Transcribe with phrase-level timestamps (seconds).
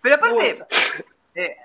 [0.00, 0.64] Pero aparte,
[1.34, 1.56] eh,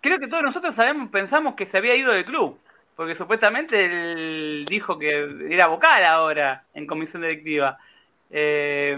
[0.00, 2.58] creo que todos nosotros sabemos, pensamos que se había ido del club,
[2.96, 7.78] porque supuestamente él dijo que era vocal ahora en comisión directiva.
[8.30, 8.96] Eh,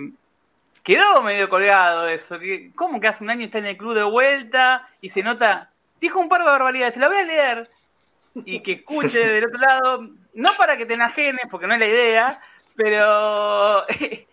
[0.83, 2.39] quedó medio colgado eso.
[2.39, 5.71] Que, ¿Cómo que hace un año está en el club de vuelta y se nota?
[6.01, 7.71] Dijo un par de barbaridades, te la voy a leer
[8.45, 11.87] y que escuche del otro lado, no para que te enajenes, porque no es la
[11.87, 12.41] idea,
[12.77, 13.87] pero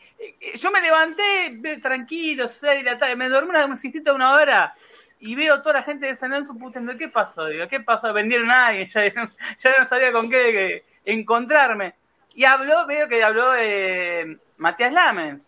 [0.56, 4.76] yo me levanté tranquilo, seis de la tarde, me dormí una siestita una hora
[5.20, 7.46] y veo toda la gente de San Lorenzo putando, ¿qué pasó?
[7.46, 8.14] Digo, ¿qué pasó?
[8.14, 11.96] Vendieron a alguien, ya, ya no sabía con qué encontrarme.
[12.36, 15.48] Y habló, veo que habló eh, Matías Lamens.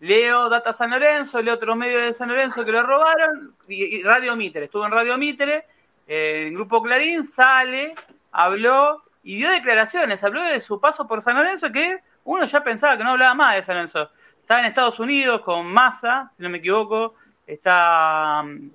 [0.00, 4.34] Leo Data San Lorenzo, leo otros medios de San Lorenzo que lo robaron, y, Radio
[4.34, 5.66] Mitre, estuvo en Radio Mitre,
[6.08, 7.94] eh, en Grupo Clarín, sale,
[8.32, 12.96] habló y dio declaraciones, habló de su paso por San Lorenzo, que uno ya pensaba
[12.96, 14.10] que no hablaba más de San Lorenzo.
[14.50, 17.14] Estaba en Estados Unidos con Massa, si no me equivoco,
[17.46, 18.70] está mm,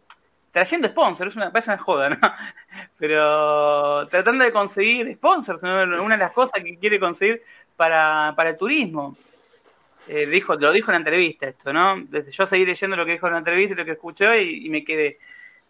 [0.49, 2.17] trayendo sponsors, es una, parece una joda, ¿no?
[2.97, 7.43] Pero tratando de conseguir sponsors, una de las cosas que quiere conseguir
[7.75, 9.17] para, para el turismo.
[10.07, 12.07] Eh, dijo, lo dijo en la entrevista esto, ¿no?
[12.07, 14.85] Yo seguí leyendo lo que dijo en la entrevista y lo que escuchó y, me
[14.85, 15.19] quedé.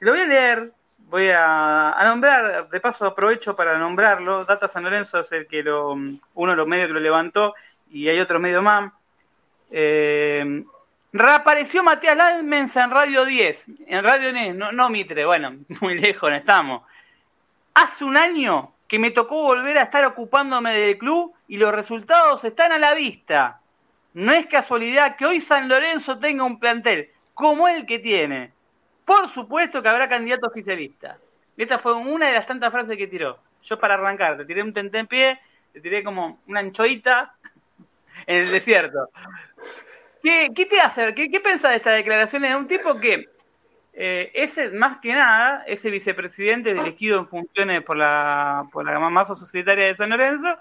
[0.02, 4.46] Lo voy a leer, voy a, nombrar, de paso aprovecho para nombrarlo.
[4.46, 7.56] Data San Lorenzo es el que lo, uno de los medios que lo levantó
[7.90, 8.94] y hay otro medio más.
[9.72, 10.64] Eh,
[11.12, 16.30] reapareció Matías Lamens en Radio 10, en Radio NES, no, no Mitre, bueno, muy lejos
[16.30, 16.84] no estamos.
[17.74, 22.44] Hace un año que me tocó volver a estar ocupándome del club y los resultados
[22.44, 23.60] están a la vista.
[24.14, 28.54] No es casualidad que hoy San Lorenzo tenga un plantel como el que tiene.
[29.04, 31.18] Por supuesto que habrá candidato oficialista.
[31.58, 33.40] Esta fue una de las tantas frases que tiró.
[33.64, 35.40] Yo para arrancar, te tiré un pie,
[35.74, 37.35] te tiré como una anchoita
[38.28, 39.10] en el desierto.
[40.22, 41.14] ¿Qué, te hace?
[41.14, 43.30] ¿Qué, qué pensás de esta declaración de un tipo que
[43.98, 49.36] eh, ese, más que nada, ese vicepresidente elegido en funciones por la, por la masa
[49.36, 50.58] societaria de San Lorenzo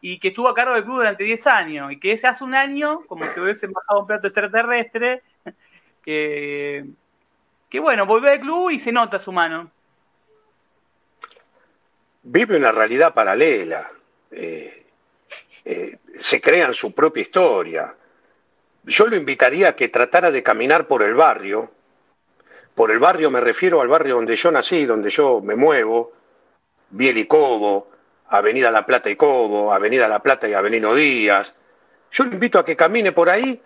[0.00, 2.54] y que estuvo a cargo del club durante 10 años y que ese hace un
[2.54, 5.22] año, como si hubiese bajado un plato extraterrestre,
[6.02, 6.86] que,
[7.68, 9.70] que bueno, volvió al club y se nota su mano.
[12.22, 13.90] Vive una realidad paralela,
[14.30, 14.86] eh,
[15.66, 17.94] eh, se crean su propia historia.
[18.84, 21.70] Yo lo invitaría a que tratara de caminar por el barrio,
[22.74, 26.12] por el barrio me refiero al barrio donde yo nací, donde yo me muevo,
[26.90, 27.90] Biel y Cobo,
[28.28, 31.52] Avenida La Plata y Cobo, Avenida La Plata y Avenida Díaz.
[32.12, 33.60] Yo le invito a que camine por ahí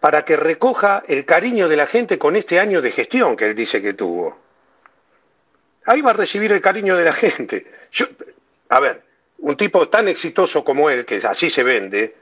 [0.00, 3.54] para que recoja el cariño de la gente con este año de gestión que él
[3.54, 4.36] dice que tuvo.
[5.86, 7.66] Ahí va a recibir el cariño de la gente.
[7.90, 8.04] Yo,
[8.68, 9.02] a ver,
[9.42, 12.14] un tipo tan exitoso como él, que así se vende,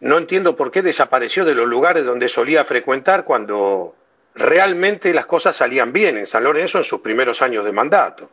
[0.00, 3.94] no entiendo por qué desapareció de los lugares donde solía frecuentar cuando
[4.34, 8.30] realmente las cosas salían bien en San Lorenzo en sus primeros años de mandato.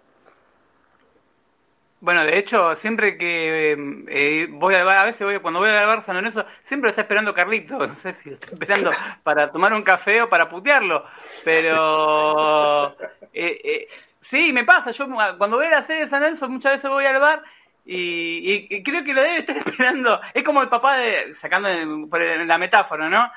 [1.99, 3.73] Bueno, de hecho, siempre que
[4.07, 7.01] eh, voy a a veces voy, cuando voy a bar San Lorenzo, siempre lo está
[7.01, 7.77] esperando Carlito.
[7.87, 8.91] No sé si lo está esperando
[9.23, 11.05] para tomar un café o para putearlo.
[11.43, 12.97] Pero
[13.33, 13.87] eh, eh,
[14.21, 14.91] sí, me pasa.
[14.91, 17.43] Yo cuando voy a la sede de San Lorenzo, muchas veces voy al bar
[17.85, 20.19] y, creo que lo debe estar esperando.
[20.33, 23.31] Es como el papá de, sacando la metáfora, ¿no?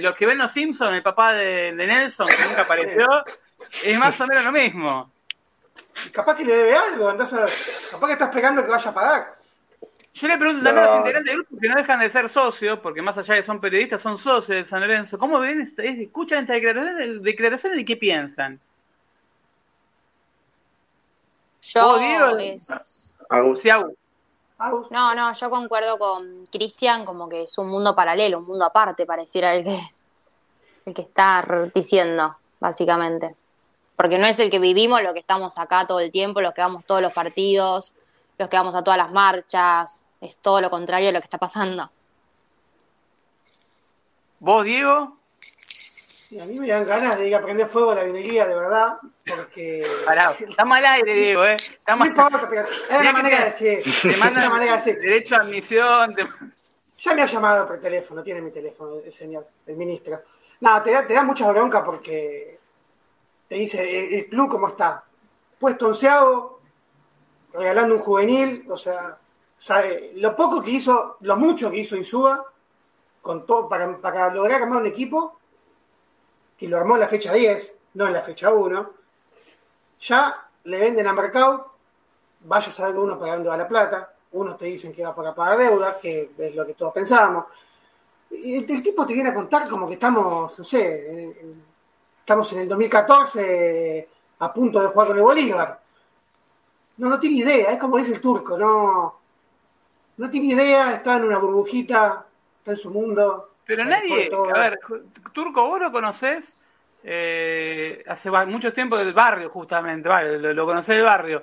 [0.00, 3.06] los que ven los Simpsons, el papá de Nelson, que nunca apareció,
[3.82, 5.10] es más o menos lo mismo
[6.12, 7.30] capaz que le debe algo, andás
[7.90, 9.38] capaz que estás esperando que vaya a pagar.
[10.14, 12.78] Yo le pregunto también a los integrantes del grupo que no dejan de ser socios,
[12.80, 15.18] porque más allá de que son periodistas, son socios de San Lorenzo.
[15.18, 18.58] ¿Cómo ven, escuchan estas declaraciones, declaraciones y qué piensan?
[21.62, 21.98] Yo,
[24.90, 29.06] No, no, yo concuerdo con Cristian, como que es un mundo paralelo, un mundo aparte,
[29.06, 29.80] pareciera el que,
[30.86, 31.44] el que está
[31.74, 33.36] diciendo, básicamente
[33.98, 36.60] porque no es el que vivimos lo que estamos acá todo el tiempo, los que
[36.60, 37.92] vamos todos los partidos,
[38.38, 41.38] los que vamos a todas las marchas, es todo lo contrario de lo que está
[41.38, 41.90] pasando.
[44.38, 45.17] ¿Vos, Diego?
[46.28, 48.54] Sí, a mí me dan ganas de ir a prender fuego a la vinería, de
[48.54, 49.82] verdad, porque...
[50.04, 51.56] Pará, está mal aire, Diego, ¿eh?
[51.56, 52.10] Está mal...
[52.90, 53.82] es una manera de decir.
[54.02, 55.00] Te manda una manera de decir.
[55.00, 56.14] Derecho a admisión.
[56.98, 60.20] Ya me ha llamado por teléfono, tiene mi teléfono el señor, el ministro.
[60.60, 62.60] Nada, te da, te da mucha bronca porque
[63.48, 65.02] te dice el club cómo está.
[65.58, 66.60] Puesto onceavo,
[67.54, 69.16] regalando un juvenil, o sea,
[69.56, 72.44] sabe, lo poco que hizo, lo mucho que hizo Insúa
[73.22, 75.38] con todo, para, para lograr armar un equipo,
[76.58, 78.90] que lo armó en la fecha 10, no en la fecha 1,
[80.00, 81.72] ya le venden a mercado,
[82.40, 85.34] vaya a saber que uno pagando a la plata, unos te dicen que va para
[85.34, 87.46] pagar deuda, que es lo que todos pensábamos.
[88.30, 91.34] Y el, tipo te viene a contar como que estamos, no sé,
[92.20, 94.08] estamos en el 2014
[94.40, 95.80] a punto de jugar con el Bolívar.
[96.98, 99.18] No, no tiene idea, es como dice el turco, no,
[100.16, 102.26] no tiene idea, está en una burbujita,
[102.58, 103.47] está en su mundo.
[103.68, 104.78] Pero nadie, a ver,
[105.34, 106.56] Turco, vos lo conocés
[107.04, 111.42] eh, hace mucho tiempo del barrio, justamente, vale, lo, conocés del barrio.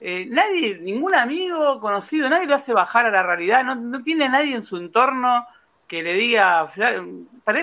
[0.00, 4.28] Eh, nadie, ningún amigo conocido, nadie lo hace bajar a la realidad, no, no tiene
[4.28, 5.48] nadie en su entorno
[5.88, 6.70] que le diga,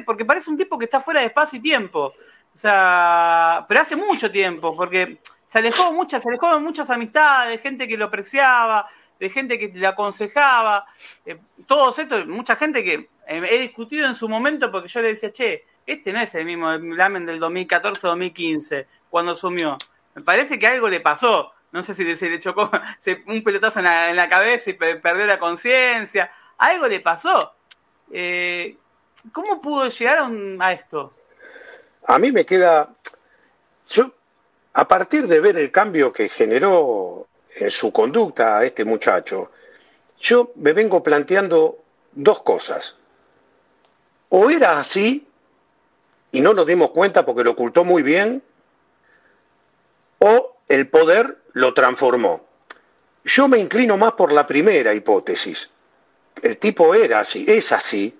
[0.05, 2.13] porque parece un tipo que está fuera de espacio y tiempo.
[2.53, 7.51] O sea, pero hace mucho tiempo, porque se alejó muchas, se alejó de muchas amistades,
[7.51, 8.89] de gente que lo apreciaba,
[9.21, 10.85] de gente que le aconsejaba,
[11.25, 15.31] eh, todos estos, mucha gente que he discutido en su momento porque yo le decía,
[15.31, 19.77] che, este no es el mismo Lamen del 2014-2015, cuando asumió.
[20.15, 21.53] Me parece que algo le pasó.
[21.71, 22.69] No sé si se le chocó
[23.27, 26.31] un pelotazo en la, cabeza y perdió la conciencia.
[26.57, 27.53] Algo le pasó.
[28.11, 28.75] Eh,
[29.31, 30.19] ¿Cómo pudo llegar
[30.59, 31.13] a esto?
[32.07, 32.89] a mí me queda,
[33.89, 34.11] yo,
[34.73, 39.51] a partir de ver el cambio que generó en su conducta a este muchacho,
[40.19, 41.77] yo me vengo planteando
[42.11, 42.95] dos cosas.
[44.33, 45.27] O era así,
[46.31, 48.41] y no nos dimos cuenta porque lo ocultó muy bien,
[50.19, 52.45] o el poder lo transformó.
[53.25, 55.69] Yo me inclino más por la primera hipótesis.
[56.41, 58.17] El tipo era así, es así,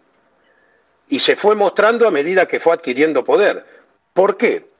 [1.08, 3.66] y se fue mostrando a medida que fue adquiriendo poder.
[4.14, 4.72] ¿Por qué?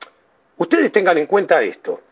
[0.58, 2.02] Ustedes tengan en cuenta esto.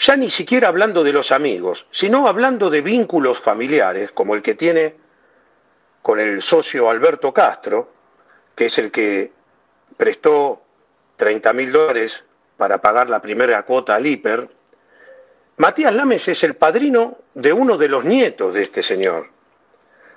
[0.00, 4.56] Ya ni siquiera hablando de los amigos, sino hablando de vínculos familiares, como el que
[4.56, 4.96] tiene
[6.02, 7.95] con el socio Alberto Castro,
[8.56, 9.30] que es el que
[9.96, 10.62] prestó
[11.16, 12.24] 30 mil dólares
[12.56, 14.48] para pagar la primera cuota al hiper,
[15.58, 19.30] Matías Lames es el padrino de uno de los nietos de este señor.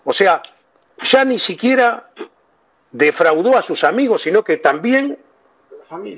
[0.03, 0.41] O sea,
[1.03, 2.09] ya ni siquiera
[2.91, 5.17] defraudó a sus amigos, sino que también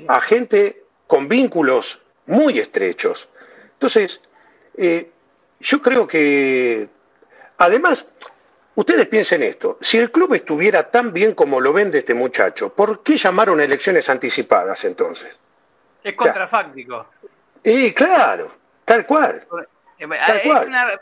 [0.08, 3.28] a gente con vínculos muy estrechos.
[3.74, 4.20] Entonces,
[4.76, 5.10] eh,
[5.60, 6.88] yo creo que,
[7.58, 8.06] además,
[8.74, 13.02] ustedes piensen esto, si el club estuviera tan bien como lo vende este muchacho, ¿por
[13.02, 15.38] qué llamaron elecciones anticipadas entonces?
[16.02, 17.06] Es contrafáctico.
[17.62, 18.52] Y claro,
[18.84, 19.46] tal cual.
[19.98, 21.00] Eh, tal cual.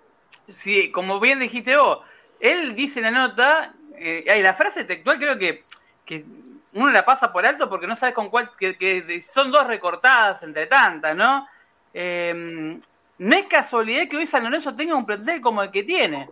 [0.49, 2.01] si, como bien dijiste vos,
[2.39, 5.65] él dice en la nota eh, la frase textual creo que,
[6.05, 6.25] que,
[6.73, 10.67] uno la pasa por alto porque no sabes con cuál, que, son dos recortadas entre
[10.67, 11.49] tantas, ¿no?
[11.93, 12.79] Eh,
[13.19, 16.31] no es casualidad que hoy San Lorenzo tenga un plantel como el que tiene.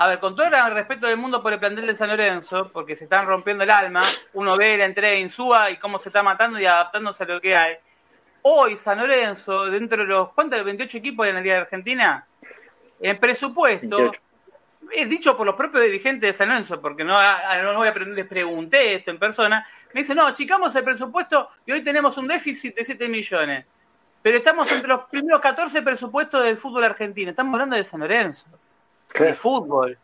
[0.00, 2.94] A ver, con todo el respeto del mundo por el plantel de San Lorenzo, porque
[2.94, 6.22] se están rompiendo el alma, uno ve la entrega de Insúa y cómo se está
[6.22, 7.74] matando y adaptándose a lo que hay.
[8.42, 10.62] Hoy San Lorenzo, dentro de los, ¿cuántos?
[10.62, 12.24] 28 equipos de la Liga de Argentina,
[13.00, 14.12] en presupuesto,
[14.92, 18.28] es dicho por los propios dirigentes de San Lorenzo, porque no, no voy a les
[18.28, 22.76] pregunté esto en persona, me dice, no, achicamos el presupuesto y hoy tenemos un déficit
[22.76, 23.66] de 7 millones.
[24.22, 27.30] Pero estamos entre los primeros 14 presupuestos del fútbol argentino.
[27.30, 28.46] Estamos hablando de San Lorenzo,
[29.24, 29.98] de fútbol.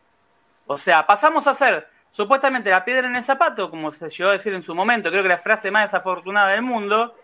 [0.67, 4.33] O sea, pasamos a ser supuestamente la piedra en el zapato, como se llegó a
[4.33, 7.15] decir en su momento, creo que la frase más desafortunada del mundo.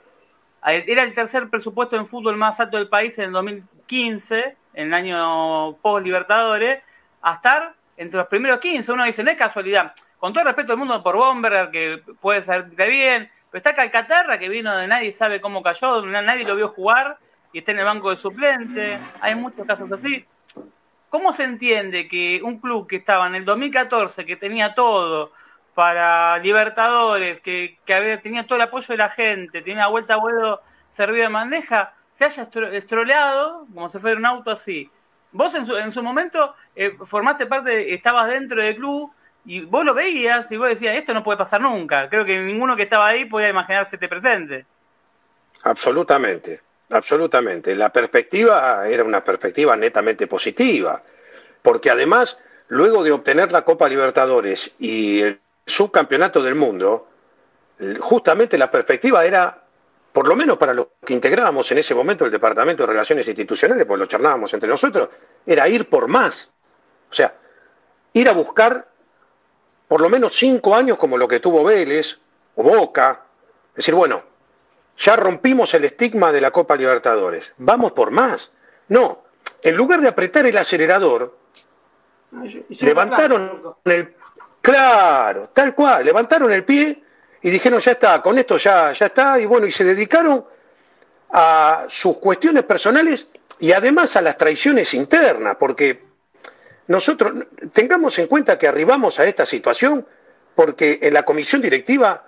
[0.64, 4.94] Era el tercer presupuesto en fútbol más alto del país en el 2015, en el
[4.94, 6.84] año post-Libertadores
[7.22, 8.92] a estar entre los primeros 15.
[8.92, 9.94] Uno dice, no es casualidad.
[10.20, 14.38] Con todo el respeto del mundo por Bomberger, que puede salirte bien, pero está Calcaterra,
[14.38, 17.18] que vino de nadie sabe cómo cayó, nadie lo vio jugar
[17.52, 19.00] y está en el banco de suplente.
[19.19, 20.26] Hay muchos casos así.
[21.11, 25.33] ¿Cómo se entiende que un club que estaba en el 2014, que tenía todo
[25.75, 30.61] para Libertadores, que, que tenía todo el apoyo de la gente, tenía vuelta a vuelo
[30.87, 34.89] servido de bandeja, se haya estroleado como si fuera un auto así?
[35.33, 39.11] Vos en su, en su momento eh, formaste parte, estabas dentro del club
[39.44, 42.07] y vos lo veías y vos decías, esto no puede pasar nunca.
[42.07, 44.65] Creo que ninguno que estaba ahí podía imaginarse este presente.
[45.63, 46.61] Absolutamente,
[46.92, 47.76] absolutamente.
[47.76, 51.02] La perspectiva era una perspectiva netamente positiva,
[51.62, 57.07] porque además, luego de obtener la Copa Libertadores y el subcampeonato del mundo,
[58.00, 59.57] justamente la perspectiva era
[60.12, 63.86] por lo menos para los que integrábamos en ese momento el Departamento de Relaciones Institucionales,
[63.86, 65.10] pues lo charlábamos entre nosotros,
[65.45, 66.52] era ir por más.
[67.10, 67.33] O sea,
[68.14, 68.88] ir a buscar
[69.88, 72.18] por lo menos cinco años como lo que tuvo Vélez
[72.56, 73.24] o Boca.
[73.76, 74.24] Decir, bueno,
[75.02, 78.52] ya rompimos el estigma de la Copa Libertadores, vamos por más.
[78.88, 79.24] No,
[79.62, 81.38] en lugar de apretar el acelerador,
[82.80, 84.16] levantaron el...
[84.62, 87.02] Claro, tal cual, levantaron el pie
[87.42, 90.46] y dijeron, ya está, con esto ya, ya está, y bueno, y se dedicaron
[91.31, 93.28] a sus cuestiones personales
[93.60, 96.04] y además a las traiciones internas, porque
[96.88, 100.06] nosotros tengamos en cuenta que arribamos a esta situación
[100.54, 102.24] porque en la comisión directiva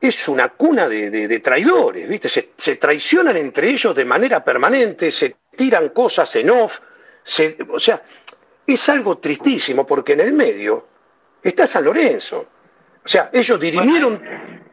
[0.00, 2.28] es una cuna de, traidores, ¿viste?
[2.28, 6.78] Se, se, traicionan entre ellos de manera permanente, se tiran cosas en off,
[7.24, 8.02] se, o sea,
[8.66, 10.86] es algo tristísimo porque en el medio
[11.42, 12.46] está San Lorenzo.
[13.04, 14.20] O sea, ellos dirimieron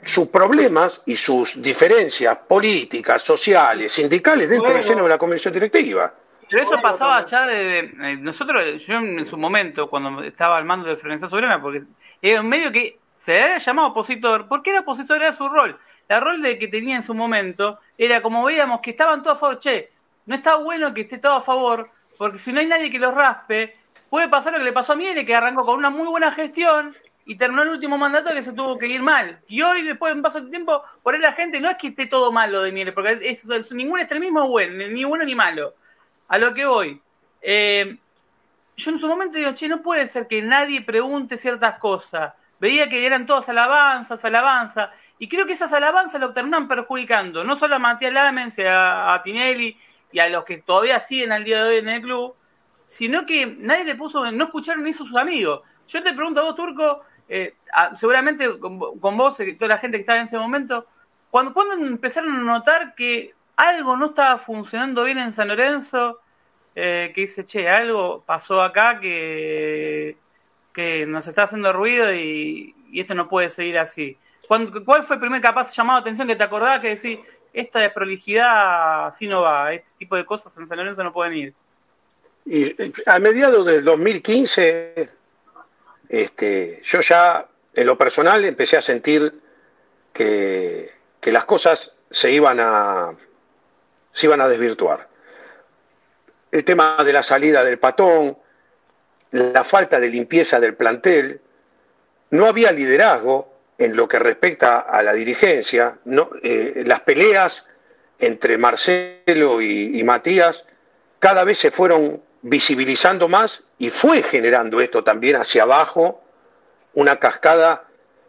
[0.04, 6.14] sus problemas y sus diferencias políticas, sociales, sindicales dentro del seno de la convención directiva.
[6.50, 10.90] Pero eso pasaba ya de, eh, nosotros, yo en su momento, cuando estaba al mando
[10.90, 11.84] de Florencia Soberana, porque
[12.22, 15.80] era un medio que se había llamado opositor, porque era opositor, era su rol.
[16.08, 19.40] El rol de que tenía en su momento era como veíamos que estaban todos a
[19.40, 19.90] favor, che,
[20.28, 21.90] no está bueno que esté todo a favor,
[22.20, 23.74] porque si no hay nadie que los raspe,
[24.12, 26.96] puede pasar lo que le pasó a Miele, que arrancó con una muy buena gestión
[27.26, 29.40] y terminó el último mandato que se tuvo que ir mal.
[29.48, 31.88] Y hoy, después de un paso de tiempo, por ahí la gente no es que
[31.88, 35.74] esté todo malo de Miele, porque es, ningún extremismo es bueno, ni bueno ni malo.
[36.28, 37.02] A lo que voy.
[37.42, 37.98] Eh,
[38.78, 42.36] yo en su momento digo, che, no puede ser que nadie pregunte ciertas cosas.
[42.60, 47.56] Veía que eran todas alabanzas, alabanzas, y creo que esas alabanzas lo terminan perjudicando, no
[47.56, 49.78] solo a Matías Lamens, a, a Tinelli
[50.12, 52.36] y a los que todavía siguen al día de hoy en el club,
[52.88, 55.62] sino que nadie le puso, no escucharon eso a sus amigos.
[55.88, 57.56] Yo te pregunto a vos, Turco, eh,
[57.96, 60.88] seguramente con, vos, eh, toda la gente que estaba en ese momento,
[61.30, 66.20] cuando, cuando empezaron a notar que algo no estaba funcionando bien en San Lorenzo,
[66.76, 70.18] eh, que dice, che, algo pasó acá que,
[70.76, 74.18] que nos está haciendo ruido y, esto no puede seguir así.
[74.48, 77.20] ¿Cuál fue el primer capaz llamado atención que te acordás que decís,
[77.52, 81.54] esta desprolijidad así no va, este tipo de cosas en San Lorenzo no pueden ir?
[82.46, 85.10] Y a mediados del 2015,
[86.10, 89.34] este, yo ya en lo personal empecé a sentir
[90.14, 93.12] que, que las cosas se iban a
[94.14, 95.10] se iban a desvirtuar.
[96.52, 98.38] El tema de la salida del patón,
[99.36, 101.42] la falta de limpieza del plantel,
[102.32, 105.98] no había liderazgo en lo que respecta a la dirigencia,
[106.42, 107.66] eh, las peleas
[108.18, 110.64] entre Marcelo y, y Matías
[111.20, 116.22] cada vez se fueron visibilizando más y fue generando esto también hacia abajo
[116.94, 117.84] una cascada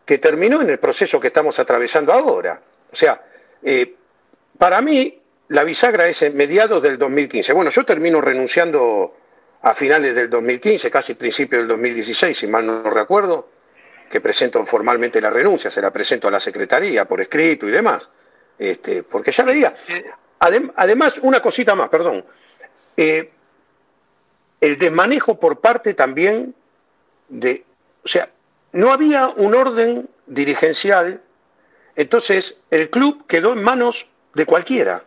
[0.04, 2.60] que terminó en el proceso que estamos atravesando ahora.
[2.90, 3.22] O sea,
[3.62, 3.94] eh,
[4.58, 7.52] para mí la bisagra es en mediados del 2015.
[7.52, 9.14] Bueno, yo termino renunciando
[9.62, 13.48] a finales del 2015, casi principio del 2016, si mal no recuerdo,
[14.10, 18.08] que presento formalmente la renuncia, se la presento a la Secretaría por escrito y demás,
[18.58, 19.74] este, porque ya veía.
[20.38, 22.24] además, una cosita más, perdón.
[22.96, 23.30] Eh,
[24.60, 26.54] el desmanejo por parte también
[27.28, 27.64] de,
[28.04, 28.30] o sea,
[28.72, 31.20] no había un orden dirigencial,
[31.94, 35.04] entonces el club quedó en manos de cualquiera.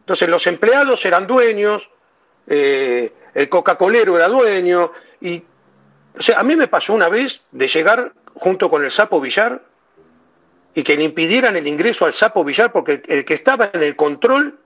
[0.00, 1.90] Entonces los empleados eran dueños,
[2.46, 5.42] eh, el Coca-Colero era dueño, y,
[6.16, 9.62] o sea, a mí me pasó una vez de llegar junto con el Sapo Villar
[10.74, 13.96] y que le impidieran el ingreso al Sapo Villar porque el que estaba en el
[13.96, 14.58] control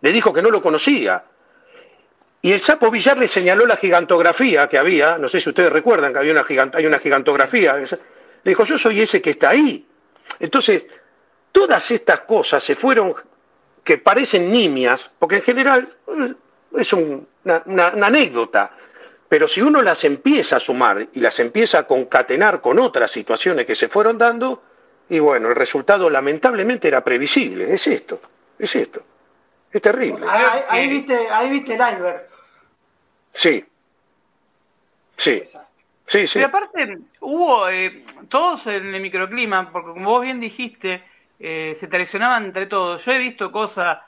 [0.00, 1.24] le dijo que no lo conocía.
[2.40, 6.12] Y el sapo Villar le señaló la gigantografía que había, no sé si ustedes recuerdan
[6.12, 7.88] que había una hay una gigantografía, le
[8.44, 9.86] dijo, yo soy ese que está ahí.
[10.38, 10.86] Entonces,
[11.50, 13.14] todas estas cosas se fueron,
[13.82, 15.96] que parecen nimias, porque en general
[16.76, 17.26] es una,
[18.06, 18.72] anécdota,
[19.28, 23.66] pero si uno las empieza a sumar y las empieza a concatenar con otras situaciones
[23.66, 24.62] que se fueron dando,
[25.08, 28.20] y bueno, el resultado lamentablemente era previsible, es esto,
[28.58, 29.02] es esto.
[29.70, 30.26] Es terrible.
[30.68, 32.26] Ahí, viste, ahí viste el iceberg.
[33.34, 33.64] Sí.
[35.16, 35.42] Sí.
[36.06, 36.34] Sí, sí.
[36.34, 41.04] Pero aparte, hubo eh, todos en el microclima, porque como vos bien dijiste,
[41.38, 43.04] eh, se traicionaban entre todos.
[43.04, 43.98] Yo he visto cosas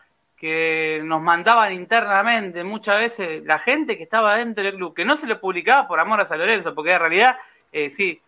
[0.41, 5.17] que nos mandaban internamente muchas veces la gente que estaba dentro del club, que no
[5.17, 7.37] se lo publicaba por amor a San Lorenzo, porque en realidad,
[7.73, 8.23] eh, sí,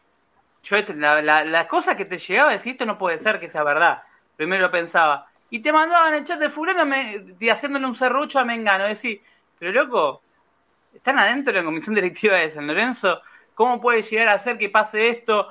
[0.62, 3.48] yo este, la, las cosas que te llegaba a decir, esto no puede ser que
[3.48, 4.00] sea verdad.
[4.36, 8.84] Primero pensaba, y te mandaban el chat de fulano me, haciéndole un serrucho a Mengano.
[8.84, 9.22] Decir,
[9.58, 10.22] pero loco,
[10.94, 13.22] están adentro de la comisión directiva de San Lorenzo.
[13.54, 15.48] ¿Cómo puede llegar a ser que pase esto?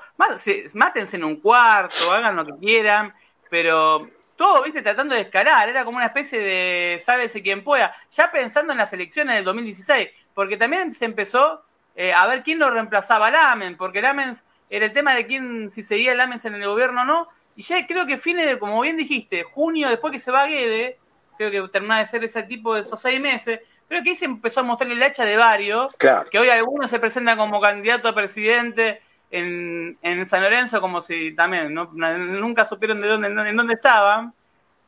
[0.74, 3.13] Mátense en un cuarto, hagan lo que quieran,
[3.50, 4.10] pero
[4.41, 5.69] todo, viste, tratando de escalar.
[5.69, 7.95] Era como una especie de sábese quien pueda.
[8.10, 11.62] Ya pensando en las elecciones del 2016, porque también se empezó
[11.95, 15.69] eh, a ver quién lo reemplazaba a Lamens, porque Lamens era el tema de quién,
[15.69, 18.98] si seguía Lamens en el gobierno o no y ya creo que fines, como bien
[18.98, 20.98] dijiste, junio, después que se va Guede,
[21.38, 24.25] creo que termina de ser ese tipo de esos seis meses, creo que ahí se
[24.25, 25.93] empezó a mostrarle la hacha de varios,
[26.31, 31.33] que hoy algunos se presentan como candidato a presidente en, en San Lorenzo, como si
[31.33, 31.89] también ¿no?
[31.91, 34.33] nunca supieron de dónde, en dónde estaban,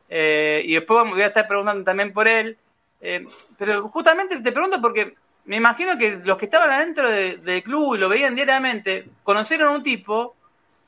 [0.08, 2.56] eh, y después voy a estar preguntando también por él,
[3.00, 3.26] eh,
[3.58, 5.14] pero justamente te pregunto porque
[5.46, 9.76] me imagino que los que estaban adentro del club y lo veían diariamente, conocieron a
[9.76, 10.36] un tipo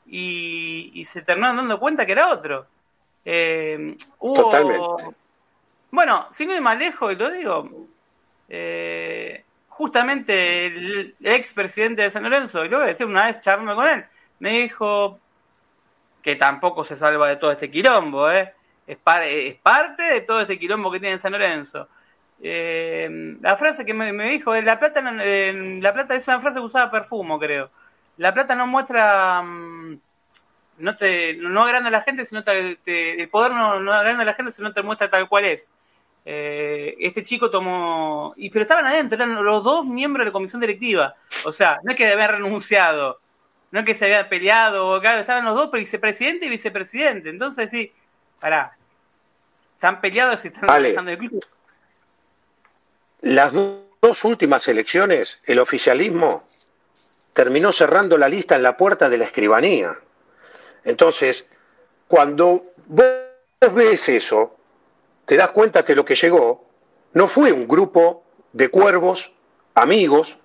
[0.05, 2.65] y, se terminaron dando cuenta que era otro.
[3.25, 5.15] Eh, Totalmente.
[5.91, 7.69] Bueno, sin ir más lejos, y lo digo,
[8.49, 9.16] eh,
[9.77, 13.75] justamente el, ex presidente de San Lorenzo, y lo voy a decir una vez charlando
[13.75, 14.05] con él,
[14.39, 15.19] me dijo
[16.23, 18.53] que tampoco se salva de todo este quilombo, ¿eh?
[18.87, 21.87] es, es parte de todo este quilombo que tiene San Lorenzo.
[22.41, 26.65] Eh, la frase que me, dijo es la plata, la plata es una frase que
[26.65, 27.69] usaba perfumo, creo.
[28.17, 29.99] La plata no muestra, mm,
[30.79, 32.79] no te, no agranda a la gente, sino te,
[33.21, 35.69] el poder no, no agranda a la gente, sino te muestra tal cual es.
[36.29, 40.59] Eh, este chico tomó, y pero estaban adentro, eran los dos miembros de la comisión
[40.59, 41.15] directiva.
[41.45, 43.21] O sea, no es que habían renunciado,
[43.71, 47.29] no es que se habían peleado, claro, estaban los dos, vicepresidente y vicepresidente.
[47.29, 47.93] Entonces sí,
[48.41, 48.75] pará,
[49.75, 51.45] están peleados y están trabajando el club.
[53.21, 56.45] Las dos últimas elecciones, el oficialismo
[57.31, 59.97] terminó cerrando la lista en la puerta de la escribanía.
[60.83, 61.45] Entonces,
[62.09, 63.05] cuando vos
[63.73, 64.56] ves eso,
[65.27, 66.65] te das cuenta que lo que llegó
[67.13, 69.33] no fue un grupo de cuervos,
[69.75, 70.37] amigos,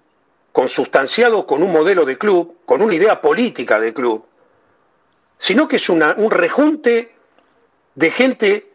[0.50, 4.26] consustanciados con un modelo de club, con una idea política de club,
[5.38, 7.14] sino que es un rejunte
[7.94, 8.72] de gente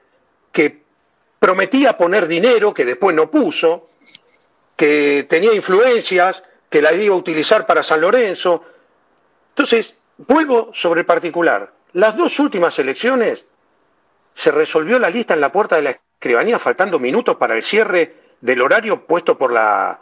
[0.54, 0.82] que
[1.40, 3.90] prometía poner dinero, que después no puso,
[4.78, 8.64] que tenía influencias, que la iba a utilizar para San Lorenzo.
[9.50, 11.74] Entonces, vuelvo sobre el particular.
[11.92, 13.46] Las dos últimas elecciones
[14.38, 18.36] se resolvió la lista en la puerta de la escribanía faltando minutos para el cierre
[18.40, 20.00] del horario puesto por la,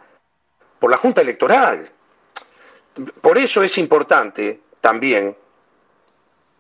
[0.78, 1.90] por la Junta Electoral.
[3.22, 5.38] Por eso es importante también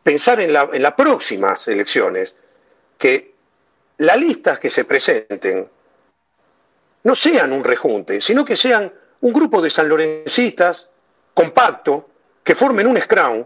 [0.02, 2.34] pensar en, en las próximas elecciones
[2.98, 3.36] que
[3.98, 5.70] las listas que se presenten
[7.04, 8.90] no sean un rejunte, sino que sean
[9.20, 10.88] un grupo de sanlorencistas
[11.34, 12.10] compacto,
[12.42, 13.44] que formen un scrum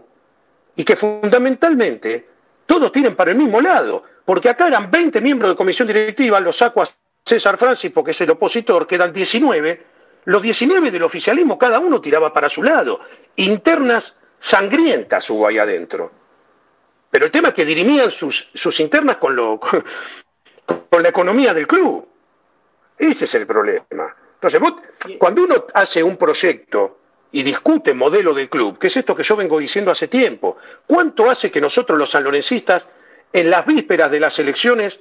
[0.76, 2.28] y que fundamentalmente
[2.64, 6.56] todos tienen para el mismo lado, porque acá eran 20 miembros de comisión directiva, los
[6.56, 6.88] saco a
[7.24, 9.86] César Francis porque es el opositor, quedan 19,
[10.26, 13.00] los 19 del oficialismo cada uno tiraba para su lado,
[13.34, 16.12] internas sangrientas hubo ahí adentro.
[17.10, 19.58] Pero el tema es que dirimían sus, sus internas con, lo,
[20.88, 22.06] con la economía del club.
[22.96, 24.14] Ese es el problema.
[24.34, 24.60] Entonces,
[25.18, 27.00] cuando uno hace un proyecto
[27.32, 31.28] y discute modelo de club, que es esto que yo vengo diciendo hace tiempo, ¿cuánto
[31.28, 32.86] hace que nosotros los sanlorencistas,
[33.32, 35.00] en las vísperas de las elecciones,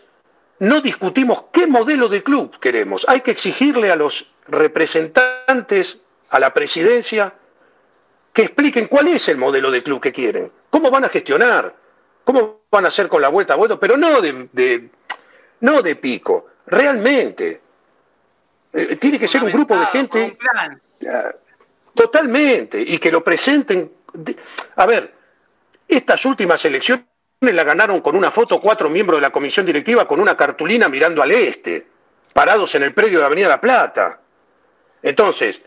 [0.60, 3.06] no discutimos qué modelo de club queremos?
[3.08, 5.98] Hay que exigirle a los representantes,
[6.30, 7.34] a la presidencia,
[8.34, 11.76] que expliquen cuál es el modelo de club que quieren, cómo van a gestionar,
[12.24, 14.90] cómo van a hacer con la vuelta a vuelo, pero no de
[15.62, 17.62] no de pico, realmente.
[18.72, 20.38] Eh, tiene que ser un grupo de gente
[21.94, 23.92] totalmente y que lo presenten.
[24.76, 25.14] A ver,
[25.88, 27.06] estas últimas elecciones
[27.42, 31.22] la ganaron con una foto cuatro miembros de la comisión directiva con una cartulina mirando
[31.22, 31.88] al este,
[32.34, 34.20] parados en el predio de Avenida La Plata.
[35.02, 35.62] Entonces,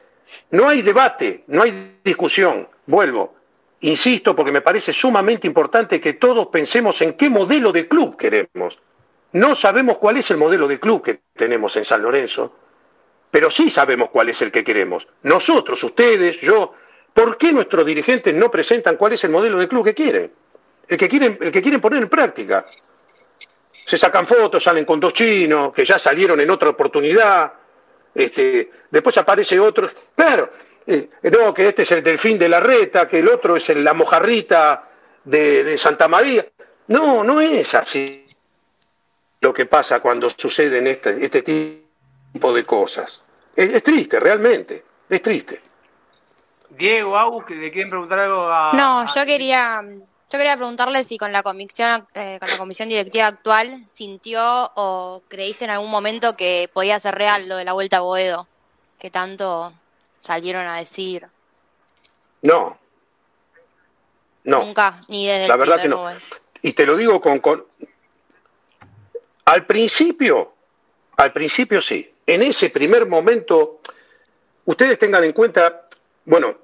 [0.50, 2.68] no hay debate, no hay discusión.
[2.84, 3.36] Vuelvo,
[3.80, 8.78] insisto, porque me parece sumamente importante que todos pensemos en qué modelo de club queremos.
[9.32, 12.54] No sabemos cuál es el modelo de club que tenemos en San Lorenzo,
[13.30, 15.08] pero sí sabemos cuál es el que queremos.
[15.22, 16.74] Nosotros, ustedes, yo,
[17.14, 20.41] ¿por qué nuestros dirigentes no presentan cuál es el modelo de club que quieren?
[20.88, 22.66] El que quieren, el que quieren poner en práctica.
[23.86, 27.52] Se sacan fotos, salen con dos chinos, que ya salieron en otra oportunidad,
[28.14, 30.50] este, después aparece otro, claro,
[30.86, 33.94] eh, no, que este es el delfín de la reta, que el otro es la
[33.94, 34.88] mojarrita
[35.24, 36.46] de, de Santa María.
[36.88, 38.26] No, no es así
[39.40, 43.22] lo que pasa cuando suceden este, este tipo de cosas.
[43.54, 45.60] Es, triste, realmente, es triste.
[46.70, 48.72] Diego, Agus, ¿le quieren preguntar algo a...?
[48.72, 49.84] No, yo quería,
[50.32, 55.22] yo quería preguntarle si con la comisión, eh, con la comisión directiva actual sintió o
[55.28, 58.48] creíste en algún momento que podía ser real lo de la vuelta a Boedo,
[58.98, 59.74] que tanto
[60.22, 61.26] salieron a decir.
[62.40, 62.78] No.
[64.44, 64.64] No.
[64.64, 66.06] Nunca, ni desde la verdad que no.
[66.62, 67.66] Y te lo digo con, con,
[69.44, 70.54] al principio,
[71.18, 72.10] al principio sí.
[72.26, 73.80] En ese primer momento,
[74.64, 75.88] ustedes tengan en cuenta,
[76.24, 76.56] bueno,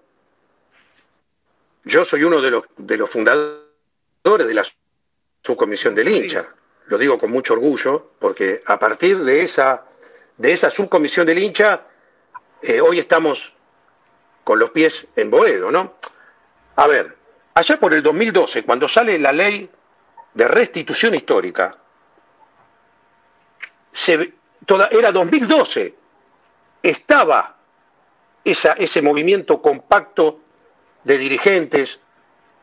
[1.88, 3.66] yo soy uno de los, de los fundadores
[4.22, 4.64] de la
[5.42, 6.46] subcomisión del hincha.
[6.86, 9.84] Lo digo con mucho orgullo, porque a partir de esa,
[10.36, 11.82] de esa subcomisión del hincha,
[12.60, 13.54] eh, hoy estamos
[14.44, 15.94] con los pies en Boedo, ¿no?
[16.76, 17.16] A ver,
[17.54, 19.70] allá por el 2012, cuando sale la ley
[20.34, 21.76] de restitución histórica,
[24.90, 25.94] era 2012,
[26.82, 27.56] estaba
[28.44, 30.40] ese movimiento compacto
[31.08, 32.00] de dirigentes,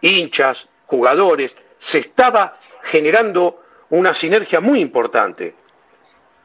[0.01, 5.55] hinchas, jugadores, se estaba generando una sinergia muy importante.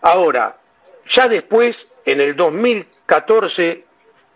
[0.00, 0.56] Ahora,
[1.06, 3.84] ya después, en el 2014,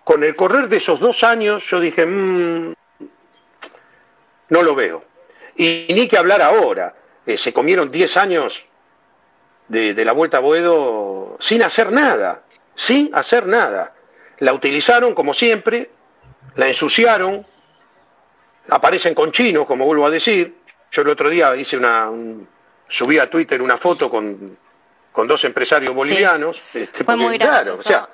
[0.05, 2.75] con el correr de esos dos años, yo dije, mmm,
[4.51, 5.03] no lo veo.
[5.57, 6.95] Y ni que hablar ahora.
[7.25, 8.63] Eh, se comieron 10 años
[9.69, 12.43] de, de, la Vuelta a Boedo sin hacer nada,
[12.75, 13.95] sin hacer nada.
[14.41, 15.89] La utilizaron como siempre,
[16.57, 17.47] la ensuciaron,
[18.69, 20.63] aparecen con chinos, como vuelvo a decir.
[20.91, 22.49] Yo el otro día hice una, un,
[22.89, 24.57] subí a Twitter una foto con,
[25.13, 26.61] con dos empresarios bolivianos.
[26.73, 26.81] Sí.
[26.81, 28.09] Este, Fue muy claro, o sea,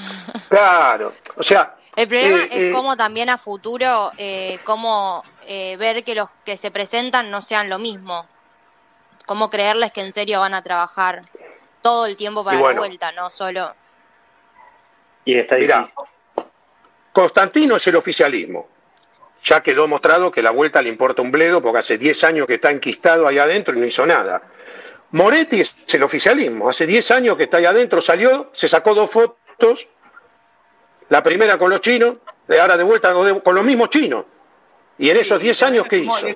[0.48, 1.76] claro, o sea.
[1.94, 6.28] El problema eh, es eh, cómo también a futuro, eh, cómo eh, ver que los
[6.44, 8.26] que se presentan no sean lo mismo.
[9.24, 11.22] Cómo creerles que en serio van a trabajar
[11.82, 13.74] todo el tiempo para bueno, la vuelta, no solo.
[15.24, 15.90] Y está Mirá,
[17.12, 18.68] Constantino es el oficialismo.
[19.44, 22.54] Ya quedó mostrado que la vuelta le importa un bledo porque hace 10 años que
[22.54, 24.42] está enquistado ahí adentro y no hizo nada.
[25.12, 26.68] Moretti es el oficialismo.
[26.68, 29.88] Hace 10 años que está ahí adentro, salió, se sacó dos fotos.
[31.08, 32.16] La primera con los chinos,
[32.60, 34.24] ahora de vuelta con los mismos chinos.
[34.98, 36.26] Y en esos 10 años, ¿qué hizo?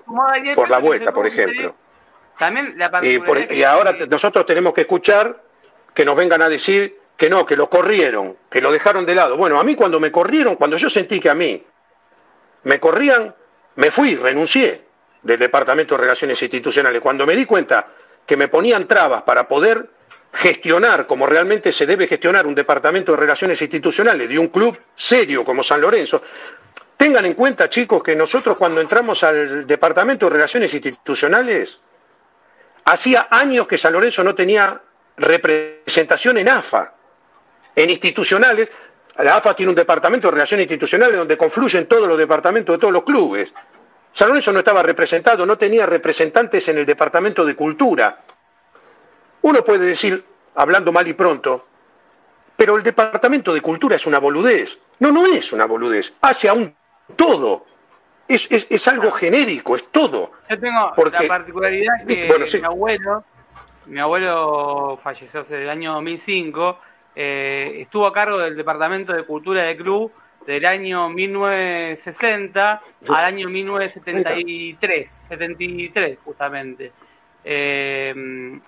[0.55, 1.75] Por la vuelta, por ejemplo.
[2.39, 5.43] También la y, por, y ahora nosotros tenemos que escuchar
[5.95, 9.37] que nos vengan a decir que no, que lo corrieron, que lo dejaron de lado.
[9.37, 11.63] Bueno, a mí cuando me corrieron, cuando yo sentí que a mí
[12.65, 13.35] me corrían,
[13.77, 14.85] me fui, renuncié
[15.23, 17.01] del Departamento de Relaciones Institucionales.
[17.01, 17.87] Cuando me di cuenta
[18.27, 19.89] que me ponían trabas para poder
[20.33, 25.45] gestionar como realmente se debe gestionar un Departamento de Relaciones Institucionales de un club serio
[25.45, 26.23] como San Lorenzo,
[26.97, 31.81] tengan en cuenta, chicos, que nosotros cuando entramos al Departamento de Relaciones Institucionales,
[32.85, 34.81] hacía años que San Lorenzo no tenía
[35.17, 36.95] representación en AFA,
[37.75, 38.69] en institucionales,
[39.19, 42.93] la AFA tiene un departamento de relaciones institucionales donde confluyen todos los departamentos de todos
[42.93, 43.53] los clubes.
[44.13, 48.21] San Lorenzo no estaba representado, no tenía representantes en el departamento de cultura.
[49.43, 51.67] Uno puede decir, hablando mal y pronto,
[52.57, 54.79] pero el departamento de cultura es una boludez.
[54.99, 56.75] No, no es una boludez, hace aún
[57.17, 57.67] todo.
[58.29, 60.33] Es, es, es algo genérico, es todo.
[60.49, 62.59] Yo tengo Porque, la particularidad que bueno, sí.
[62.59, 63.25] mi abuelo,
[63.87, 66.79] mi abuelo falleció hace el año 2005
[67.15, 70.13] eh, estuvo a cargo del Departamento de Cultura de Club
[70.47, 76.93] del año 1960 al año 1973, 73 justamente.
[77.45, 78.61] Eh,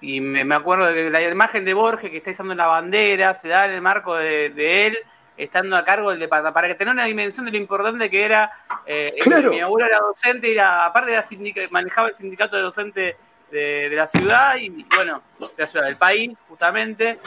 [0.00, 3.34] y me, me, acuerdo de que la imagen de Borges que está izando la bandera
[3.34, 4.98] se da en el marco de, de él
[5.36, 8.50] estando a cargo del departamento, para que tener una dimensión de lo importante que era,
[8.86, 9.50] eh, claro.
[9.50, 11.24] mi abuelo era docente, era, aparte era
[11.70, 13.16] manejaba el sindicato de docentes
[13.50, 17.18] de, de, la ciudad y, bueno, de la ciudad, del país, justamente,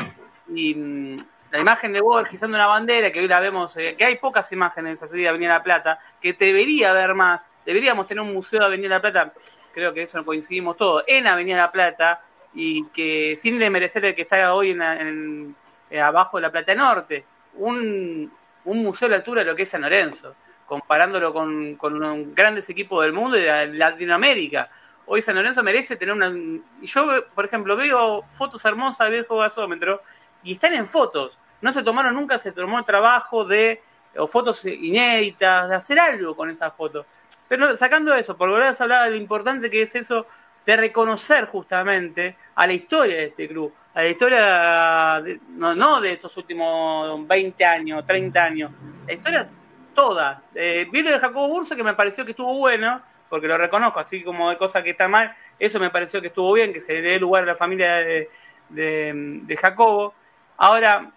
[0.47, 1.15] y mmm,
[1.51, 4.51] la imagen de Borges dando una bandera, que hoy la vemos, eh, que hay pocas
[4.51, 8.65] imágenes así de Avenida La Plata, que debería haber más, deberíamos tener un museo de
[8.65, 9.33] Avenida La Plata,
[9.73, 12.21] creo que eso coincidimos todos, en Avenida La Plata,
[12.53, 15.55] y que sin desmerecer el que está hoy en, en,
[15.89, 18.31] en abajo de La Plata Norte, un,
[18.65, 22.69] un, museo a la altura de lo que es San Lorenzo, comparándolo con, con grandes
[22.69, 24.69] equipos del mundo y de Latinoamérica.
[25.05, 26.33] Hoy San Lorenzo merece tener una...
[26.81, 30.01] Yo, por ejemplo, veo fotos hermosas de viejo gasómetro
[30.45, 31.37] y están en fotos.
[31.61, 33.81] No se tomaron nunca, se tomó el trabajo de,
[34.15, 37.05] o fotos inéditas, de hacer algo con esas fotos.
[37.47, 40.27] Pero sacando eso, por volver a hablar de lo importante que es eso
[40.65, 46.01] de reconocer justamente a la historia de este club, a la historia de, no, no,
[46.01, 48.71] de estos últimos 20 años, 30 años,
[49.07, 49.49] la historia
[49.93, 50.43] toda.
[50.53, 53.99] Eh, vi lo de Jacobo Burso que me pareció que estuvo bueno, porque lo reconozco,
[53.99, 56.93] así como de cosas que están mal, eso me pareció que estuvo bien, que se
[56.93, 58.29] le dé lugar a la familia de,
[58.69, 60.13] de Jacobo.
[60.57, 61.11] Ahora,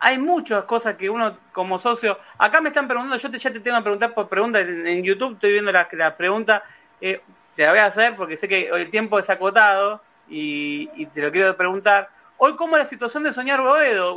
[0.00, 3.60] hay muchas cosas que uno como socio, acá me están preguntando, yo te, ya te
[3.60, 6.62] tengo que preguntar por preguntas en, YouTube, estoy viendo las la preguntas,
[7.00, 7.20] eh,
[7.56, 11.22] te la voy a hacer porque sé que el tiempo es acotado y, y, te
[11.22, 12.10] lo quiero preguntar.
[12.36, 14.16] Hoy, ¿cómo es la situación de Soñar Boedo?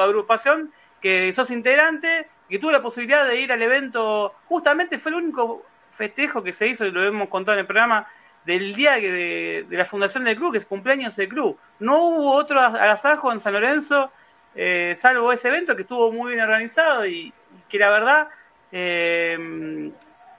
[0.00, 5.18] Agrupación que sos integrante, que tuve la posibilidad de ir al evento, justamente fue el
[5.18, 8.06] único festejo que se hizo, y lo hemos contado en el programa,
[8.44, 11.58] del día de, de, la fundación del club, que es cumpleaños del club.
[11.78, 14.10] No hubo otro agasajo en San Lorenzo,
[14.54, 17.32] eh, salvo ese evento que estuvo muy bien organizado y,
[17.68, 18.28] que la verdad
[18.72, 19.90] eh,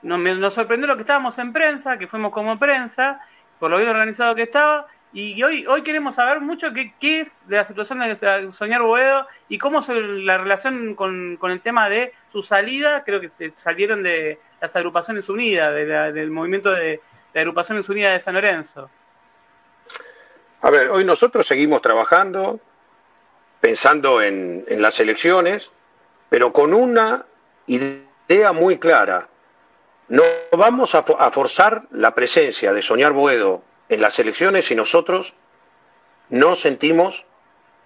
[0.02, 3.20] nos, sorprendió lo que estábamos en prensa, que fuimos como prensa,
[3.58, 4.86] por lo bien organizado que estaba.
[5.12, 9.56] Y hoy, hoy queremos saber mucho qué, es de la situación de Soñar Boedo y
[9.56, 13.02] cómo es la relación con, con el tema de su salida.
[13.04, 17.00] Creo que salieron de las agrupaciones unidas, de la, del movimiento de,
[17.36, 18.88] de Agrupaciones Unidas de San Lorenzo?
[20.62, 22.60] A ver, hoy nosotros seguimos trabajando,
[23.60, 25.70] pensando en, las elecciones,
[26.30, 27.26] pero con una
[27.66, 29.28] idea muy clara.
[30.08, 30.22] no
[30.52, 35.34] vamos a, a forzar la presencia de Soñar Buedo en las elecciones si nosotros
[36.30, 37.26] no sentimos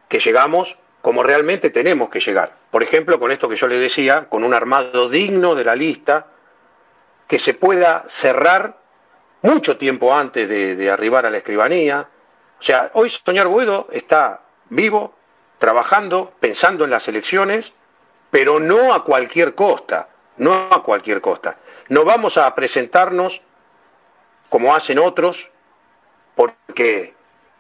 [0.08, 2.54] que llegamos como realmente tenemos que llegar.
[2.70, 6.28] Por ejemplo, con esto que yo le decía, con un armado digno de la lista,
[7.26, 8.79] que se pueda cerrar
[9.42, 12.08] mucho tiempo antes de, arribar a la escribanía.
[12.58, 15.14] O sea, hoy Soñar Buedo está vivo,
[15.58, 17.72] trabajando, pensando en las elecciones,
[18.30, 21.58] pero no a cualquier costa, no a cualquier costa.
[21.88, 23.40] No vamos a presentarnos
[24.48, 25.50] como hacen otros,
[26.34, 27.14] porque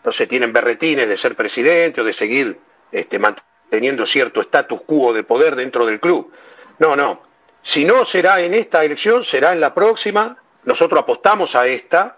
[0.04, 2.58] no se tienen berretines de ser presidente o de seguir
[2.90, 6.32] este, manteniendo cierto status quo de poder dentro del club.
[6.78, 7.22] No, no.
[7.62, 10.39] Si no será en esta elección, será en la próxima.
[10.64, 12.16] Nosotros apostamos a esta,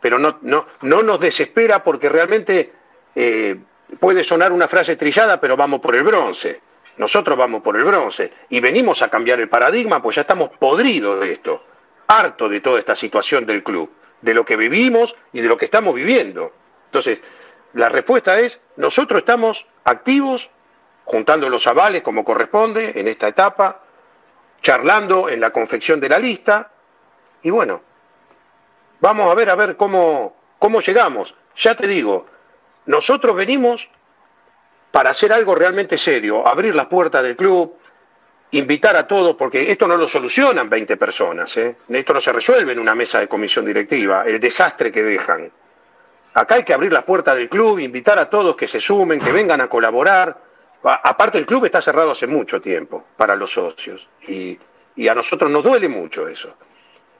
[0.00, 2.72] pero no, no, no nos desespera porque realmente
[3.14, 3.56] eh,
[3.98, 6.60] puede sonar una frase trillada, pero vamos por el bronce.
[6.96, 11.20] Nosotros vamos por el bronce y venimos a cambiar el paradigma, pues ya estamos podridos
[11.20, 11.64] de esto,
[12.06, 13.90] harto de toda esta situación del club,
[14.22, 16.52] de lo que vivimos y de lo que estamos viviendo.
[16.86, 17.22] Entonces,
[17.74, 20.50] la respuesta es, nosotros estamos activos,
[21.04, 23.82] juntando los avales como corresponde en esta etapa,
[24.62, 26.72] charlando en la confección de la lista,
[27.42, 27.82] y bueno,
[29.00, 31.34] vamos a ver a ver cómo, cómo llegamos.
[31.56, 32.26] Ya te digo,
[32.86, 33.88] nosotros venimos
[34.90, 37.76] para hacer algo realmente serio, abrir las puertas del club,
[38.52, 41.76] invitar a todos, porque esto no lo solucionan 20 personas, ¿eh?
[41.88, 45.50] esto no se resuelve en una mesa de comisión directiva, el desastre que dejan.
[46.34, 49.32] Acá hay que abrir la puerta del club, invitar a todos que se sumen, que
[49.32, 50.36] vengan a colaborar.
[50.82, 54.58] Aparte, el club está cerrado hace mucho tiempo para los socios y,
[55.08, 56.54] a nosotros nos duele mucho eso.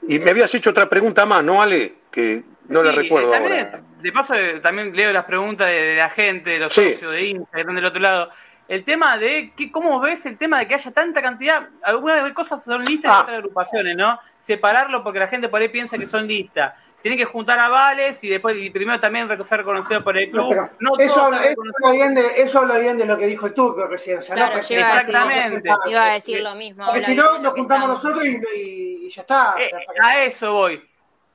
[0.07, 1.95] Y me habías hecho otra pregunta más, ¿no, Ale?
[2.11, 3.81] Que no le recuerdo ahora.
[4.01, 7.75] De paso, eh, también leo las preguntas de, la gente, de los socios de Instagram
[7.75, 8.29] del otro lado.
[8.67, 11.69] El tema de, que, ¿cómo ves el tema de que haya tanta cantidad?
[11.83, 13.21] Algunas cosas son listas y ah.
[13.21, 14.19] otras agrupaciones, ¿no?
[14.39, 18.29] Separarlo porque la gente por ahí piensa que son listas tienen que juntar avales y
[18.29, 20.55] después y primero también ser reconocido por el club.
[20.99, 21.41] eso, habla,
[21.91, 24.19] bien de, eso habla bien de lo que dijo tú recién.
[24.19, 25.69] O sea, claro, exactamente.
[25.85, 26.85] iba a decir lo mismo.
[26.85, 29.55] Porque si no, nos juntamos nosotros y, ya está.
[29.59, 29.69] Eh,
[30.01, 30.86] a eso voy.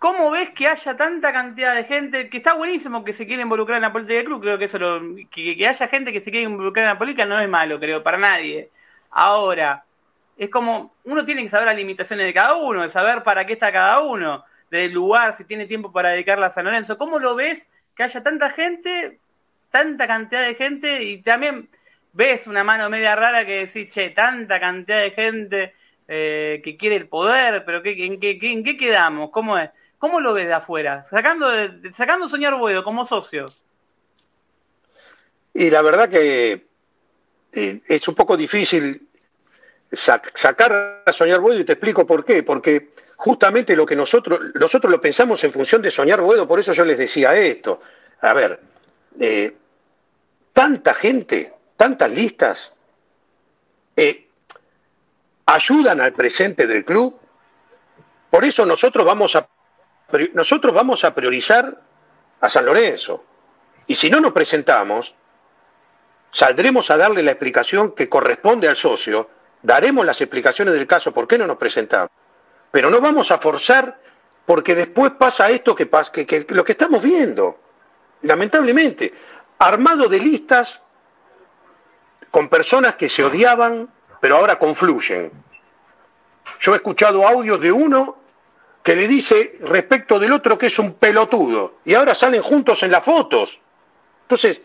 [0.02, 2.28] ¿Cómo ves que haya tanta cantidad de gente?
[2.28, 4.40] Que está buenísimo que se quiera involucrar en la política del club.
[4.40, 7.38] Creo que eso lo, que, haya gente que se quiera involucrar en la política no
[7.38, 8.68] es malo, creo, para nadie.
[9.12, 9.84] Ahora,
[10.36, 13.52] es como uno tiene que saber las limitaciones de cada uno, de saber para qué
[13.52, 16.98] está cada uno del lugar, si tiene tiempo para dedicarla a San Lorenzo.
[16.98, 19.20] ¿Cómo lo ves que haya tanta gente,
[19.70, 21.68] tanta cantidad de gente y también
[22.12, 25.74] ves una mano media rara que decís, che, tanta cantidad de gente
[26.08, 29.30] eh, que quiere el poder, pero ¿qué, en, qué, en, qué, quedamos?
[29.30, 29.70] ¿Cómo es?
[30.02, 31.04] ¿Cómo lo ves de afuera?
[31.04, 31.46] Sacando,
[31.92, 33.46] sacando Soñar Buedo como socio.
[35.54, 36.66] Y la verdad que
[37.52, 39.06] eh, es un poco difícil
[39.92, 42.42] sacar a Soñar Buedo y te explico por qué.
[42.42, 46.72] Porque justamente lo que nosotros, nosotros lo pensamos en función de soñar Boedo, por eso
[46.72, 47.80] yo les decía esto.
[48.22, 48.58] A ver,
[49.20, 49.56] eh,
[50.52, 52.72] tanta gente, tantas listas,
[53.94, 54.26] eh,
[55.46, 57.20] ayudan al presente del club,
[58.30, 59.46] por eso nosotros vamos a
[60.32, 61.78] nosotros vamos a priorizar
[62.40, 63.24] a San Lorenzo.
[63.86, 65.14] Y si no nos presentamos,
[66.30, 69.30] saldremos a darle la explicación que corresponde al socio,
[69.62, 72.10] daremos las explicaciones del caso por qué no nos presentamos.
[72.70, 73.98] Pero no vamos a forzar
[74.46, 77.58] porque después pasa esto que, pasa, que, lo que estamos viendo,
[78.22, 79.12] lamentablemente,
[79.58, 80.80] armado de listas
[82.30, 83.88] con personas que se odiaban,
[84.20, 85.30] pero ahora confluyen.
[86.60, 88.21] Yo he escuchado audios de uno
[88.82, 92.90] que le dice respecto del otro que es un pelotudo, y ahora salen juntos en
[92.90, 93.60] las fotos.
[94.22, 94.60] Entonces,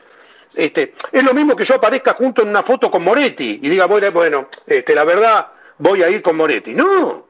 [0.55, 3.85] este, es lo mismo que yo aparezca junto en una foto con Moretti y diga,
[3.85, 6.73] bueno, bueno este, la verdad voy a ir con Moretti.
[6.73, 7.27] No,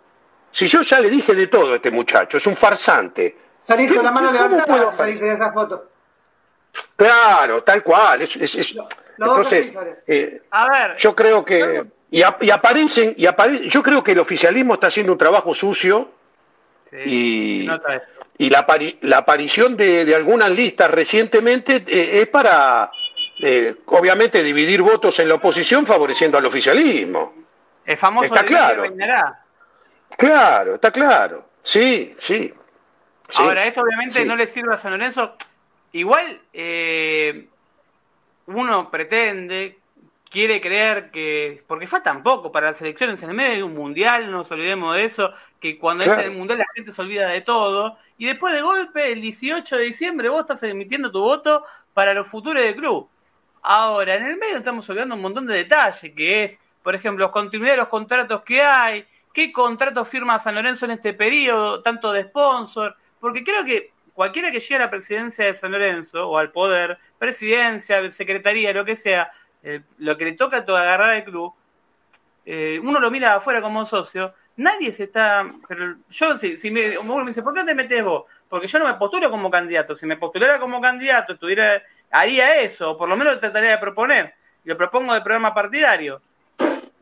[0.52, 3.38] si yo ya le dije de todo a este muchacho, es un farsante.
[3.60, 5.90] Salís con la mano levantada, salís en esa foto.
[6.96, 8.22] Claro, tal cual.
[8.22, 8.36] Es,
[9.18, 9.74] entonces,
[10.06, 13.70] eh, a ver, yo creo que y, aparecen y aparecen.
[13.70, 16.12] Yo creo que el oficialismo está haciendo un trabajo sucio
[17.06, 17.68] y,
[18.38, 18.66] y la,
[19.02, 22.92] la, aparición de, algunas listas recientemente eh, es para,
[23.40, 27.34] eh, obviamente, dividir votos en la oposición favoreciendo al oficialismo.
[27.86, 28.84] El famoso está claro.
[30.18, 31.46] Claro, está claro.
[31.64, 32.54] Sí, sí.
[33.36, 35.36] Ahora, esto obviamente no le sirve a San Lorenzo.
[35.92, 37.48] Igual eh,
[38.48, 39.78] uno pretende,
[40.30, 44.26] quiere creer que, porque faltan poco para las elecciones, en el medio de un mundial,
[44.26, 47.42] no nos olvidemos de eso, que cuando es el mundial la gente se olvida de
[47.42, 51.64] todo, y después de golpe, el 18 de diciembre, vos estás emitiendo tu voto
[51.94, 53.10] para los futuros del club.
[53.62, 57.74] Ahora, en el medio estamos olvidando un montón de detalles, que es, por ejemplo, continuidad
[57.74, 62.24] de los contratos que hay, qué contrato firma San Lorenzo en este periodo, tanto de
[62.24, 66.52] sponsor, porque creo que cualquiera que llegue a la presidencia de San Lorenzo o al
[66.52, 69.32] poder, presidencia, secretaría, lo que sea,
[69.64, 71.54] eh, lo que le toca a agarrar al club,
[72.46, 75.46] eh, uno lo mira afuera como socio, nadie se está.
[75.68, 78.26] Pero yo, si, si me, me dice, ¿por qué te metes vos?
[78.50, 79.96] Porque yo no me postulo como candidato.
[79.96, 84.34] Si me postulara como candidato, estuviera, haría eso, o por lo menos trataría de proponer.
[84.64, 86.22] Lo propongo de programa partidario.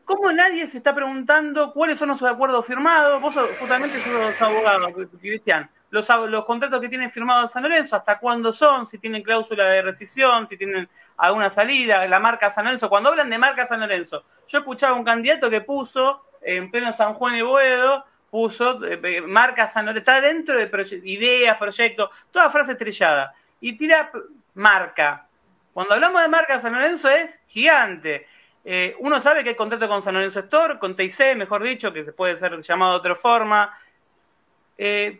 [0.04, 3.20] ¿Cómo nadie se está preguntando cuáles son los acuerdos firmados?
[3.20, 5.68] Vos justamente sos abogado, Cristian.
[5.90, 6.06] Los,
[6.44, 10.56] contratos que tienen firmados San Lorenzo, hasta cuándo son, si tienen cláusula de rescisión, si
[10.56, 12.88] tienen alguna salida, la marca San Lorenzo.
[12.88, 17.14] Cuando hablan de marca San Lorenzo, yo escuchaba un candidato que puso en pleno San
[17.14, 22.50] Juan y Boedo, puso eh, eh, marca San Lorenzo, está dentro de ideas, proyectos, toda
[22.50, 23.34] frase estrellada.
[23.60, 24.10] Y tira
[24.54, 25.26] marca.
[25.72, 28.26] Cuando hablamos de marca San Lorenzo es gigante.
[28.68, 32.04] Eh, uno sabe que hay contrato con San Lorenzo Store, con TIC, mejor dicho, que
[32.04, 33.72] se puede ser llamado de otra forma.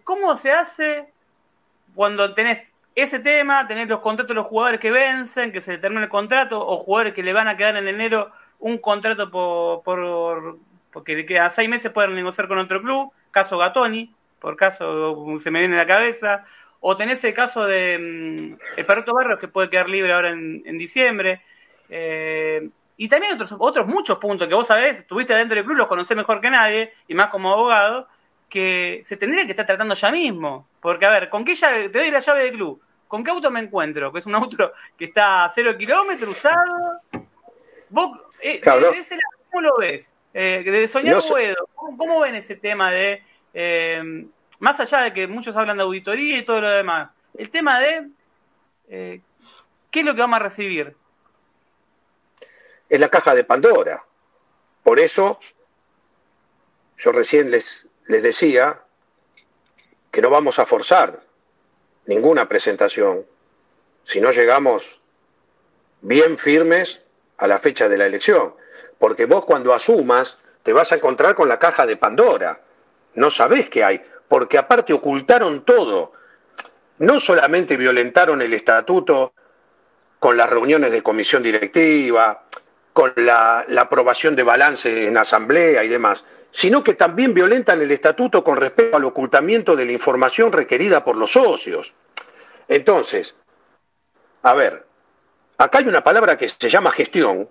[0.04, 1.08] ¿Cómo se hace
[1.94, 6.04] cuando tenés ese tema, tenés los contratos de los jugadores que vencen, que se determina
[6.04, 10.58] el contrato, o jugadores que le van a quedar en enero un contrato por, por
[10.92, 15.60] porque a seis meses pueden negociar con otro club, caso Gatoni, por caso se me
[15.60, 16.46] viene a la cabeza,
[16.80, 20.78] o tenés el caso de mm, el Perroto Barrios que puede quedar libre ahora en,
[20.78, 21.42] diciembre,
[21.90, 25.86] eh, y también otros, otros muchos puntos que vos sabés, estuviste dentro del club, los
[25.86, 28.08] conocés mejor que nadie, y más como abogado,
[28.48, 30.68] que se tendría que estar tratando ya mismo.
[30.80, 31.88] Porque, a ver, ¿con qué llave?
[31.88, 32.82] Te doy la llave del club.
[33.08, 34.12] ¿Con qué auto me encuentro?
[34.12, 37.00] Que es un auto que está a cero kilómetros, usado.
[37.88, 40.12] ¿Vos, eh, ¿Cómo lo ves?
[40.38, 41.56] Eh, de soñar puedo.
[41.74, 43.22] ¿Cómo, ven ese tema de,
[43.54, 44.26] eh,
[44.58, 48.08] más allá de que muchos hablan de auditoría y todo lo demás, el tema de
[48.90, 49.22] eh,
[49.90, 50.94] qué es lo que vamos a recibir?
[52.88, 54.04] Es la caja de Pandora.
[54.82, 55.38] Por eso,
[56.98, 58.80] yo recién les, les decía
[60.10, 61.20] que no vamos a forzar
[62.06, 63.26] ninguna presentación
[64.04, 65.00] si no llegamos
[66.00, 67.00] bien firmes
[67.38, 68.54] a la fecha de la elección
[68.98, 72.60] porque vos cuando asumas te vas a encontrar con la caja de Pandora.
[73.14, 76.12] No sabés qué hay, porque aparte ocultaron todo.
[76.98, 79.32] No solamente violentaron el estatuto
[80.18, 82.42] con las reuniones de comisión directiva,
[82.92, 86.24] con la, aprobación de balance en asamblea y demás,
[86.56, 91.14] sino que también violentan el estatuto con respecto al ocultamiento de la información requerida por
[91.14, 91.92] los socios.
[92.66, 93.36] Entonces,
[94.42, 94.86] a ver,
[95.58, 97.46] acá hay una palabra que se llama gestión,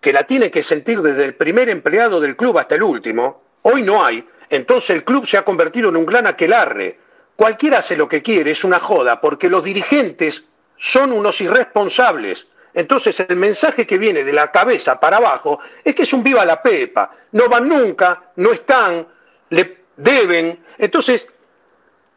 [0.00, 3.82] que la tiene que sentir desde el primer empleado del club hasta el último, hoy
[3.82, 6.98] no hay, entonces el club se ha convertido en un gran aquelarre.
[7.36, 10.42] Cualquiera hace lo que quiere, es una joda, porque los dirigentes
[10.78, 12.46] son unos irresponsables.
[12.74, 16.44] Entonces el mensaje que viene de la cabeza para abajo es que es un viva
[16.44, 19.06] la pepa, no van nunca, no están,
[19.50, 20.64] le deben.
[20.76, 21.26] Entonces,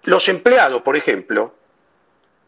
[0.04, 1.54] los empleados, por ejemplo,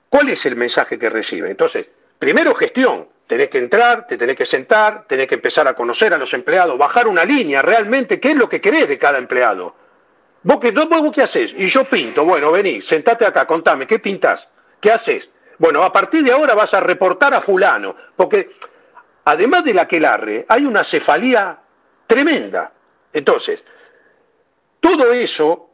[0.09, 1.51] ¿cuál es el mensaje que reciben?
[1.51, 6.11] Entonces, primero gestión, tenés que entrar, te tenés que sentar, tenés que empezar a conocer
[6.11, 9.75] a los empleados, bajar una línea realmente, qué es lo que querés de cada empleado.
[10.41, 11.53] ¿Vos qué, vos, qué haces?
[11.55, 14.47] Y yo pinto, bueno, vení, sentate acá, contame, ¿qué pintás?
[14.79, 15.29] ¿Qué haces?
[15.59, 18.55] Bueno, a partir de ahora vas a reportar a fulano, porque
[19.25, 21.59] además del aquelarre, hay una cefalía
[22.07, 22.71] tremenda.
[23.11, 23.63] Entonces,
[24.79, 25.69] todo eso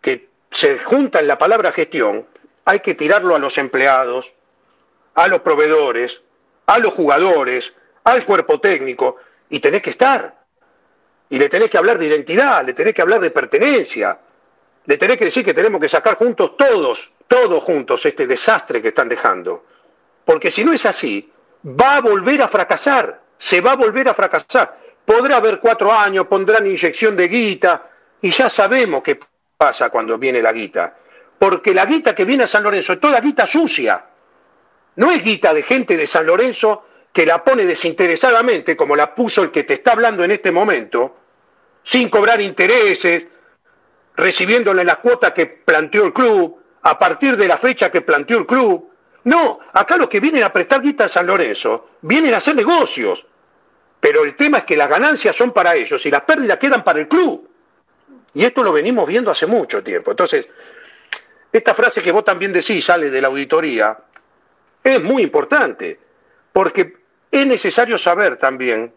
[0.00, 2.26] que se junta en la palabra gestión,
[2.64, 4.32] hay que tirarlo a los empleados,
[5.14, 6.22] a los proveedores,
[6.66, 9.16] a los jugadores, al cuerpo técnico,
[9.50, 10.36] y tenés que estar.
[11.28, 14.20] Y le tenés que hablar de identidad, le tenés que hablar de pertenencia,
[14.86, 18.88] le tenés que decir que tenemos que sacar juntos todos, todos juntos este desastre que
[18.88, 19.64] están dejando.
[20.24, 21.30] Porque si no es así,
[21.64, 24.78] va a volver a fracasar, se va a volver a fracasar.
[25.04, 27.88] Podrá haber cuatro años, pondrán inyección de guita,
[28.20, 29.18] y ya sabemos qué
[29.56, 30.96] pasa cuando viene la guita.
[31.38, 34.04] Porque la guita que viene a San Lorenzo es toda guita sucia.
[34.96, 39.42] No es guita de gente de San Lorenzo que la pone desinteresadamente, como la puso
[39.42, 41.16] el que te está hablando en este momento,
[41.82, 43.26] sin cobrar intereses,
[44.16, 48.46] recibiéndole las cuotas que planteó el club, a partir de la fecha que planteó el
[48.46, 48.90] club.
[49.24, 53.26] No, acá los que vienen a prestar guita a San Lorenzo vienen a hacer negocios.
[54.00, 57.00] Pero el tema es que las ganancias son para ellos y las pérdidas quedan para
[57.00, 57.48] el club.
[58.34, 60.12] Y esto lo venimos viendo hace mucho tiempo.
[60.12, 60.48] Entonces,
[61.50, 63.98] esta frase que vos también decís sale de la auditoría,
[64.84, 65.98] es muy importante,
[66.52, 66.96] porque
[67.30, 68.92] es necesario saber también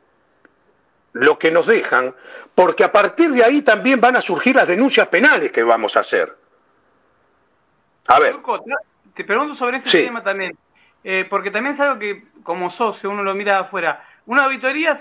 [1.14, 2.16] lo que nos dejan,
[2.56, 6.02] porque a partir de ahí también van a surgir las denuncias penales que vamos a
[6.02, 6.36] hacer.
[8.08, 8.36] A ver.
[9.14, 10.58] te pregunto sobre ese tema también,
[11.04, 14.04] eh, porque también es algo que como socio uno lo mira de afuera.
[14.26, 14.98] una auditoría,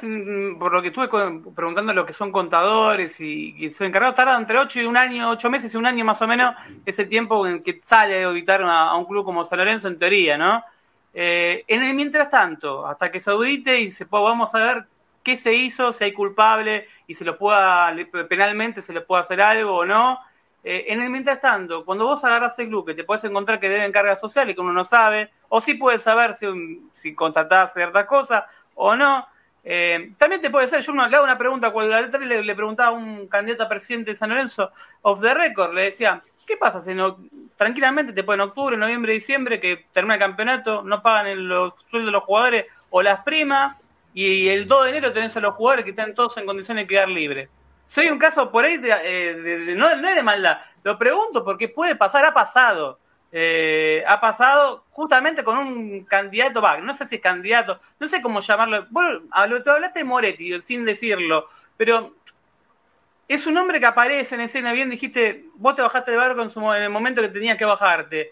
[0.58, 1.08] por lo que estuve
[1.54, 5.30] preguntando lo que son contadores y, y se encargados, tarda entre 8 y un año,
[5.30, 8.26] 8 meses y un año más o menos, es el tiempo en que sale a
[8.26, 10.62] auditar a, un club como San Lorenzo en teoría, ¿no?
[11.12, 14.84] Eh, en el mientras tanto, hasta que se audite y se pueda, vamos a ver
[15.22, 17.94] qué se hizo, si hay culpable y se lo pueda,
[18.28, 20.18] penalmente se le puede hacer algo o no.
[20.62, 23.68] Eh, en el mientras tanto, cuando vos agarras el club, que te puedes encontrar que
[23.68, 26.46] deben cargas sociales, que uno no sabe, o sí puedes saber si,
[26.92, 28.44] si contratás ciertas cosas,
[28.74, 29.26] o no.
[29.64, 32.92] Eh, también te puede ser, yo le hago una pregunta, cuando le, le preguntaba a
[32.92, 34.70] un candidato a presidente de San Lorenzo,
[35.02, 37.18] off the record, le decía, ¿qué pasa si no,
[37.56, 42.12] tranquilamente te pueden octubre, noviembre, diciembre, que termina el campeonato, no pagan los sueldos de
[42.12, 45.92] los jugadores o las primas, y el 2 de enero tenés a los jugadores que
[45.92, 47.48] están todos en condiciones de quedar libres?
[47.90, 51.96] Soy un caso por ahí de, eh, no, es de maldad, lo pregunto porque puede
[51.96, 53.00] pasar, ha pasado.
[53.32, 58.40] Eh, ha pasado justamente con un candidato, no sé si es candidato, no sé cómo
[58.40, 58.86] llamarlo.
[58.90, 62.14] Vos hablaste de Moretti sin decirlo, pero
[63.26, 64.72] es un hombre que aparece en escena.
[64.72, 68.30] Bien dijiste, vos te bajaste de barco en, en el momento que tenías que bajarte.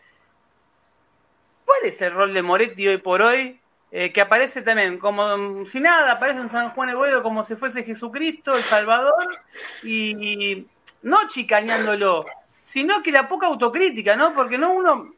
[1.64, 3.57] ¿Cuál es el rol de Moretti hoy por hoy?
[3.90, 7.56] Eh, que aparece también como si nada, aparece en San Juan de Boedo como si
[7.56, 9.26] fuese Jesucristo, el Salvador,
[9.82, 10.66] y
[11.02, 12.26] no chicañándolo,
[12.62, 14.34] sino que la poca autocrítica, ¿no?
[14.34, 15.10] Porque no uno,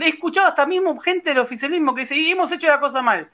[0.00, 3.28] he escuchado hasta mismo gente del oficialismo que dice, y hemos hecho la cosa mal.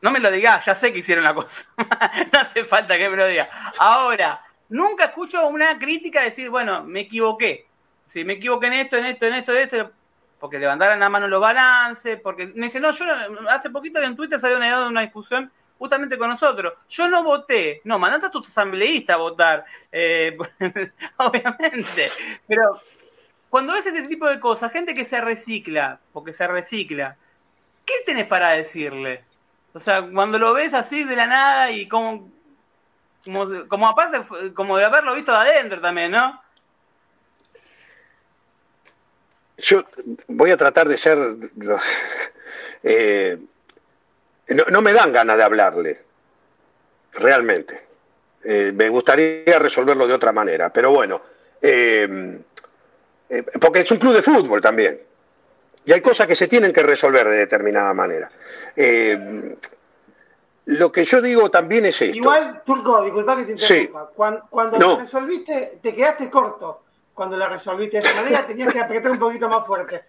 [0.00, 1.66] No me lo digas, ya sé que hicieron la cosa.
[2.32, 3.48] no hace falta que me lo diga.
[3.78, 7.66] Ahora, nunca escucho una crítica decir, bueno, me equivoqué.
[8.06, 9.90] Si me equivoqué en esto, en esto, en esto, en esto,
[10.38, 13.04] porque levantaran la mano los balances, porque me dice, no, yo
[13.48, 16.74] hace poquito en Twitter salió una, una discusión justamente con nosotros.
[16.88, 20.36] Yo no voté, no, mandate a tus asambleístas a votar, eh,
[21.16, 22.10] obviamente,
[22.46, 22.80] pero
[23.48, 27.16] cuando ves ese tipo de cosas, gente que se recicla, porque se recicla,
[27.86, 29.24] ¿qué tenés para decirle?
[29.72, 32.30] O sea, cuando lo ves así de la nada y como,
[33.24, 34.20] como, como aparte,
[34.54, 36.40] como de haberlo visto de adentro también, ¿no?
[39.58, 39.84] Yo
[40.28, 41.18] voy a tratar de ser
[42.82, 43.38] eh,
[44.48, 46.00] no, me dan ganas de hablarle,
[47.12, 47.86] realmente.
[48.42, 51.20] Eh, me gustaría resolverlo de otra manera, pero bueno,
[51.60, 52.38] eh,
[53.28, 55.00] eh, porque es un club de fútbol también.
[55.84, 58.30] Y hay cosas que se tienen que resolver de determinada manera.
[60.66, 62.16] lo que yo digo también es esto.
[62.16, 64.10] Igual, Turco, disculpa que te interrumpa.
[64.48, 66.82] Cuando, la resolviste, te quedaste corto.
[67.18, 70.04] Cuando la resolviste de esa manera, tenías que apretar un poquito más fuerte.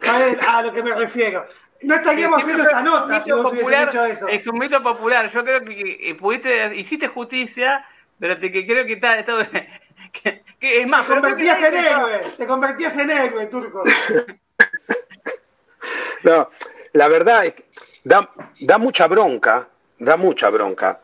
[0.00, 1.46] ¿Sabes a lo que me refiero?
[1.82, 4.26] No estaríamos haciendo esta nota si vos popular, hecho eso.
[4.26, 5.30] Es un mito popular.
[5.30, 7.84] Yo creo que, pudiste, hiciste justicia,
[8.18, 9.22] pero te, que creo que está.
[10.12, 12.20] que, es más, te convertías en héroe.
[12.38, 13.84] Te convertías en héroe, turco.
[16.22, 16.50] no,
[16.94, 17.66] la verdad es que
[18.02, 18.30] da,
[18.60, 21.00] da mucha bronca, da mucha bronca.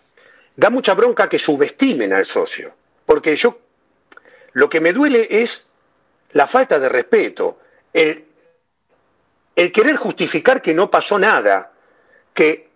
[0.57, 2.72] Da mucha bronca que subestimen al socio.
[3.05, 3.59] Porque yo.
[4.55, 5.64] Lo que me duele es
[6.32, 7.59] la falta de respeto.
[7.92, 8.24] El,
[9.55, 11.72] querer justificar que no pasó nada,
[12.34, 12.70] que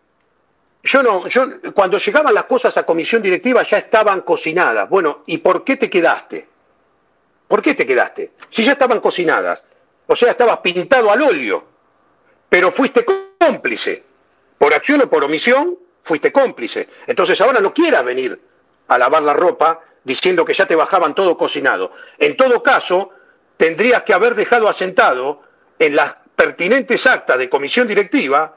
[0.82, 4.88] yo no, yo cuando llegaban las cosas a comisión directiva ya estaban cocinadas.
[4.88, 6.48] Bueno, ¿y por qué te quedaste?
[7.48, 8.32] ¿Por qué te quedaste?
[8.50, 9.62] Si ya estaban cocinadas.
[10.06, 11.64] O sea, estabas pintado al óleo,
[12.48, 13.04] pero fuiste
[13.38, 14.04] cómplice.
[14.58, 16.88] Por acción o por omisión, fuiste cómplice.
[17.06, 18.40] Entonces ahora no quieras venir
[18.88, 21.90] a lavar la ropa diciendo que ya te bajaban todo cocinado.
[22.16, 23.10] En todo caso,
[23.56, 25.42] tendrías que haber dejado asentado
[25.80, 28.54] en las pertinentes actas de comisión directiva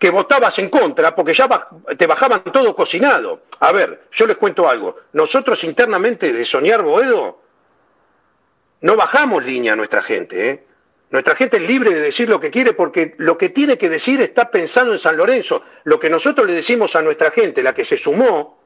[0.00, 1.48] que votabas en contra porque ya
[1.96, 3.42] te bajaban todo cocinado.
[3.60, 4.96] A ver, yo les cuento algo.
[5.12, 7.40] Nosotros internamente de Soñar Boedo
[8.80, 10.50] no bajamos línea a nuestra gente.
[10.50, 10.64] ¿eh?
[11.10, 14.20] Nuestra gente es libre de decir lo que quiere porque lo que tiene que decir
[14.20, 15.62] está pensando en San Lorenzo.
[15.84, 18.57] Lo que nosotros le decimos a nuestra gente, la que se sumó,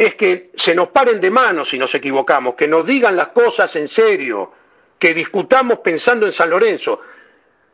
[0.00, 3.76] es que se nos paren de manos si nos equivocamos, que nos digan las cosas
[3.76, 4.50] en serio,
[4.98, 7.02] que discutamos pensando en San Lorenzo.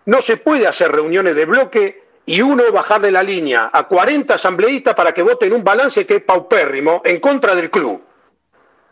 [0.06, 4.96] No se puede hacer reuniones de bloque y uno bajarle la línea a 40 asambleístas
[4.96, 8.02] para que voten un balance que es paupérrimo en contra del club.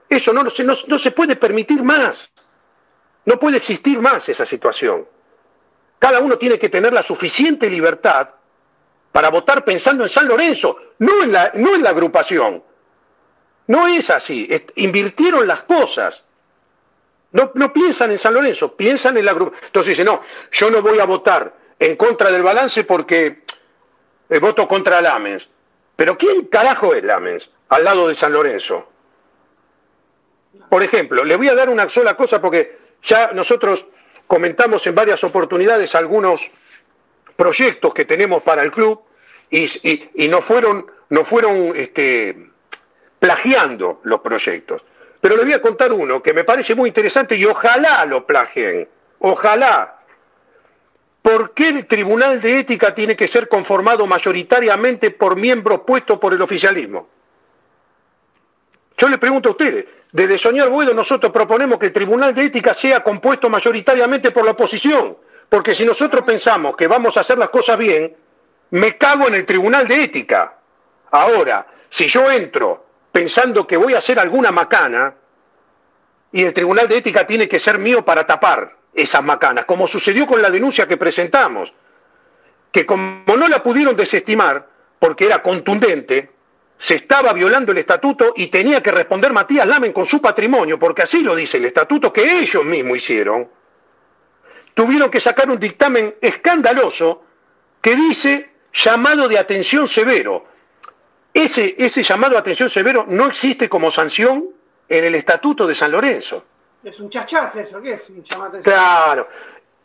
[0.08, 2.30] Eso no, no se puede permitir más.
[3.24, 5.08] No puede existir más esa situación.
[5.98, 8.28] Cada uno tiene que tener la suficiente libertad
[9.10, 12.62] para votar pensando en San Lorenzo, no en la, no en la agrupación.
[13.66, 14.48] No es así.
[14.76, 16.24] Invirtieron las cosas.
[17.32, 19.56] No, piensan en San Lorenzo, piensan en la grupa.
[19.66, 20.20] Entonces dice, no,
[20.52, 23.42] yo no voy a votar en contra del balance porque
[24.28, 25.48] eh, voto contra Lamens.
[25.96, 28.88] Pero ¿quién carajo es Lamens al lado de San Lorenzo?
[30.68, 33.84] Por ejemplo, le voy a dar una sola cosa porque ya nosotros
[34.28, 36.50] comentamos en varias oportunidades algunos
[37.36, 39.00] proyectos que tenemos para el club
[39.50, 42.50] y, no fueron, no fueron este,
[43.24, 44.82] plagiando los proyectos.
[45.18, 48.86] Pero le voy a contar uno que me parece muy interesante y ojalá lo plagien,
[49.20, 50.00] ojalá.
[51.22, 56.34] ¿Por qué el Tribunal de Ética tiene que ser conformado mayoritariamente por miembros puestos por
[56.34, 57.08] el oficialismo?
[58.98, 62.74] Yo le pregunto a ustedes, desde Soñar Buedo nosotros proponemos que el Tribunal de Ética
[62.74, 65.16] sea compuesto mayoritariamente por la oposición,
[65.48, 68.14] porque si nosotros pensamos que vamos a hacer las cosas bien,
[68.72, 70.58] me cago en el Tribunal de Ética.
[71.10, 72.83] Ahora, si yo entro
[73.14, 75.14] pensando que voy a hacer alguna macana,
[76.32, 80.26] y el Tribunal de Ética tiene que ser mío para tapar esas macanas, como sucedió
[80.26, 81.72] con la denuncia que presentamos,
[82.72, 84.66] que como no la pudieron desestimar,
[84.98, 86.32] porque era contundente,
[86.76, 91.02] se estaba violando el estatuto y tenía que responder Matías Lamen con su patrimonio, porque
[91.02, 93.48] así lo dice el estatuto que ellos mismos hicieron,
[94.74, 97.22] tuvieron que sacar un dictamen escandaloso
[97.80, 100.53] que dice llamado de atención severo.
[101.34, 104.50] Ese, ese llamado de atención severo no existe como sanción
[104.88, 106.44] en el Estatuto de San Lorenzo.
[106.84, 108.08] Es un chachaz eso, ¿qué es?
[108.08, 109.28] Un llamado claro.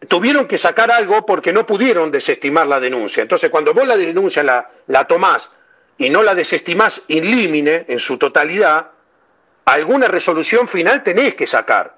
[0.07, 3.23] Tuvieron que sacar algo porque no pudieron desestimar la denuncia.
[3.23, 5.49] Entonces, cuando vos la denuncia la, la tomás
[5.97, 8.91] y no la desestimás in limine en su totalidad,
[9.65, 11.97] alguna resolución final tenés que sacar.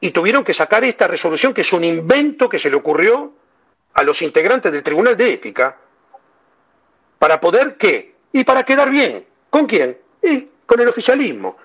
[0.00, 3.32] Y tuvieron que sacar esta resolución que es un invento que se le ocurrió
[3.94, 5.76] a los integrantes del Tribunal de Ética
[7.18, 8.14] para poder qué?
[8.32, 9.26] Y para quedar bien.
[9.48, 9.98] ¿Con quién?
[10.22, 11.56] Y con el oficialismo.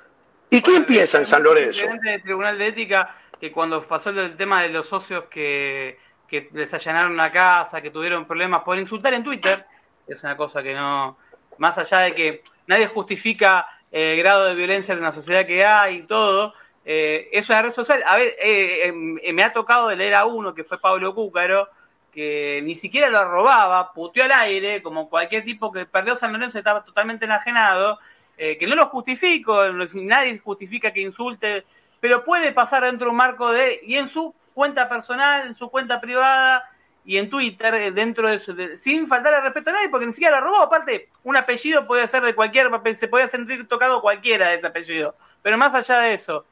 [0.49, 1.86] ¿Y quién piensa en San Lorenzo?
[1.86, 6.49] El del Tribunal de Ética que cuando pasó el tema de los socios que, que
[6.53, 9.66] les allanaron una casa, que tuvieron problemas por insultar en Twitter,
[10.07, 11.18] es una cosa que no,
[11.57, 15.97] más allá de que nadie justifica el grado de violencia de una sociedad que hay
[15.97, 16.53] y todo,
[16.86, 18.03] eh, es una red social.
[18.05, 18.93] A ver, eh,
[19.24, 21.70] eh, me ha tocado de leer a uno que fue Pablo Cúcaro,
[22.16, 26.57] que ni siquiera lo robaba, puteó al aire, como cualquier tipo que perdió San Lorenzo
[26.57, 27.99] estaba totalmente enajenado,
[28.38, 29.61] eh, que no lo justifico,
[29.95, 31.66] nadie justifica que insulte,
[31.99, 35.70] pero puede pasar dentro de un marco de, y en su cuenta personal, en su
[35.70, 36.63] cuenta privada
[37.03, 40.13] y en Twitter, eh, dentro de, eso, sin faltar el respeto a nadie, porque ni
[40.13, 44.47] siquiera lo robó, aparte, un apellido puede ser de cualquier, se puede sentir tocado cualquiera
[44.47, 46.45] de ese apellido, pero más allá de eso,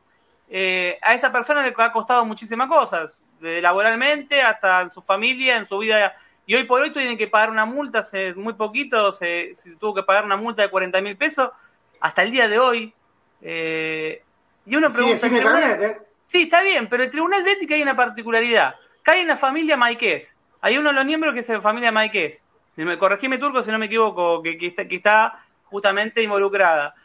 [0.50, 5.58] eh, a esa persona le ha costado muchísimas cosas, desde laboralmente hasta en su familia,
[5.58, 6.16] en su vida.
[6.46, 10.04] Y hoy por hoy tienen que pagar una multa, hace muy poquito se, tuvo que
[10.04, 11.52] pagar una multa de 40 mil pesos,
[12.00, 12.94] hasta el día de hoy.
[13.42, 14.24] Eh,
[14.66, 15.28] y uno pregunta...
[15.28, 16.02] ¿eh?
[16.26, 18.76] Sí, está bien, pero el Tribunal de Ética hay una particularidad.
[19.04, 20.36] Cae en la familia Maiqués.
[20.62, 22.42] Hay uno de los miembros que es de la familia Maiqués.
[22.76, 26.96] Si me corregime turco, si no me equivoco, que, está, que está justamente involucrada.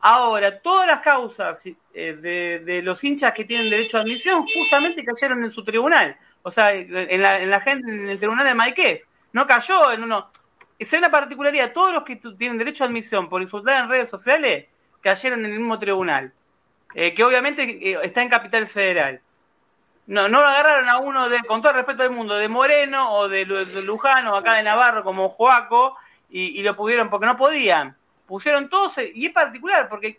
[0.00, 5.42] Ahora, todas las causas eh, de, los hinchas que tienen derecho a admisión justamente cayeron
[5.44, 6.16] en su tribunal.
[6.42, 9.08] O sea, en la, en la gente, en el tribunal de Maiqués.
[9.32, 10.30] No cayó en uno.
[10.78, 11.72] Es una particularidad.
[11.72, 14.66] Todos los que tienen derecho a admisión por insultar en redes sociales
[15.00, 16.32] cayeron en el mismo tribunal.
[16.94, 19.20] Eh, que obviamente eh, está en Capital Federal.
[20.06, 23.12] No, no lo agarraron a uno, de, con todo el respeto del mundo, de Moreno
[23.12, 25.96] o de, Lujano, acá de Navarro, como Joaco,
[26.30, 27.96] y, y lo pudieron porque no podían
[28.26, 30.18] pusieron todos, y es particular, porque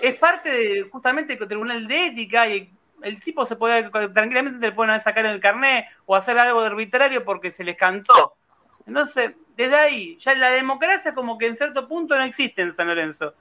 [0.00, 2.70] es parte de, justamente del Tribunal de Ética y
[3.02, 7.24] el tipo se puede, tranquilamente le pueden sacar el carnet o hacer algo de arbitrario
[7.24, 8.34] porque se les cantó.
[8.86, 12.88] Entonces, desde ahí, ya la democracia como que en cierto punto no existe en San
[12.88, 13.34] Lorenzo.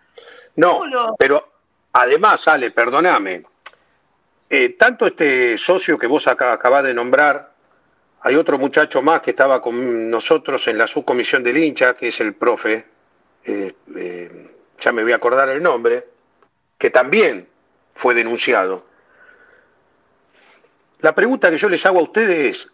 [0.56, 0.82] No,
[1.18, 1.48] pero
[1.94, 3.44] además, Ale, perdóname,
[4.50, 7.54] eh, tanto este socio que vos acá acabás de nombrar,
[8.22, 12.20] hay otro muchacho más que estaba con nosotros en la subcomisión del hincha, que es
[12.22, 12.86] el profe,
[13.46, 16.08] eh, eh, ya me voy a acordar el nombre,
[16.78, 17.48] que también
[17.94, 18.86] fue denunciado.
[21.02, 22.70] La pregunta que yo les hago a ustedes es,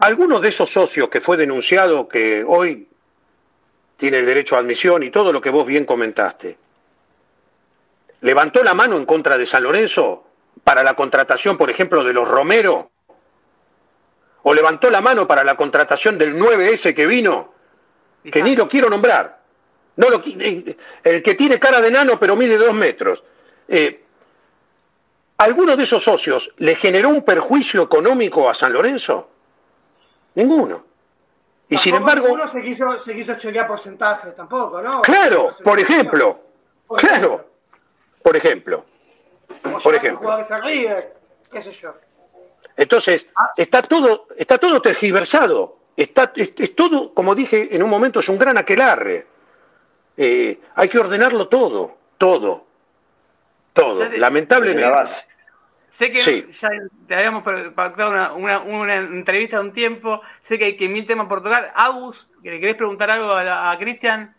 [0.00, 2.88] ¿alguno de esos socios que fue denunciado, que hoy
[3.96, 6.58] tiene el derecho a admisión y todo lo que vos bien comentaste,
[8.22, 10.26] levantó la mano en contra de San Lorenzo
[10.64, 12.90] para la contratación, por ejemplo, de los Romero?
[14.42, 17.59] ¿O levantó la mano para la contratación del 9S que vino
[18.24, 19.40] que ni lo quiero nombrar.
[19.96, 23.22] No lo, eh, el que tiene cara de nano pero mide dos metros.
[23.68, 24.04] Eh,
[25.38, 29.30] ¿Alguno de esos socios le generó un perjuicio económico a San Lorenzo?
[30.34, 30.84] Ninguno.
[31.68, 32.26] Y sin embargo.
[32.26, 35.00] Ninguno se quiso, se quiso chequear porcentaje tampoco, ¿no?
[35.02, 36.40] Claro, por ejemplo.
[36.96, 37.46] claro.
[38.22, 38.84] Por ejemplo.
[39.82, 40.38] Por ejemplo.
[41.50, 41.94] qué sé yo.
[42.76, 43.52] Entonces, ah.
[43.56, 45.79] está todo, está todo tergiversado.
[46.00, 49.26] Está, es, todo, como dije en un momento, es un gran aquelarre.
[50.16, 52.64] Eh, hay que ordenarlo todo, todo,
[53.74, 54.08] todo.
[54.16, 55.10] Lamentablemente.
[55.90, 56.70] Sé que ya
[57.06, 57.42] te habíamos
[57.74, 61.70] pactado una, entrevista de un tiempo, sé que hay que mil temas por tocar.
[61.76, 64.34] Agus, ¿le querés preguntar algo a, Cristian?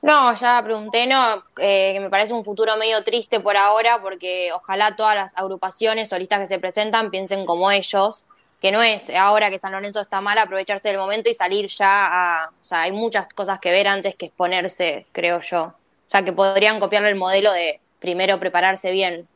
[0.00, 4.50] No, ya pregunté, no, eh, que me parece un futuro medio triste por ahora, porque
[4.54, 8.24] ojalá todas las agrupaciones solistas que se presentan piensen como ellos,
[8.60, 12.42] que no es ahora que San Lorenzo está mal aprovecharse del momento y salir ya
[12.42, 12.50] a...
[12.50, 15.62] O sea, hay muchas cosas que ver antes que exponerse, creo yo.
[15.62, 19.26] O sea, que podrían copiarle el modelo de primero prepararse bien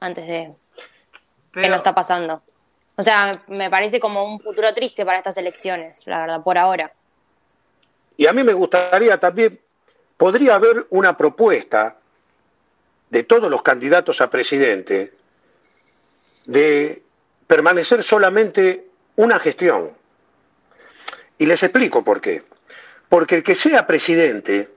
[0.00, 0.52] antes de
[1.52, 2.42] que no está pasando.
[2.96, 6.92] O sea, me parece como un futuro triste para estas elecciones, la verdad, por ahora.
[8.16, 9.58] Y a mí me gustaría también,
[10.16, 11.96] podría haber una propuesta
[13.08, 15.12] de todos los candidatos a presidente
[16.46, 17.02] de
[17.50, 18.84] permanecer solamente
[19.16, 19.90] una gestión.
[21.36, 22.44] Y les explico por qué.
[23.08, 24.68] Porque el que sea presidente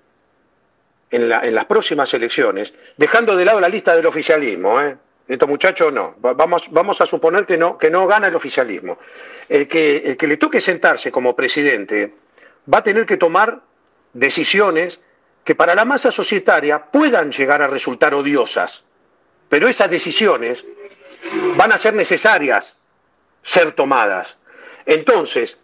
[1.11, 4.97] en, las próximas elecciones, dejando de lado la lista del oficialismo, ¿eh?
[5.27, 6.15] Estos muchachos no.
[6.19, 8.97] Vamos, a suponer que no, que no gana el oficialismo.
[9.47, 12.15] El que le toque sentarse como presidente
[12.73, 13.61] va a tener que tomar
[14.13, 14.99] decisiones
[15.43, 18.83] que para la masa societaria puedan llegar a resultar odiosas.
[19.47, 20.65] Pero esas decisiones
[21.55, 22.77] van a ser necesarias
[23.41, 24.35] ser tomadas.
[24.85, 25.57] Entonces,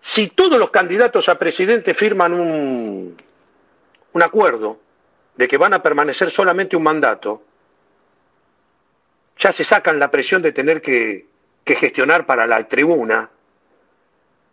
[0.00, 3.16] si todos los candidatos a presidente firman un,
[4.12, 4.80] un acuerdo
[5.36, 7.42] de que van a permanecer solamente un mandato,
[9.38, 11.26] ya se sacan la presión de tener que,
[11.66, 13.28] gestionar para la tribuna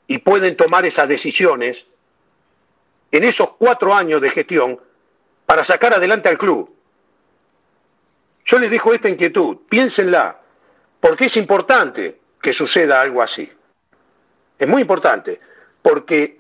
[0.07, 1.85] y pueden tomar esas decisiones
[3.11, 4.79] en esos cuatro años de gestión
[5.45, 6.75] para sacar adelante al club.
[8.45, 10.39] Yo les dejo esta inquietud, piénsenla,
[10.99, 13.49] porque es importante que suceda algo así.
[14.59, 15.39] Es muy importante,
[15.81, 16.39] porque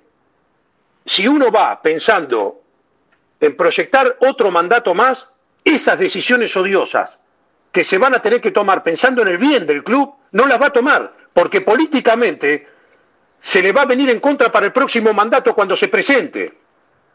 [1.05, 2.61] si uno va pensando
[3.39, 5.29] en proyectar otro mandato más,
[5.63, 7.17] esas decisiones odiosas
[7.71, 10.61] que se van a tener que tomar pensando en el bien del club, no las
[10.61, 12.67] va a tomar, porque políticamente
[13.39, 16.53] se le va a venir en contra para el próximo mandato cuando se presente.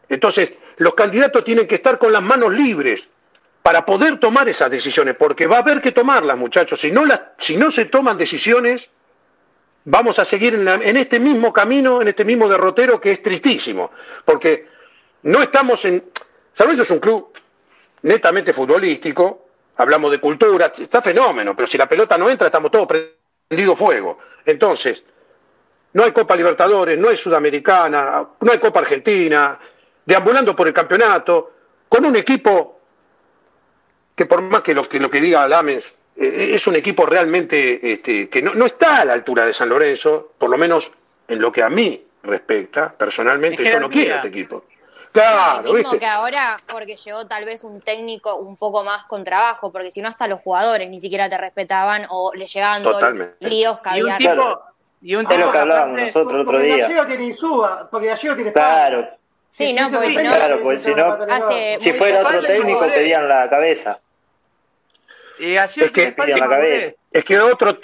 [0.09, 3.09] Entonces, los candidatos tienen que estar con las manos libres
[3.69, 6.81] para poder tomar esas decisiones, porque va a haber que tomarlas, muchachos.
[6.81, 8.89] Si no, se toman decisiones,
[9.85, 13.93] vamos a seguir en, este mismo camino, en este mismo derrotero que es tristísimo,
[14.25, 14.69] porque
[15.25, 16.03] no estamos en...
[16.55, 17.31] San es un club
[18.05, 22.89] netamente futbolístico, hablamos de cultura, está fenómeno, pero si la pelota no entra, estamos todos
[22.89, 24.19] prendido fuego.
[24.47, 25.05] Entonces,
[25.93, 29.59] no hay Copa Libertadores, no hay Sudamericana, no hay Copa Argentina,
[30.07, 31.53] deambulando por el campeonato,
[31.87, 32.78] con un equipo
[34.19, 35.85] que por más que lo que, lo que diga Lames,
[36.17, 39.69] eh, es un equipo realmente este, que no, no, está a la altura de San
[39.69, 40.91] Lorenzo, por lo menos
[41.29, 44.65] en lo que a mí respecta, personalmente, yo no quiero este equipo.
[45.13, 49.71] Claro, mismo que ahora, porque llegó tal vez un técnico un poco más con trabajo,
[49.71, 52.83] porque si no hasta los jugadores ni siquiera te respetaban o le llegaban
[53.39, 54.61] líos que y un tipo,
[55.01, 56.77] y un tipo que hablábamos nosotros el otro día.
[56.79, 59.09] Gallego tiene Insúa, porque Gallego tiene Claro.
[59.51, 61.19] Sí, no, porque si no, claro, porque si, no
[61.79, 64.01] si fuera otro técnico pedían la cabeza.
[65.39, 66.95] Y es que, la cabeza.
[67.13, 67.79] es que otro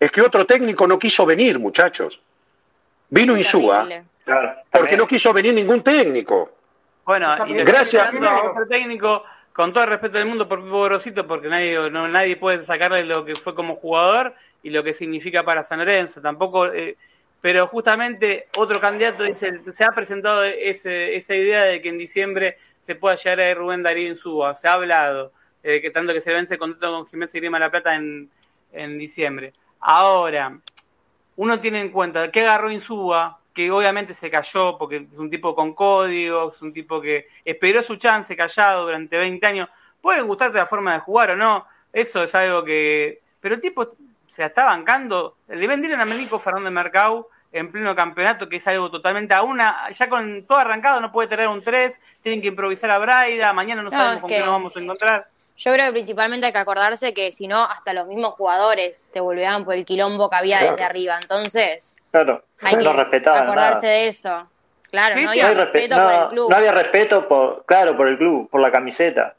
[0.00, 2.20] es que otro técnico no quiso venir, muchachos.
[3.08, 3.88] Vino Insúa.
[4.24, 6.52] Claro, porque no quiso venir ningún técnico.
[7.04, 11.48] Bueno, y gracias otro técnico, con todo el respeto del mundo por Pipo Grosito, porque
[11.48, 15.62] nadie, no, nadie puede sacarle lo que fue como jugador y lo que significa para
[15.62, 16.20] San Lorenzo.
[16.20, 16.96] Tampoco, eh,
[17.40, 22.58] pero justamente otro candidato dice, se ha presentado ese, esa idea de que en diciembre
[22.80, 24.54] se pueda llegar a Rubén Darío Insúa.
[24.54, 25.32] Se ha hablado,
[25.68, 28.30] eh, que tanto que se vence el contrato con Jiménez y Grima La Plata en,
[28.72, 29.52] en diciembre.
[29.80, 30.58] Ahora,
[31.36, 35.54] uno tiene en cuenta que agarró Insúa, que obviamente se cayó porque es un tipo
[35.54, 39.68] con códigos, es un tipo que esperó su chance callado durante 20 años.
[40.00, 43.20] Puede gustarte la forma de jugar o no, eso es algo que...
[43.40, 43.94] Pero el tipo
[44.26, 45.36] se está bancando.
[45.48, 49.90] Le vendieron a Melico Fernando Mercado en pleno campeonato, que es algo totalmente a una,
[49.90, 53.82] ya con todo arrancado no puede tener un 3, tienen que improvisar a Braida, mañana
[53.82, 55.26] no, sabemos con qué nos vamos a encontrar.
[55.58, 59.20] Yo creo que principalmente hay que acordarse que si no, hasta los mismos jugadores te
[59.20, 61.18] volvían por el quilombo que había desde arriba.
[61.20, 64.48] Entonces, Claro, Hay no respetaban acordarse de eso.
[64.90, 66.50] Claro, no había respeto por el club.
[66.50, 69.34] No había respeto, por, claro, por el club, por la camiseta.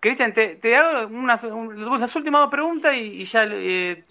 [0.00, 4.02] Cristian, te, hago unas, las últimas dos preguntas y, ya eh,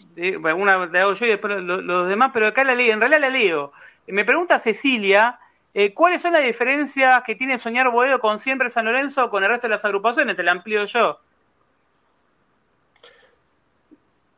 [0.56, 3.30] una te hago yo y después los, demás, pero acá la leo, en realidad la
[3.30, 3.74] leo.
[4.08, 5.40] Me pregunta Cecilia,
[5.74, 9.50] eh, ¿cuáles son las diferencias que tiene Soñar Boedo con Siempre San Lorenzo con el
[9.50, 10.36] resto de las agrupaciones?
[10.36, 11.20] Te la amplío yo.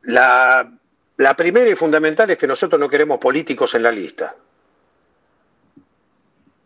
[0.01, 0.69] La
[1.17, 4.36] la primera y fundamental es que nosotros no queremos políticos en la lista.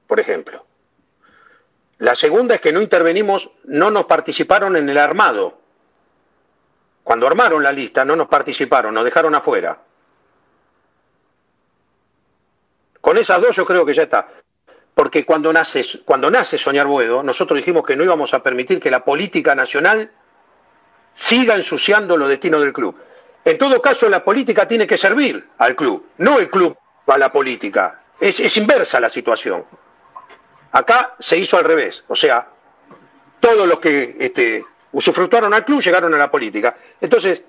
[0.08, 0.66] Por ejemplo.
[2.00, 5.60] La segunda es que no intervenimos, no nos participaron en el armado.
[7.04, 9.82] cuando armaron la lista, no nos participaron, nos dejaron afuera.
[13.00, 14.28] Con esas dos yo creo que ya está.
[14.98, 18.90] Porque cuando nace, cuando nace Soñar Buedo, nosotros dijimos que no íbamos a permitir que
[18.90, 20.10] la política nacional
[21.14, 22.96] siga ensuciando los destinos del club.
[23.46, 26.76] En todo caso, la política tiene que servir al club, no el club
[27.06, 28.02] a la política.
[28.20, 29.66] Es, inversa la situación.
[30.72, 32.48] Acá se hizo al revés, o sea,
[33.40, 36.76] todos los que este, usufructuaron al club llegaron a la política.
[37.00, 37.44] Entonces,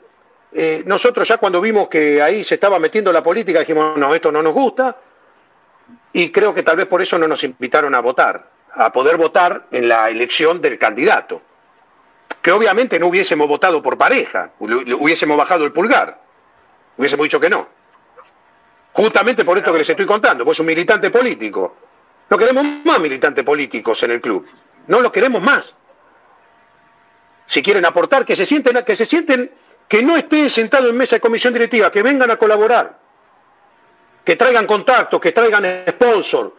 [0.52, 4.30] eh, nosotros ya cuando vimos que ahí se estaba metiendo la política dijimos, no, esto
[4.30, 4.94] no nos gusta,
[6.12, 9.66] y creo que tal vez por eso no nos invitaron a votar, a poder votar
[9.70, 11.42] en la elección del candidato.
[12.40, 16.20] Que obviamente no hubiésemos votado por pareja, hubiésemos bajado el pulgar,
[16.96, 17.66] hubiésemos dicho que no.
[18.92, 21.76] Justamente por esto que les estoy contando, pues un militante político.
[22.30, 24.46] No queremos más militantes políticos en el club,
[24.86, 25.74] no los queremos más.
[27.46, 29.50] Si quieren aportar, que se sienten, que se sienten,
[29.88, 32.98] que no estén sentados en mesa de comisión directiva, que vengan a colaborar
[34.28, 36.54] que traigan contactos, que traigan sponsor,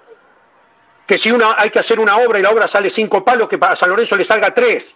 [1.05, 3.59] que si una, hay que hacer una obra y la obra sale cinco palos, que
[3.59, 4.95] para San Lorenzo le salga tres.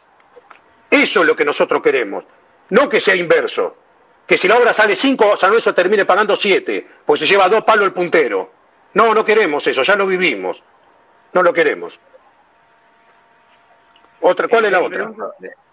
[0.90, 2.24] Eso es lo que nosotros queremos,
[2.70, 3.78] no que sea inverso.
[4.26, 7.64] Que si la obra sale cinco, San Lorenzo termine pagando siete, pues se lleva dos
[7.64, 8.52] palos el puntero.
[8.96, 10.64] No, no queremos eso, ya lo vivimos.
[11.32, 12.00] No lo queremos.
[14.26, 15.12] Otra, ¿Cuál es la otra?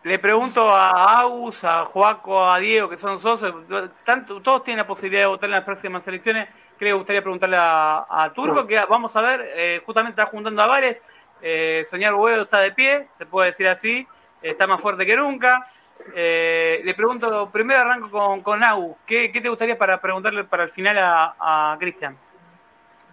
[0.03, 3.55] Le pregunto a Agus, a Joaco, a Diego, que son socios,
[4.05, 6.49] tanto, todos tienen la posibilidad de votar en las próximas elecciones.
[6.77, 10.67] Creo que gustaría preguntarle a, Turco, que vamos a ver, eh, justamente está juntando a
[10.67, 11.01] Vares,
[11.43, 14.05] eh, Soñar Huevo está de pie, se puede decir así,
[14.43, 15.69] está más fuerte que nunca.
[16.17, 20.71] Eh, le pregunto, primero arranco con, con Agus, ¿Qué, te gustaría para preguntarle para el
[20.71, 22.19] final a, a Cristian?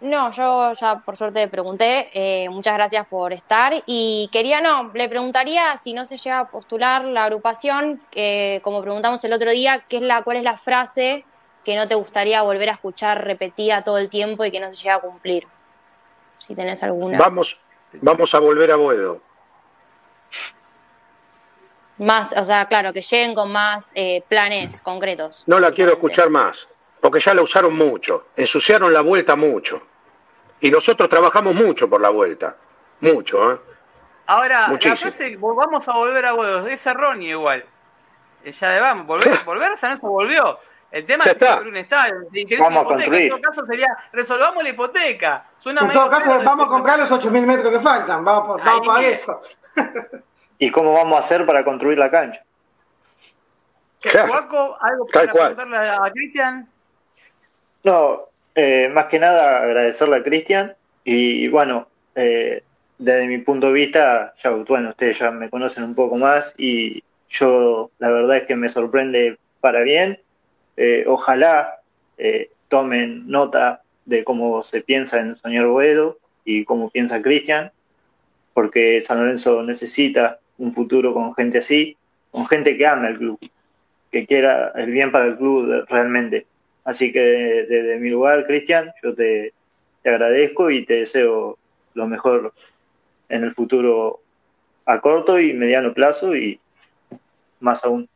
[0.01, 2.09] No, yo ya por suerte pregunté.
[2.13, 3.73] Eh, muchas gracias por estar.
[3.85, 8.81] Y quería, no, le preguntaría si no se llega a postular la agrupación, que como
[8.81, 11.25] preguntamos el otro día, ¿qué es la, ¿cuál es la frase
[11.63, 14.83] que no te gustaría volver a escuchar repetida todo el tiempo y que no se
[14.83, 15.47] llega a cumplir?
[16.39, 17.17] Si tenés alguna.
[17.17, 17.59] Vamos,
[17.93, 19.21] vamos a volver a Boedo.
[21.97, 25.43] Más, o sea, claro, que lleguen con más eh, planes concretos.
[25.47, 26.67] No la quiero escuchar más
[27.01, 29.86] porque ya la usaron mucho, ensuciaron la vuelta mucho.
[30.59, 32.55] Y nosotros trabajamos mucho por la vuelta,
[33.01, 33.59] mucho, ¿eh?
[34.25, 37.63] Ahora, la frase, vamos a volver a huevos, es erróneo igual.
[38.43, 40.59] Eh, ya de vamos, volver, volver a San volvió.
[40.91, 42.15] El tema es que un estadio,
[42.59, 43.21] vamos a construir.
[43.23, 45.45] En todo caso sería, resolvamos la hipoteca.
[45.65, 49.41] en todo caso, vamos a comprar los 8.000 metros que faltan, vamos, vamos para eso.
[50.59, 52.41] ¿Y cómo vamos a hacer para construir la cancha?
[54.13, 56.69] ¿algo para preguntarle a Cristian?
[57.83, 58.29] No,
[58.59, 62.63] eh, más que nada agradecerle a Cristian y bueno, eh,
[62.97, 67.03] desde mi punto de vista, ya bueno, ustedes ya me conocen un poco más y
[67.29, 70.19] yo la verdad es que me sorprende para bien.
[70.75, 71.81] Eh, ojalá
[72.67, 77.71] tomen nota de cómo se piensa en Soñar Boedo y cómo piensa Cristian,
[78.55, 81.95] porque San Lorenzo necesita un futuro con gente así,
[82.31, 83.39] con gente que ama el club,
[84.11, 86.47] que quiera el bien para el club realmente.
[86.87, 89.53] Así que desde mi lugar, Cristian, yo te,
[90.05, 91.57] agradezco y te deseo
[91.95, 92.53] lo mejor
[93.27, 94.21] en el futuro
[94.85, 96.61] a corto y mediano plazo y
[97.59, 98.07] más aún.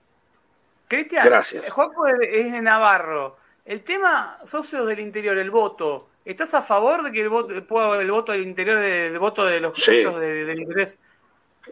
[0.87, 1.69] Cristian, Gracias.
[1.69, 3.35] Juanjo es de Navarro.
[3.65, 8.11] El tema socios del interior, el voto, ¿estás a favor de que el voto, el
[8.11, 10.97] voto del interior, el voto de los socios del interés?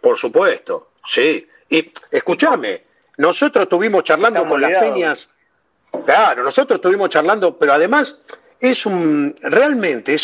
[0.01, 1.47] Por supuesto, sí.
[1.69, 2.83] Y escúchame,
[3.15, 5.29] nosotros estuvimos charlando con las peñas
[6.05, 8.15] Claro, nosotros estuvimos charlando, pero además
[8.59, 10.17] es un realmente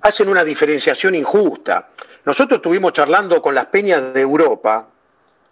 [0.00, 1.90] hacen una diferenciación injusta.
[2.24, 4.88] Nosotros estuvimos charlando con las peñas de Europa.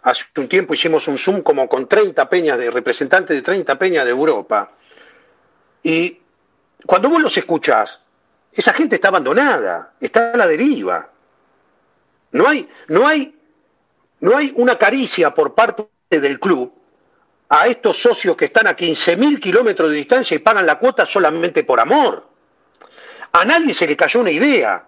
[0.01, 4.05] Hace un tiempo hicimos un Zoom como con 30 peñas de representantes de 30 peñas
[4.05, 4.71] de Europa.
[5.83, 6.19] Y
[6.85, 8.01] cuando vos los escuchás,
[8.51, 11.09] esa gente está abandonada, está a la deriva.
[12.31, 13.35] No hay, no hay,
[14.21, 16.78] no hay una caricia por parte del club
[17.49, 21.63] a estos socios que están a 15.000 kilómetros de distancia y pagan la cuota solamente
[21.63, 22.27] por amor.
[23.31, 24.87] A nadie se le cayó una idea,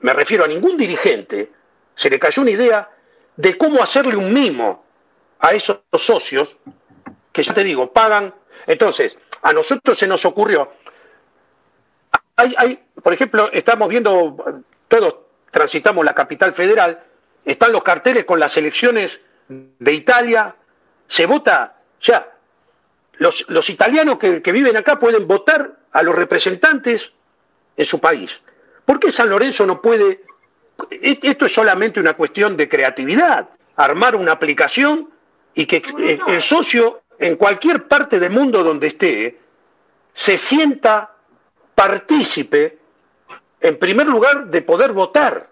[0.00, 1.50] me refiero a ningún dirigente,
[1.94, 2.88] se le cayó una idea
[3.36, 4.84] de cómo hacerle un mimo
[5.40, 6.58] a esos socios
[7.32, 8.32] que ya te digo, pagan.
[8.66, 10.72] Entonces, a nosotros se nos ocurrió,
[12.36, 15.16] hay, hay, por ejemplo, estamos viendo, todos
[15.50, 17.02] transitamos la capital federal,
[17.44, 19.18] están los carteles con las elecciones
[19.48, 20.54] de Italia,
[21.08, 22.32] se vota o sea,
[23.18, 27.10] los, italianos que, viven acá pueden votar a los representantes
[27.76, 28.40] en su país.
[28.84, 30.22] ¿Por qué San Lorenzo no puede?
[30.90, 35.10] E, esto es solamente una cuestión de creatividad, armar una aplicación
[35.54, 39.38] y que eh, el socio en cualquier parte del mundo donde esté
[40.14, 41.14] se sienta
[41.74, 42.78] partícipe,
[43.60, 45.48] en primer lugar, de poder votar,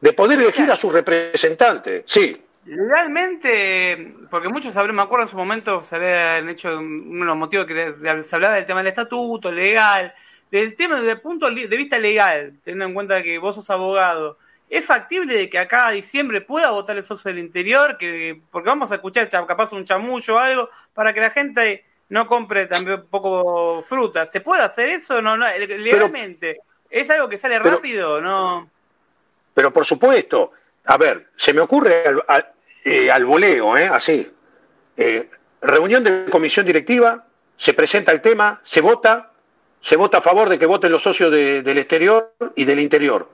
[0.00, 2.04] de poder elegir a su representante.
[2.06, 2.41] Sí.
[2.64, 7.36] Legalmente, porque muchos sabrán, me acuerdo en su momento se habían hecho uno de los
[7.36, 10.14] motivos que se hablaba del tema del estatuto, legal,
[10.50, 14.38] del tema desde el punto de vista legal, teniendo en cuenta que vos sos abogado,
[14.70, 17.98] ¿es factible de que acá a diciembre pueda votar el socio del interior?
[17.98, 22.26] Que, porque vamos a escuchar capaz un chamullo o algo, para que la gente no
[22.28, 24.24] compre también poco fruta.
[24.24, 25.20] ¿Se puede hacer eso?
[25.20, 26.60] No, no legalmente.
[26.88, 28.20] ¿Es algo que sale rápido?
[28.20, 28.70] No.
[29.54, 30.52] Pero por supuesto,
[30.84, 32.46] a ver, se me ocurre al,
[32.84, 33.86] eh, al voleo, ¿eh?
[33.86, 34.28] así.
[34.96, 35.28] Eh,
[35.60, 37.24] reunión de comisión directiva,
[37.56, 39.30] se presenta el tema, se vota,
[39.80, 43.28] se vota a favor de que voten los socios del exterior y del interior.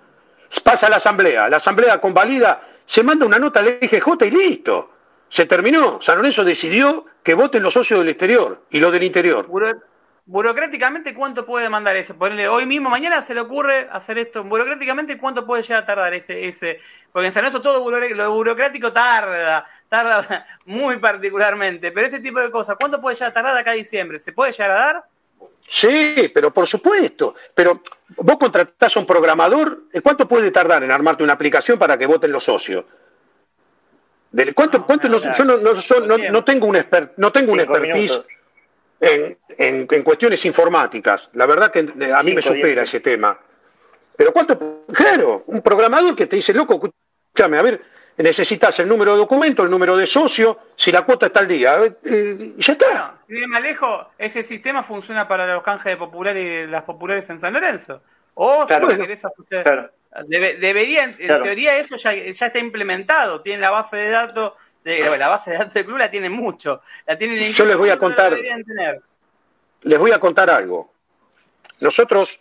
[0.63, 4.93] Pasa a la asamblea, la asamblea convalida, se manda una nota al EGJ y listo.
[5.31, 6.01] Se terminó.
[6.01, 9.47] San Lorenzo decidió que voten los socios del exterior y los del interior
[10.29, 14.45] burocráticamente cuánto puede demandar eso ponerle hoy mismo mañana se le ocurre hacer esto.
[14.45, 18.93] Burocráticamente cuánto puede llegar a tardar ese ese porque en San Lorenzo todo lo burocrático
[18.93, 21.91] tarda tarda muy particularmente.
[21.93, 24.53] Pero ese tipo de cosas cuánto puede llegar a tardar acá a diciembre se puede
[24.53, 25.05] llegar a dar
[25.67, 27.35] Sí, pero por supuesto.
[27.55, 27.83] Pero
[28.17, 32.33] vos contratás a un programador, ¿cuánto puede tardar en armarte una aplicación para que voten
[32.33, 32.85] los socios?
[34.55, 36.79] ¿Cuánto, cuánto yo no, tengo un
[37.17, 38.23] no tengo un expertise
[39.01, 41.31] en, en, cuestiones informáticas.
[41.35, 43.39] La verdad que eh, a mí me supera ese tema.
[44.17, 47.81] Pero cuánto, claro, un programador que te dice, loco, escúchame, a ver,
[48.17, 51.79] necesitas el número de documento, el número de socio, si la cuota está al día,
[52.05, 53.15] eh, ya está.
[53.29, 57.39] Si me alejo, ese sistema funciona para los canjes de populares y las populares en
[57.39, 58.03] San Lorenzo.
[58.35, 59.93] O si querés asociar,
[60.27, 64.53] debería, en teoría eso ya, ya está implementado, tiene la base de datos
[65.19, 66.83] la base de datos del club la tienen mucho.
[67.07, 68.37] La tienen Yo les voy a contar.
[69.83, 70.93] Les voy a contar algo.
[71.81, 72.41] Nosotros,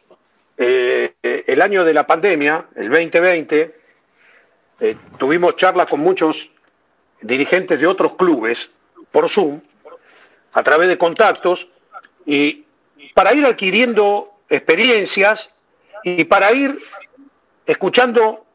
[0.57, 3.75] eh, el año de la pandemia, el 2020,
[4.79, 6.51] eh, tuvimos charlas con muchos
[7.21, 8.69] dirigentes de otros clubes
[9.11, 9.61] por Zoom,
[10.53, 11.69] a través de contactos,
[12.25, 12.65] y
[13.13, 15.51] para ir adquiriendo experiencias
[16.03, 16.79] y para ir
[17.65, 18.45] escuchando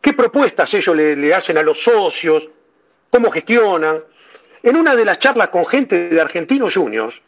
[0.00, 2.48] qué propuestas ellos le hacen a los socios,
[3.10, 4.02] cómo gestionan.
[4.62, 7.22] En una de las charlas con gente de Argentinos Juniors,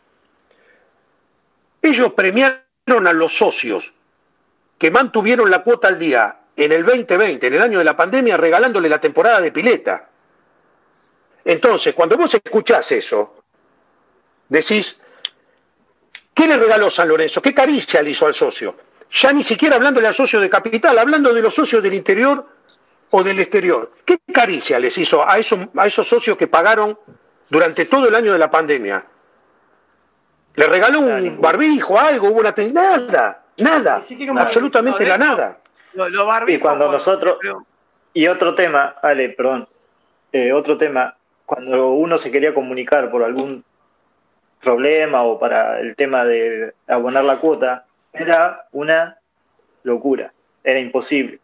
[1.83, 3.93] ellos premiaron a los socios
[4.79, 8.37] que mantuvieron la cuota al día en el 2020, en el año de la pandemia,
[8.37, 10.09] regalándole la temporada de pileta.
[11.45, 13.43] Entonces, cuando vos escuchás eso,
[14.49, 14.97] decís,
[16.35, 17.41] ¿qué le regaló San Lorenzo?
[17.41, 18.77] ¿Qué caricia le hizo al socio?
[19.13, 22.47] Ya ni siquiera hablándole al socio de capital, hablando de los socios del interior
[23.11, 23.93] o del exterior.
[24.05, 26.99] ¿Qué caricia les hizo a esos, a esos socios que pagaron
[27.49, 29.05] durante todo el año de la pandemia?
[30.55, 32.29] ¿Le regaló un barbijo, algo?
[32.29, 34.03] ¿Hubo una Nada, nada,
[34.39, 35.61] absolutamente la nada.
[36.47, 37.39] y cuando nosotros...
[38.13, 39.69] Y otro tema, Ale, perdón,
[40.33, 43.65] eh, otro tema, cuando uno se quería comunicar por algún
[44.61, 49.19] problema o para el tema de abonar la cuota, era una
[49.85, 50.33] locura,
[50.65, 51.39] era imposible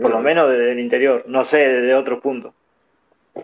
[0.00, 2.52] por lo menos desde el interior, no sé, desde otro punto.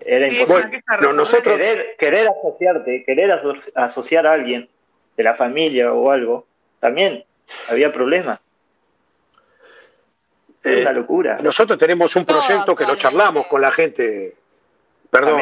[0.05, 0.83] Era imposible.
[1.15, 1.61] nosotros...
[1.99, 3.41] querer, asociarte, querer
[3.75, 4.69] asociar a alguien
[5.17, 6.47] de la familia o algo,
[6.79, 7.25] también
[7.69, 8.41] había problemas.
[10.63, 11.39] Es una eh, locura.
[11.43, 14.37] Nosotros tenemos un proyecto que lo charlamos con la gente.
[15.11, 15.41] Perdón,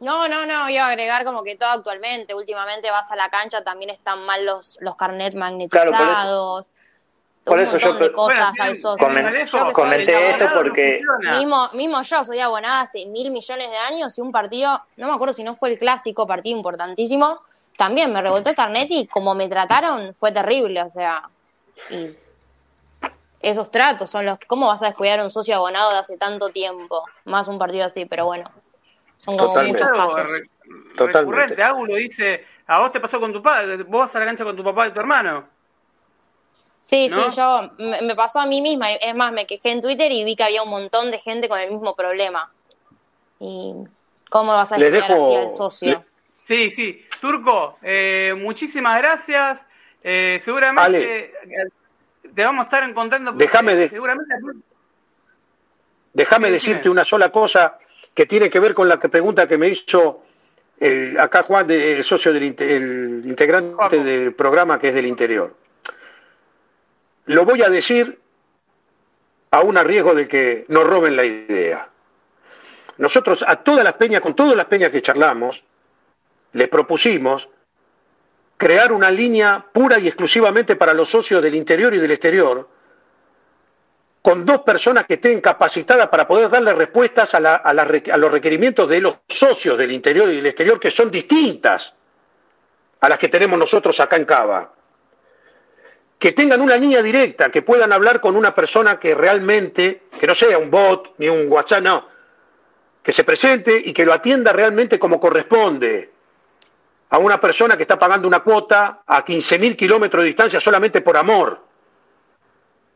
[0.00, 3.64] No, no, no, iba a agregar como que todo actualmente, últimamente vas a la cancha,
[3.64, 6.70] también están mal los, los carnet magnetizados
[7.48, 7.98] por eso yo
[9.72, 11.00] comenté, esto porque
[11.38, 15.14] mismo, mismo yo soy abonada hace mil millones de años y un partido, no me
[15.14, 17.38] acuerdo si no fue el clásico, partido importantísimo,
[17.76, 21.22] también me revoltó el carnet y como me trataron fue terrible, o sea,
[21.90, 22.10] y
[23.40, 26.16] esos tratos son los que, ¿cómo vas a descuidar a un socio abonado de hace
[26.16, 27.04] tanto tiempo?
[27.24, 28.50] Más un partido así, pero bueno,
[29.18, 29.84] son como Totalmente.
[29.84, 30.30] muchos casos.
[30.96, 31.54] Totalmente.
[31.54, 34.56] Recurrente, dice, a vos te pasó con tu padre, vos vas a la cancha con
[34.56, 35.57] tu papá y tu hermano.
[36.82, 38.92] Sí, sí, yo me, pasó a mí misma.
[38.92, 41.58] Es más, me quejé en Twitter y vi que había un montón de gente con
[41.60, 42.50] el mismo problema.
[43.40, 43.74] ¿Y
[44.30, 46.04] cómo vas a explicar así al socio?
[46.42, 47.04] Sí, sí.
[47.20, 49.66] Turco, eh, muchísimas gracias.
[50.02, 51.32] Eh, seguramente
[52.34, 53.32] te vamos a estar encontrando.
[53.32, 53.88] Déjame, de...
[53.88, 54.34] seguramente...
[56.12, 57.78] Déjame decirte una sola cosa
[58.14, 60.22] que tiene que ver con la pregunta que me hizo
[60.80, 65.54] el, acá Juan, el socio del el integrante del programa que es del interior.
[67.28, 68.18] Lo voy a decir
[69.50, 71.88] aún a riesgo de que nos roben la idea.
[72.96, 75.62] nosotros a todas las peñas, con todas las peñas que charlamos,
[76.52, 77.48] le propusimos
[78.56, 82.66] crear una línea pura y exclusivamente para los socios del interior y del exterior,
[84.22, 89.18] con dos personas que estén capacitadas para poder darle respuestas a, los requerimientos de los
[89.28, 91.94] socios del interior y del exterior, que son distintas
[93.00, 94.77] a las que tenemos nosotros acá en Cava.
[96.18, 100.34] Que tengan una línea directa, que puedan hablar con una persona que realmente, que no
[100.34, 102.08] sea un bot ni un WhatsApp, no,
[103.02, 106.10] que se presente y que lo atienda realmente como corresponde
[107.10, 111.16] a una persona que está pagando una cuota a 15.000 kilómetros de distancia solamente por
[111.16, 111.58] amor.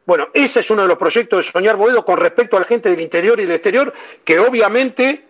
[0.05, 2.91] Bueno, ese es uno de los proyectos de Soñar Boedo con respecto a la gente
[2.91, 3.93] del interior y del exterior,
[4.25, 5.25] que obviamente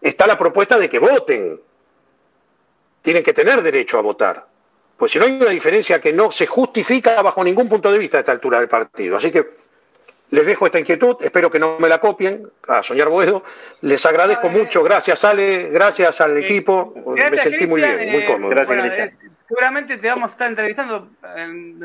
[0.00, 1.60] está la propuesta de que voten.
[3.02, 4.46] Tienen que tener derecho a votar.
[4.98, 8.18] Pues si no hay una diferencia que no se justifica bajo ningún punto de vista
[8.18, 9.16] a esta altura del partido.
[9.16, 9.46] Así que
[10.30, 13.44] les dejo esta inquietud, espero que no me la copien a Soñar Boedo.
[13.82, 18.50] Les agradezco mucho, gracias Ale, gracias al equipo, me sentí muy bien, muy eh, cómodo.
[18.50, 21.08] Gracias, seguramente te vamos a estar entrevistando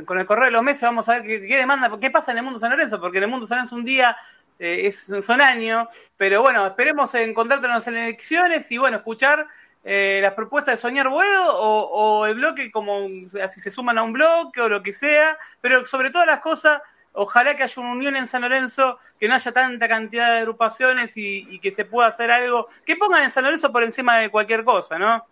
[0.06, 2.44] con el correo de los meses, vamos a ver qué, demanda, qué pasa en el
[2.44, 4.18] mundo San Lorenzo, porque en el mundo San Lorenzo un día
[4.60, 5.88] eh, es, son años,
[6.18, 9.48] pero bueno, esperemos encontrarnos en elecciones y bueno, escuchar
[9.84, 14.04] eh, las propuestas de Soñar Boedo o, o el bloque como si se suman a
[14.04, 16.82] un bloque o lo que sea, pero sobre todas las cosas
[17.14, 21.14] Ojalá que haya una unión en San Lorenzo, que no haya tanta cantidad de agrupaciones
[21.16, 24.64] y, que se pueda hacer algo, que pongan en San Lorenzo por encima de cualquier
[24.64, 25.26] cosa, ¿no?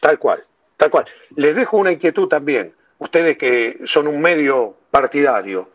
[0.00, 0.42] Tal cual,
[0.78, 1.04] tal cual.
[1.36, 5.68] Les dejo una inquietud también, ustedes que son un medio partidario,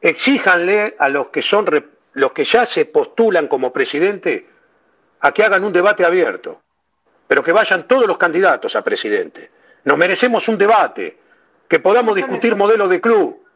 [0.00, 1.66] exíjanle a los que son
[2.12, 4.48] los que ya se postulan como presidente
[5.20, 6.62] a que hagan un debate abierto,
[7.26, 9.50] pero que vayan todos los candidatos a presidente.
[9.84, 11.18] Nos merecemos un debate,
[11.68, 13.46] que podamos discutir modelo de club,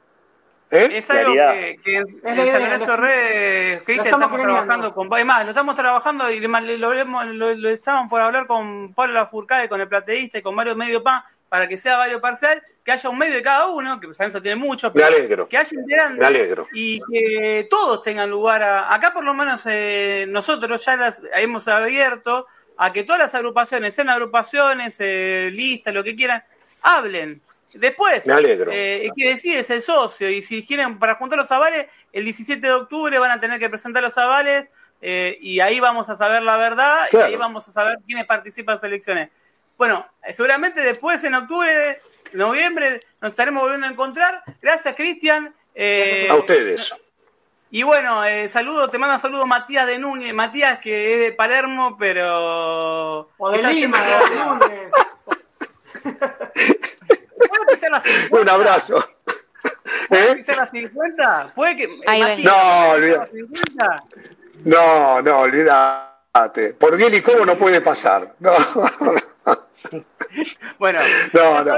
[0.70, 0.88] ¿Eh?
[0.98, 5.12] Es algo que, en, San Lorenzo Red, Cristian, estamos, trabajando con.
[5.12, 9.88] Además, lo estamos trabajando y lo, lo, estamos por hablar con Pablo Furcade, con el
[9.88, 13.34] plateísta y con Mario Medio Pan, para que sea varios parcial, que haya un medio
[13.34, 15.76] de cada uno, que San Lorenzo tiene mucho, pero que haya
[16.24, 16.68] alegro.
[16.72, 18.94] y que todos tengan lugar a.
[18.94, 22.46] Acá, por lo menos, eh, nosotros ya las hemos abierto
[22.80, 26.42] a que todas las agrupaciones, sean agrupaciones, eh, listas, lo que quieran,
[26.82, 27.42] hablen
[27.74, 30.28] Después, eh, que decide es el socio.
[30.28, 33.68] Y si quieren, para juntar los avales, el 17 de octubre van a tener que
[33.68, 34.68] presentar los avales.
[35.02, 37.06] Eh, y ahí vamos a saber la verdad.
[37.12, 39.30] Y ahí vamos a saber quiénes participan en las elecciones.
[39.78, 42.00] Bueno, eh, seguramente después, en octubre,
[42.32, 44.42] noviembre, nos estaremos volviendo a encontrar.
[44.60, 45.54] Gracias, Cristian.
[45.74, 46.92] Eh, a ustedes.
[47.72, 50.34] Y bueno, eh, saludo, te manda saludos Matías de Núñez.
[50.34, 53.30] Matías, que es de Palermo, pero.
[53.38, 54.90] O de Lima, de
[58.30, 59.04] Un abrazo.
[60.08, 60.44] ¿Puede ¿Eh?
[60.56, 61.52] las 50?
[61.54, 61.86] ¿Puede que
[62.42, 63.32] No, olvídate.
[64.64, 66.74] No, no, olvídate.
[66.74, 68.34] Por bien y cómo no puede pasar.
[68.40, 68.54] No.
[70.78, 71.00] Bueno,
[71.32, 71.74] no, no.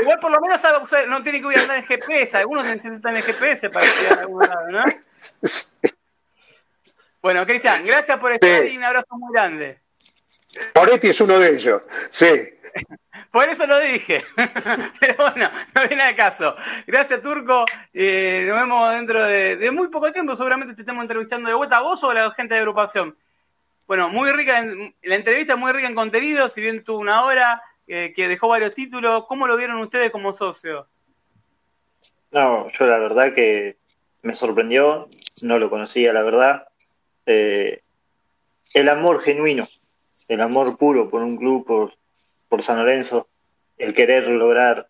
[0.00, 0.78] igual por lo menos sabe,
[1.08, 2.36] no tiene que andar en GPS.
[2.36, 4.84] Algunos necesitan el GPS para llegar a algún lado, ¿no?
[7.22, 8.74] Bueno, Cristian, gracias por estar sí.
[8.74, 9.80] y un abrazo muy grande.
[10.72, 12.26] Poretti es uno de ellos, sí.
[13.32, 14.24] Por eso lo dije.
[15.00, 16.54] Pero bueno, no viene de caso.
[16.86, 17.64] Gracias, Turco.
[17.92, 20.36] Eh, nos vemos dentro de, muy poco tiempo.
[20.36, 23.16] Seguramente te estamos entrevistando de vuelta a vos o a la gente de agrupación.
[23.86, 27.62] Bueno, muy rica, en, la entrevista muy rica en contenido, si bien tuvo una hora
[27.86, 29.26] eh, que dejó varios títulos.
[29.26, 30.88] ¿Cómo lo vieron ustedes como socio?
[32.30, 33.76] No, yo la verdad que
[34.26, 35.08] me sorprendió,
[35.40, 36.66] no lo conocía, la verdad.
[37.26, 37.82] Eh,
[38.74, 39.68] el amor genuino,
[40.28, 41.92] el amor puro por un club, por,
[42.48, 43.28] por San Lorenzo,
[43.78, 44.88] el querer lograr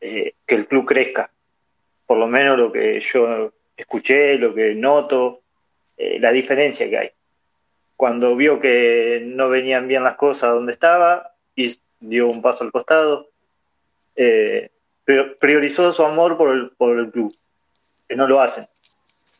[0.00, 1.30] eh, que el club crezca.
[2.06, 5.42] Por lo menos lo que yo escuché, lo que noto,
[5.98, 7.10] eh, la diferencia que hay.
[7.96, 12.72] Cuando vio que no venían bien las cosas donde estaba, y dio un paso al
[12.72, 13.28] costado,
[15.38, 17.36] priorizó su amor por el, por el club,
[18.08, 18.66] que no lo hacen.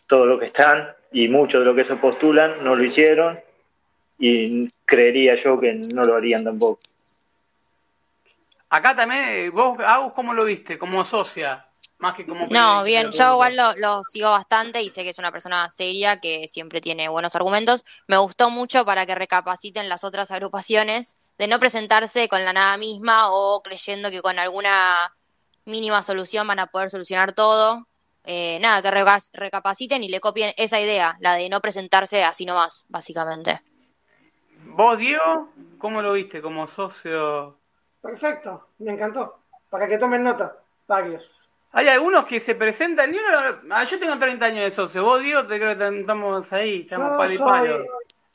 [0.06, 3.40] Todo lo que están y mucho de lo que se postulan no lo hicieron
[4.18, 6.80] y creería yo que no lo harían tampoco.
[8.68, 10.78] Acá también, eh, vos, Agus, ¿cómo lo viste?
[10.78, 11.64] Como socia,
[11.98, 12.48] más que como...
[12.48, 16.48] No, bien, yo igual lo, sigo bastante y sé que es una persona seria que
[16.48, 17.84] siempre tiene buenos argumentos.
[18.08, 22.76] Me gustó mucho para que recapaciten las otras agrupaciones de no presentarse con la nada
[22.76, 25.14] misma o creyendo que con alguna
[25.64, 27.86] mínima solución van a poder solucionar todo.
[28.24, 28.90] Eh, nada, que
[29.34, 33.60] recapaciten y le copien esa idea, la de no presentarse así nomás, básicamente.
[34.66, 37.58] ¿Vos, Diego, cómo lo viste como socio
[38.00, 39.38] Perfecto, me encantó.
[39.70, 40.56] Para que tomen nota,
[40.86, 41.30] varios.
[41.72, 43.12] Hay algunos que se presentan.
[43.12, 43.20] Yo,
[43.70, 45.02] ah, yo tengo 30 años de socio.
[45.02, 47.84] Vos, Diego, te creo que estamos ahí, estamos palo y palo.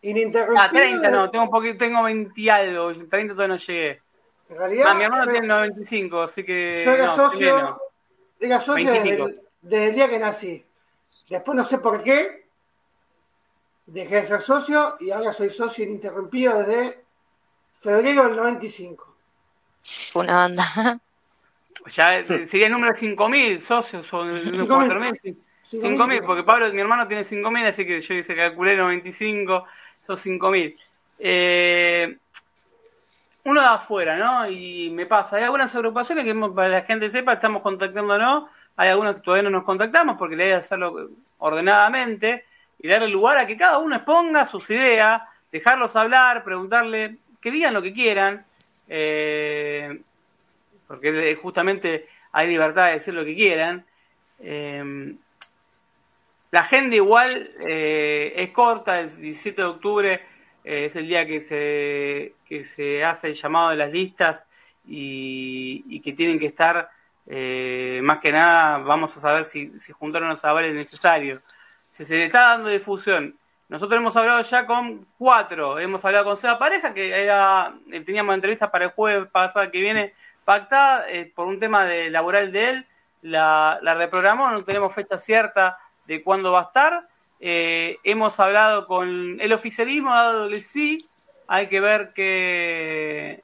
[0.01, 0.63] ininterrumpido.
[0.65, 4.01] Ah, 30 desde- no, tengo, un poquito, tengo 20 y algo, 30 todavía no llegué.
[4.49, 6.83] En realidad, Ah, mi hermano yo, tiene 95, así que.
[6.83, 7.79] yo era no, socio,
[8.39, 10.66] era socio el, desde el día que nací.
[11.30, 12.45] Después no sé por qué,
[13.86, 17.03] dejé de ser socio y ahora soy socio ininterrumpido desde
[17.80, 19.16] febrero del 95.
[20.12, 20.99] Fue una banda.
[21.88, 24.68] Ya eh, sería el número 5000 socios o el número 5.000.
[24.68, 25.38] 4000.
[25.64, 29.66] 5000, porque Pablo, mi hermano, tiene 5000, así que yo hice calculé 95,
[30.05, 30.78] son 5000.
[31.20, 32.18] Eh,
[33.43, 34.49] uno de afuera, ¿no?
[34.49, 38.45] Y me pasa, hay algunas agrupaciones que, para que la gente sepa, estamos contactándonos,
[38.80, 41.09] hay algunas que todavía no nos contactamos porque la idea es hacerlo
[41.39, 42.45] ordenadamente
[42.80, 45.21] y darle lugar a que cada uno exponga sus ideas,
[45.51, 48.45] dejarlos hablar, preguntarle, que digan lo que quieran,
[48.88, 49.99] eh,
[50.88, 53.86] porque justamente hay libertad de decir lo que quieran.
[54.39, 55.13] Eh,
[56.51, 60.21] la agenda igual eh, es corta, el 17 de octubre
[60.63, 64.45] es el día que se, que se hace el llamado de las listas
[64.86, 66.89] y que tienen que estar,
[67.32, 71.41] eh, más que nada, vamos a saber si, si juntaron los avales necesarios.
[71.91, 76.38] Si se le está dando difusión, nosotros hemos hablado ya con cuatro, hemos hablado con
[76.38, 80.13] Seba Pareja, que era, eh, teníamos entrevistas para el jueves pasado que viene
[80.43, 82.88] pactada eh, por un tema de laboral de él,
[83.21, 85.77] la, la reprogramó, no tenemos fecha cierta
[86.07, 87.07] de cuándo va a estar.
[87.41, 91.07] Hemos hablado con el oficialismo, ha dado el sí,
[91.47, 93.43] hay que ver qué,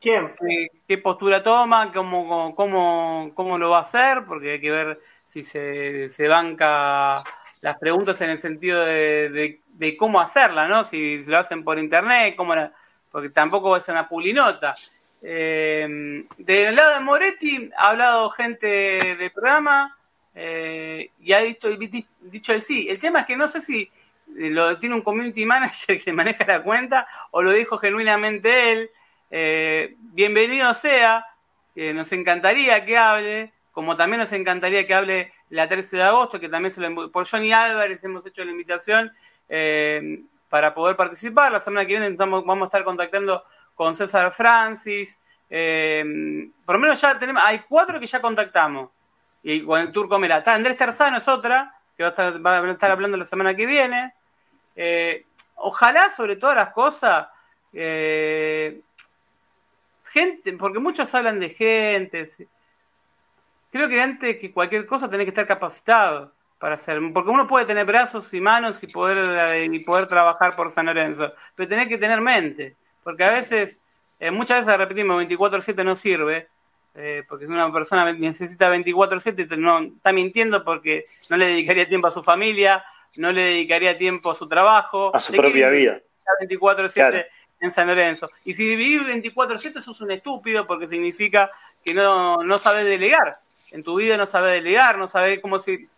[0.00, 0.34] ¿Quién?
[0.38, 5.00] qué, qué postura toma, cómo, cómo, cómo lo va a hacer, porque hay que ver
[5.28, 7.22] si se, se banca
[7.60, 10.84] las preguntas en el sentido de, de, cómo hacerla, ¿no?
[10.84, 12.72] Si, lo hacen por internet, cómo la-
[13.10, 14.74] porque tampoco ser una pulinota.
[15.22, 18.66] Eh, del lado de Moretti ha hablado gente
[19.16, 19.98] del programa
[20.34, 21.68] eh, y ha dicho,
[22.20, 22.86] dicho el sí.
[22.88, 23.90] El tema es que no sé si
[24.34, 28.90] lo tiene un community manager que maneja la cuenta o lo dijo genuinamente él.
[29.32, 31.24] Eh, bienvenido sea,
[31.76, 36.48] nos encantaría que hable, como también nos encantaría que hable la 13 de agosto, que
[36.48, 39.12] también se lo, por Johnny Álvarez hemos hecho la invitación
[39.48, 41.52] eh, para poder participar.
[41.52, 45.18] La semana que viene vamos a estar contactando con César Francis.
[45.48, 46.04] eh,
[46.66, 48.90] por lo menos ya tenemos, hay cuatro que ya contactamos.
[49.42, 50.38] Y con el Turco Mera.
[50.38, 53.54] Está Andrés Terzano es otra, que va a estar, va a estar hablando la semana
[53.54, 54.12] que viene.
[55.54, 57.28] Ojalá, sobre todas las cosas,
[60.12, 62.26] gente, porque muchos hablan de gente.
[63.72, 67.64] Creo que antes que cualquier cosa tenés que estar capacitado para hacer, porque uno puede
[67.64, 71.96] tener brazos y manos y poder y poder trabajar por San Lorenzo, pero tenés que
[71.96, 73.78] tener mente, porque a veces,
[74.18, 76.48] eh, muchas veces repetimos 24/7 no sirve,
[76.94, 81.88] eh, porque si una persona necesita 24/7 te- no está mintiendo porque no le dedicaría
[81.88, 82.84] tiempo a su familia,
[83.16, 86.00] no le dedicaría tiempo a su trabajo, a su ¿De qué propia vida.
[86.40, 87.28] 24-7 Claro.
[87.60, 88.28] En San Lorenzo.
[88.44, 91.50] Y si vivir 24-7 sos un estúpido porque significa
[91.84, 93.34] que no, no sabes delegar.
[93.70, 95.88] En tu vida no sabes delegar, no sabes cómo si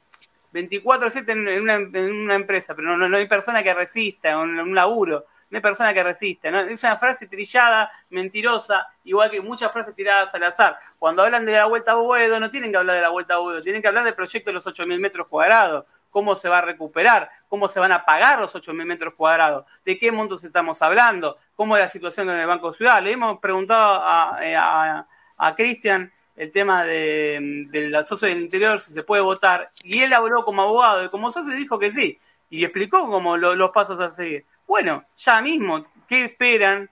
[0.52, 4.74] 24-7 en, una, en una empresa, pero no, no, hay persona que resista, un, un
[4.74, 6.50] laburo, no hay persona que resista.
[6.50, 6.61] ¿no?
[6.61, 10.76] Es una frase trillada, mentirosa, igual que muchas frases tiradas al azar.
[10.98, 13.38] Cuando hablan de la vuelta a Boedo, no tienen que hablar de la vuelta a
[13.38, 16.62] Boedo, tienen que hablar del proyecto de los 8.000 metros cuadrados, cómo se va a
[16.62, 21.36] recuperar, cómo se van a pagar los 8.000 metros cuadrados, de qué montos estamos hablando,
[21.55, 23.03] cómo es la situación en el Banco Ciudad.
[23.03, 28.81] Le hemos preguntado a, a, a Cristian el tema de, de la socio del interior,
[28.81, 32.18] si se puede votar, y él habló como abogado y como socio dijo que sí,
[32.48, 34.47] y explicó como lo- los pasos a seguir.
[34.66, 36.90] Bueno, ya mismo, ¿qué esperan?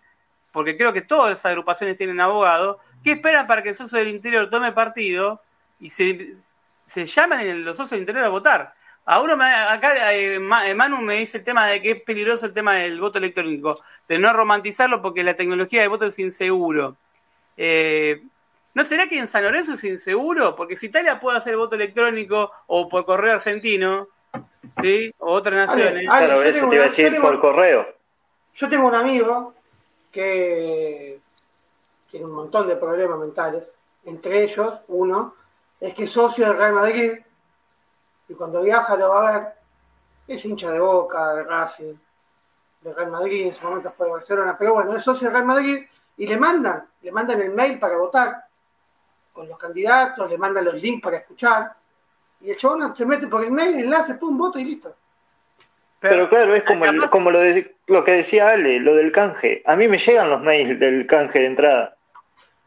[0.52, 4.09] Porque creo que todas las agrupaciones tienen abogado, ¿qué esperan para que el socio del
[4.09, 5.40] interior tome partido
[5.78, 6.32] y se,
[6.84, 8.74] se llamen los socios del interior a votar?
[9.05, 12.47] A uno me, acá eh, eh, Manu me dice el tema de que es peligroso
[12.47, 16.97] el tema del voto electrónico, de no romantizarlo porque la tecnología de voto es inseguro.
[17.56, 18.22] Eh,
[18.72, 20.55] ¿No será que en San Lorenzo es inseguro?
[20.55, 24.09] Porque si Italia puede hacer voto electrónico o por correo argentino,
[24.80, 25.14] ¿sí?
[25.18, 26.08] Otras naciones.
[26.08, 27.86] Ale, Claro, yo eso tengo te iba a decir tengo- por correo.
[28.54, 29.54] Yo tengo un amigo
[30.12, 31.20] que
[32.10, 33.64] tiene un montón de problemas mentales.
[34.04, 35.34] Entre ellos, uno,
[35.80, 37.12] es que es socio del Real Madrid
[38.28, 39.48] y cuando viaja lo va a ver.
[40.28, 41.94] Es hincha de Boca, de Racing,
[42.82, 45.46] de Real Madrid, en su momento fue de Barcelona, pero bueno, es socio del Real
[45.46, 45.84] Madrid
[46.16, 48.44] y le mandan, le mandan el mail para votar
[49.32, 51.72] con los candidatos, le mandan los links para escuchar
[52.40, 54.94] y el chabón se mete por el mail, enlace, pum, voto y listo.
[56.00, 59.62] Pero claro, es como, el- como lo, de- lo que decía Ale, lo del canje.
[59.66, 61.96] A mí me llegan los mails del canje de entrada.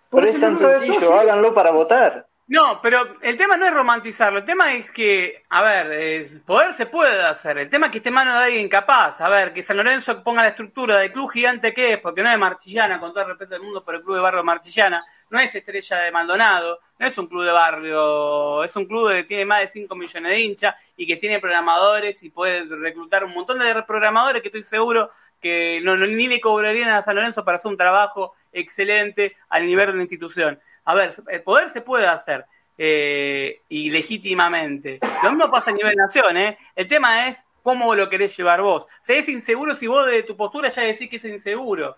[0.10, 2.28] Por Pero es tan sencillo, socios- háganlo para votar.
[2.46, 6.86] No, pero el tema no es romantizarlo, el tema es que, a ver, poder se
[6.86, 9.64] puede hacer, el tema es que esté en manos de alguien capaz, a ver, que
[9.64, 13.12] San Lorenzo ponga la estructura del club gigante que es, porque no es Marchillana, con
[13.14, 16.12] todo el respeto del mundo por el club de barrio Marchillana, no es Estrella de
[16.12, 19.96] Maldonado, no es un club de barrio, es un club que tiene más de 5
[19.96, 24.50] millones de hinchas y que tiene programadores y puede reclutar un montón de programadores que
[24.50, 25.12] estoy seguro
[25.44, 29.88] que no, ni le cobrarían a San Lorenzo para hacer un trabajo excelente al nivel
[29.88, 30.60] de la institución.
[30.86, 32.46] A ver, el poder se puede hacer
[32.78, 35.00] eh, y legítimamente.
[35.22, 36.58] Lo mismo pasa a nivel nación, ¿eh?
[36.76, 38.86] El tema es cómo lo querés llevar vos.
[39.02, 41.98] Si es inseguro si vos de tu postura ya decís que es inseguro.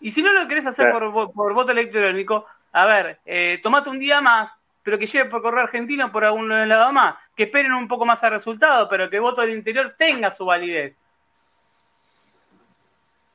[0.00, 4.20] Y si no lo querés hacer por, voto electrónico, a ver, eh, tomate un día
[4.20, 8.04] más, pero que lleve por correo argentino por algún lado más, que esperen un poco
[8.04, 11.00] más al resultado, pero que el voto del interior tenga su validez.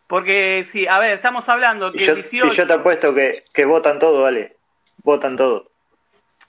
[0.06, 2.54] Porque sí, a ver, estamos hablando que yo, 18...
[2.54, 4.59] yo te apuesto que, que votan todo, vale
[5.04, 5.70] votan todo.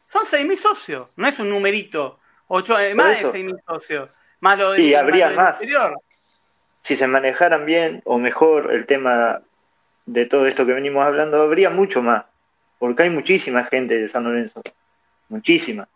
[0.06, 2.18] Son 6.000 socios, no es un numerito.
[2.48, 4.10] Ocho, eh, más de 6.000 socios.
[4.40, 5.60] Más lo sí, habría más.
[6.80, 9.42] Si se manejaran bien o mejor el tema
[10.06, 12.32] de todo esto que venimos hablando, habría mucho más.
[12.78, 14.62] Porque hay muchísima gente de San Lorenzo.
[15.28, 15.86] Muchísima.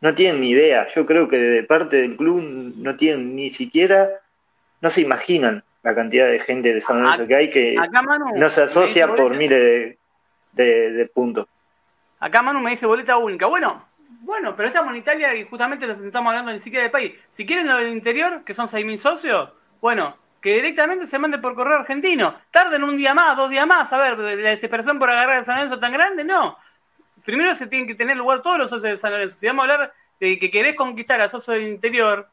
[0.00, 0.88] No tienen ni idea.
[0.94, 4.08] Yo creo que de parte del club no tienen ni siquiera,
[4.80, 7.76] no se imaginan la cantidad de gente de San Lorenzo que hay que
[8.36, 9.96] no se asocia por miles
[10.52, 11.48] de, de, puntos.
[12.22, 13.46] Acá Manu me dice boleta única.
[13.46, 13.84] Bueno,
[14.20, 17.14] bueno, pero estamos en Italia y justamente nos estamos hablando ni siquiera del país.
[17.32, 19.50] Si quieren lo del interior, que son 6.000 socios,
[19.80, 22.36] bueno, que directamente se mande por correo argentino.
[22.52, 23.92] Tarden un día más, dos días más.
[23.92, 26.56] A ver, la desesperación por agarrar a San Lorenzo tan grande, no.
[27.24, 29.34] Primero se tienen que tener lugar todos los socios de San Lorenzo.
[29.34, 32.28] Si vamos a hablar de que querés conquistar a socios del interior,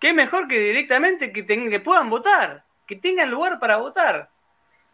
[0.00, 4.30] qué mejor que directamente que, que puedan votar, que tengan lugar para votar.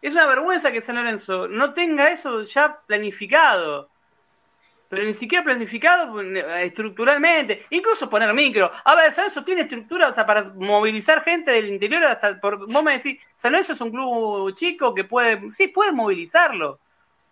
[0.02, 3.88] Es una vergüenza que San Lorenzo no tenga eso ya planificado.
[4.92, 7.64] Pero ni siquiera planificado eh, estructuralmente.
[7.70, 8.70] Incluso poner micro.
[8.84, 12.04] A ver, San Lorenzo tiene estructura hasta para movilizar gente del interior.
[12.04, 15.50] hasta por, Vos me decís, San Lorenzo es un club chico que puede.
[15.50, 16.78] Sí, puede movilizarlo.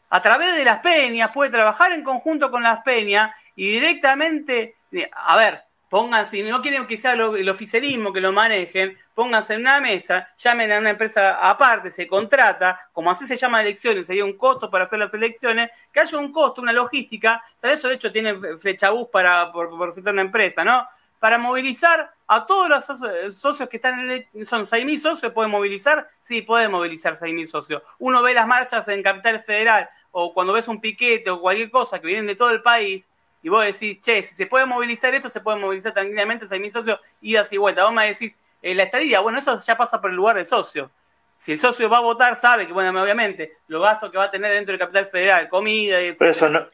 [0.09, 4.77] A través de las peñas, puede trabajar en conjunto con las peñas y directamente.
[5.13, 9.81] A ver, pónganse, no quieren que sea el oficialismo que lo manejen, pónganse en una
[9.81, 14.39] mesa, llamen a una empresa aparte, se contrata, como así se llama elecciones, hay un
[14.39, 18.33] costo para hacer las elecciones, que haya un costo, una logística, eso de hecho tiene
[18.35, 20.87] bus para, por, por una empresa, ¿no?
[21.19, 26.07] Para movilizar a todos los socios que están en son 6.000 socios, ¿puede movilizar?
[26.23, 27.83] Sí, puede movilizar 6.000 socios.
[27.99, 32.01] Uno ve las marchas en Capital Federal o cuando ves un piquete o cualquier cosa
[32.01, 33.07] que vienen de todo el país,
[33.43, 37.01] y vos decís, che, si se puede movilizar esto, se puede movilizar tranquilamente 6.000 socios,
[37.23, 37.85] idas y vueltas.
[37.85, 40.91] Vos me decís, eh, la estadía, bueno, eso ya pasa por el lugar del socio.
[41.39, 44.31] Si el socio va a votar, sabe que, bueno, obviamente, los gastos que va a
[44.31, 46.67] tener dentro del capital federal, comida, y Pero eso no,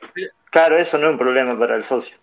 [0.50, 2.16] claro, eso no es un problema para el socio.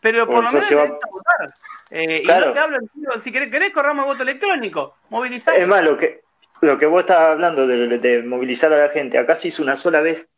[0.00, 0.98] Pero por lo menos va...
[1.10, 1.54] votar.
[1.90, 2.78] Eh, y no te hablo,
[3.20, 5.56] si querés, querés corramos voto electrónico, movilizar.
[5.56, 6.22] Es más, lo que,
[6.60, 9.76] lo que vos estás hablando de, de movilizar a la gente, acá se hizo una
[9.76, 10.28] sola vez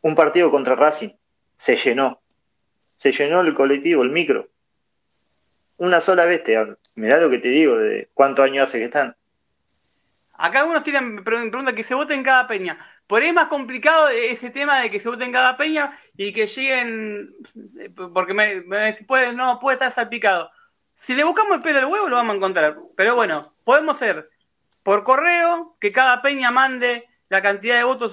[0.00, 1.10] un partido contra Racing
[1.56, 2.20] se llenó.
[2.94, 4.48] Se llenó el colectivo, el micro.
[5.76, 6.78] Una sola vez te hablo.
[6.94, 9.16] Mirá lo que te digo de cuántos años hace que están.
[10.38, 12.78] Acá algunos tiran pregunta que se vote en cada peña.
[13.06, 16.32] Por ahí es más complicado ese tema de que se vote en cada peña y
[16.32, 17.34] que lleguen.
[18.14, 20.50] Porque me, me puede, no puede estar salpicado.
[20.92, 22.78] Si le buscamos el pelo al huevo, lo vamos a encontrar.
[22.96, 24.30] Pero bueno, podemos ser
[24.82, 28.12] por correo, que cada peña mande la cantidad de votos,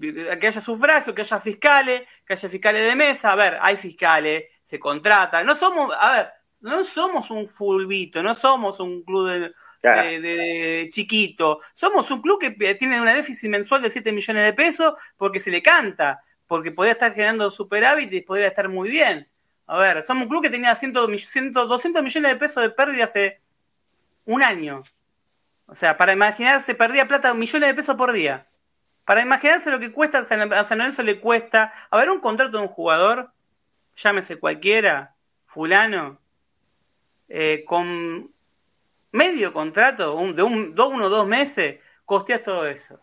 [0.00, 3.32] que haya sufragio, que haya fiscales, que haya fiscales de mesa.
[3.32, 5.44] A ver, hay fiscales, se contratan.
[5.46, 6.28] No somos, a ver,
[6.60, 9.52] no somos un fulbito, no somos un club
[9.82, 11.60] de, chiquito.
[11.74, 15.50] Somos un club que tiene una déficit mensual de 7 millones de pesos porque se
[15.50, 19.28] le canta, porque podría estar generando superávit y podría estar muy bien.
[19.66, 23.40] A ver, somos un club que tenía 100, 200 millones de pesos de pérdida hace
[24.24, 24.84] un año.
[25.66, 28.46] O sea, para imaginarse, perdía plata, millones de pesos por día.
[29.04, 30.24] Para imaginarse lo que cuesta, a
[30.64, 33.30] San Lorenzo le cuesta, a ver, un contrato de un jugador,
[33.96, 35.14] llámese cualquiera,
[35.46, 36.20] fulano,
[37.28, 38.32] eh, con
[39.12, 43.00] medio contrato, de un, dos, uno o dos meses, costeas todo eso.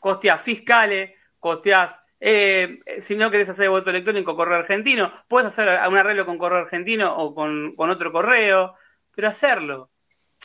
[0.00, 5.96] Costeas fiscales, costeas, eh, si no querés hacer voto electrónico, correo argentino, puedes hacer un
[5.96, 8.74] arreglo con correo argentino o con otro correo,
[9.14, 9.90] pero hacerlo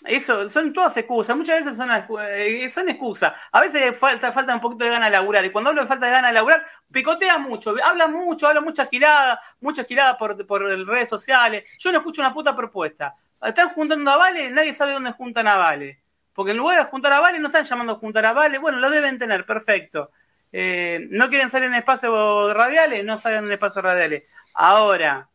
[0.05, 1.89] eso, son todas excusas, muchas veces son,
[2.21, 3.33] eh, son excusas.
[3.51, 5.45] A veces falta, falta un poquito de ganas de laburar.
[5.45, 8.89] Y cuando hablo de falta de ganas de laburar, picotea mucho, habla mucho, habla muchas
[8.89, 11.63] giradas, muchas giradas por, por redes sociales.
[11.79, 13.15] Yo no escucho una puta propuesta.
[13.41, 16.01] Están juntando a Vale, nadie sabe dónde juntan a Vale.
[16.33, 18.57] Porque en lugar de juntar a Vale, no están llamando a juntar a Vale.
[18.57, 20.11] Bueno, lo deben tener, perfecto.
[20.51, 24.23] Eh, no quieren salir en espacios radiales, no salen en espacios radiales.
[24.53, 25.29] Ahora,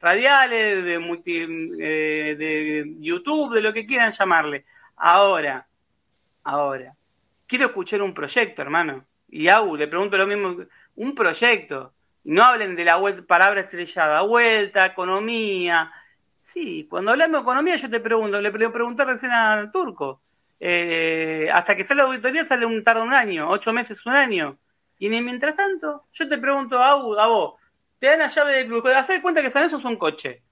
[0.00, 1.46] radiales, de, multi,
[1.80, 4.64] eh, de YouTube, de lo que quieran llamarle.
[4.96, 5.66] Ahora,
[6.44, 6.94] ahora,
[7.46, 9.04] quiero escuchar un proyecto, hermano.
[9.28, 10.64] Y Au, le pregunto lo mismo,
[10.96, 11.92] un proyecto.
[12.24, 15.92] No hablen de la vuelta, palabra estrellada, vuelta, economía.
[16.42, 20.20] Sí, cuando hablamos de economía yo te pregunto, le pregunté recién al turco.
[20.60, 24.58] Eh, hasta que sale la auditoría sale un tarda un año, ocho meses, un año.
[24.98, 27.54] Y mientras tanto, yo te pregunto a, a vos,
[27.98, 30.42] te dan la llave del club, hacés cuenta que San Eso es un coche.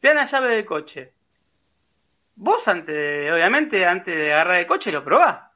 [0.00, 1.14] Te dan la llave del coche.
[2.36, 5.50] Vos antes, obviamente, antes de agarrar el coche lo probás.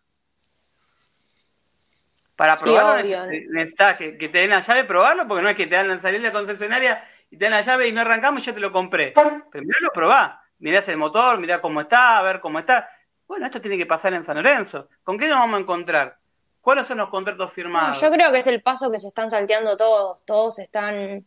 [2.36, 5.88] Para probarlo necesitas que, te den la llave probarlo, porque no es que te dan
[5.88, 8.54] la salida de la concesionaria y te dan la llave y no arrancamos y ya
[8.54, 9.12] te lo compré.
[9.12, 10.34] Primero lo probás.
[10.58, 12.88] Mirás el motor, mirá cómo está, a ver cómo está.
[13.26, 14.88] Bueno, esto tiene que pasar en San Lorenzo.
[15.02, 16.18] ¿Con qué nos vamos a encontrar?
[16.64, 18.00] ¿Cuáles son los contratos firmados?
[18.00, 20.24] yo creo que es el paso que se están salteando todos.
[20.24, 21.26] Todos están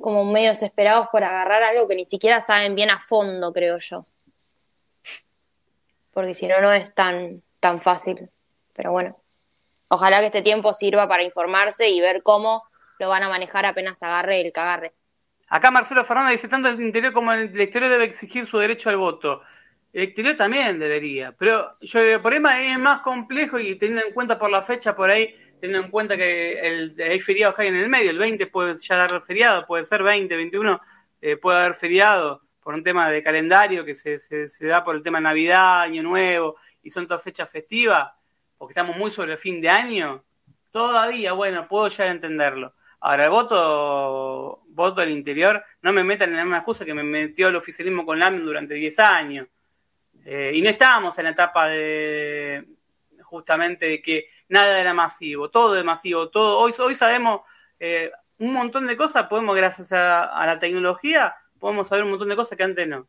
[0.00, 4.04] como medio desesperados por agarrar algo que ni siquiera saben bien a fondo, creo yo.
[6.12, 8.30] Porque si no, no es tan, tan fácil.
[8.74, 9.16] Pero bueno,
[9.90, 12.64] ojalá que este tiempo sirva para informarse y ver cómo
[12.98, 14.92] lo van a manejar apenas agarre el cagarre.
[15.46, 18.96] Acá Marcelo Fernández dice, tanto el interior como el exterior debe exigir su derecho al
[18.96, 19.40] voto.
[19.92, 24.38] El exterior también debería, pero yo el problema es más complejo y teniendo en cuenta
[24.38, 27.76] por la fecha por ahí, teniendo en cuenta que el, hay feriados que hay en
[27.76, 30.80] el medio, el 20 puede ya dar feriado, puede ser 20, 21,
[31.22, 35.02] eh, puede haber feriado por un tema de calendario que se, se, da por el
[35.02, 38.12] tema de Navidad, Año Nuevo, y son todas fechas festivas,
[38.58, 40.22] porque estamos muy sobre el fin de año,
[40.70, 42.74] todavía, bueno, puedo ya entenderlo.
[43.00, 47.04] Ahora, el voto, voto del interior, no me metan en la misma excusa que me
[47.04, 49.48] metió el oficialismo con LAM durante 10 años
[50.30, 52.68] eh, y no estábamos en la etapa de
[53.22, 56.58] justamente de que nada era masivo, todo es masivo, todo.
[56.58, 57.40] Hoy, hoy sabemos
[57.80, 62.36] eh, un montón de cosas, podemos, gracias a, la tecnología, podemos saber un montón de
[62.36, 63.08] cosas que antes no.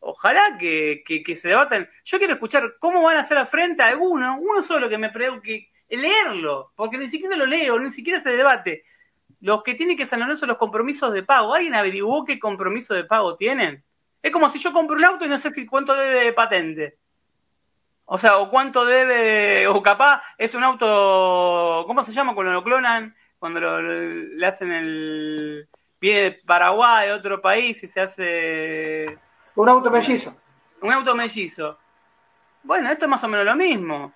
[0.00, 1.04] Ojalá que,
[1.36, 1.86] se debaten.
[2.02, 5.10] Yo quiero escuchar cómo van a hacer a frente a alguno, uno solo que me
[5.10, 8.84] pregunte, leerlo, porque ni siquiera lo leo, ni siquiera se debate.
[9.40, 11.54] Los que tienen que sanar son los compromisos de pago.
[11.54, 13.84] ¿Alguien averiguó qué compromiso de pago tienen?
[14.24, 16.96] Es como si yo compro un auto y no sé si cuánto debe de patente.
[18.06, 22.64] O sea, o cuánto debe, o capaz es un auto, ¿cómo se llama cuando lo
[22.64, 23.14] clonan?
[23.38, 25.68] Cuando le hacen el
[25.98, 29.18] pie de Paraguay, otro país y se hace...
[29.56, 30.34] Un auto mellizo.
[30.80, 31.78] Un auto mellizo.
[32.62, 34.14] Bueno, esto es más o menos lo mismo.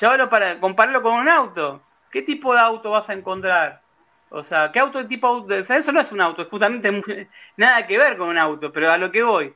[0.00, 1.82] Llévalo para compararlo con un auto.
[2.10, 3.82] ¿Qué tipo de auto vas a encontrar?
[4.36, 5.54] O sea, ¿qué auto de tipo auto?
[5.54, 8.70] O sea, eso no es un auto, es justamente nada que ver con un auto,
[8.70, 9.54] pero a lo que voy.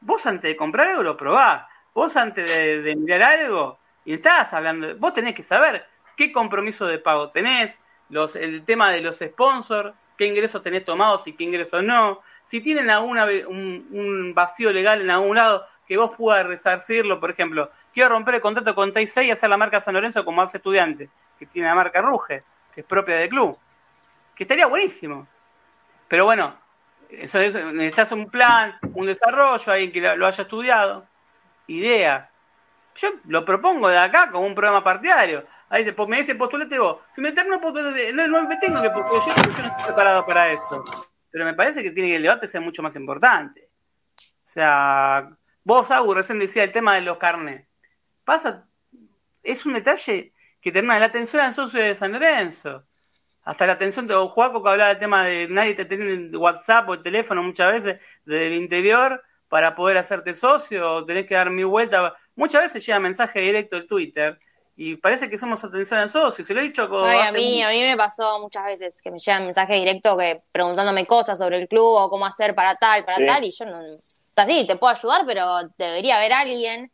[0.00, 1.66] Vos antes de comprar algo lo probás.
[1.92, 5.86] Vos antes de, mirar algo y estás hablando, vos tenés que saber
[6.16, 11.26] qué compromiso de pago tenés, los, el tema de los sponsors, qué ingresos tenés tomados
[11.26, 12.20] y qué ingresos no.
[12.44, 17.68] Si tienen alguna un, vacío legal en algún lado que vos puedas resarcirlo, por ejemplo,
[17.92, 21.10] quiero romper el contrato con Taisei y hacer la marca San Lorenzo como hace estudiante,
[21.36, 23.58] que tiene la marca Ruge, que es propia del club
[24.34, 25.26] que estaría buenísimo.
[26.08, 26.58] Pero bueno,
[27.10, 31.06] eso necesitas un plan, un desarrollo, alguien que lo haya estudiado,
[31.66, 32.32] ideas.
[32.96, 35.46] Yo lo propongo de acá como un programa partidario.
[35.68, 36.98] Ahí me dice postulete vos.
[37.10, 40.84] Si me no, no me tengo que porque yo, no estoy preparado para eso.
[41.30, 43.68] Pero me parece que tiene que el debate ser mucho más importante.
[44.20, 45.30] O sea,
[45.64, 47.66] vos, Agu, recién decía el tema de los carnes.
[48.24, 48.68] Pasa,
[49.42, 52.84] es un detalle que termina la atención al socio de San Lorenzo
[53.44, 56.94] hasta la atención de Juaco que hablaba del tema de nadie te tiene WhatsApp o
[56.94, 61.50] el teléfono muchas veces desde el interior para poder hacerte socio o tenés que dar
[61.50, 62.14] mi vuelta.
[62.34, 64.38] Muchas veces llega mensaje directo de Twitter
[64.76, 66.44] y parece que somos atención al socio.
[66.44, 67.08] Se lo he dicho con.
[67.08, 71.06] a, mí, a mí me pasó muchas veces que me llegan mensajes directos que preguntándome
[71.06, 73.78] cosas sobre el club o cómo hacer para tal, para tal, y yo no.
[73.78, 73.98] O
[74.34, 76.90] sea, sí, te puedo ayudar, pero debería haber alguien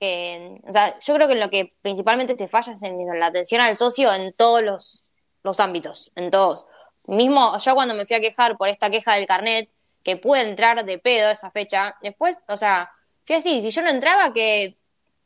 [0.00, 0.60] que.
[0.66, 3.76] O sea, yo creo que lo que principalmente se falla es en la atención al
[3.76, 5.04] socio en todos los
[5.48, 6.66] los ámbitos, en todos.
[7.06, 9.70] Mismo yo cuando me fui a quejar por esta queja del carnet,
[10.04, 12.92] que pude entrar de pedo esa fecha, después, o sea,
[13.26, 14.76] fui así, si yo no entraba, que,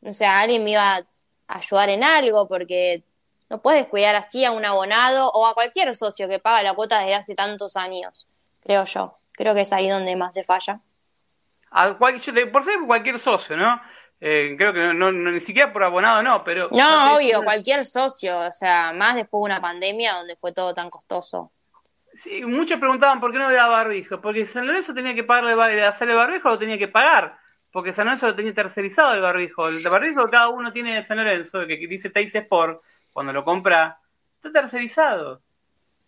[0.01, 1.05] o sea, alguien me iba a
[1.47, 3.03] ayudar en algo, porque
[3.49, 6.99] no puedes cuidar así a un abonado o a cualquier socio que paga la cuota
[6.99, 8.27] desde hace tantos años,
[8.61, 9.13] creo yo.
[9.33, 10.79] Creo que es ahí donde más se falla.
[11.71, 13.81] A por ser cualquier socio, ¿no?
[14.25, 16.69] Eh, creo que no, ni siquiera por abonado no, pero...
[16.71, 20.89] No, obvio, cualquier socio, o sea, más después de una pandemia donde fue todo tan
[20.89, 21.51] costoso.
[22.13, 26.09] Sí, muchos preguntaban por qué no había barbijo, porque San Lorenzo tenía que pagarle, hacer
[26.09, 27.37] el barbijo lo tenía que pagar,
[27.69, 31.03] porque San Lorenzo lo tenía tercerizado el barbijo, el barbijo que cada uno tiene de
[31.03, 32.81] San Lorenzo, que, dice Teis Sport,
[33.11, 33.99] cuando lo compra,
[34.37, 35.41] está tercerizado.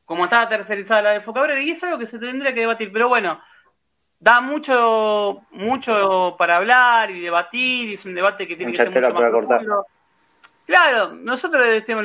[0.06, 2.94] Como estaba tercerizada la de Focabrera, y es algo que se tendría que debatir.
[2.94, 3.42] Pero bueno,
[4.26, 8.90] da mucho, mucho para hablar y debatir, y es un debate que tiene que ser
[8.90, 9.86] mucho más profundo.
[10.66, 11.96] Claro, nosotros desde este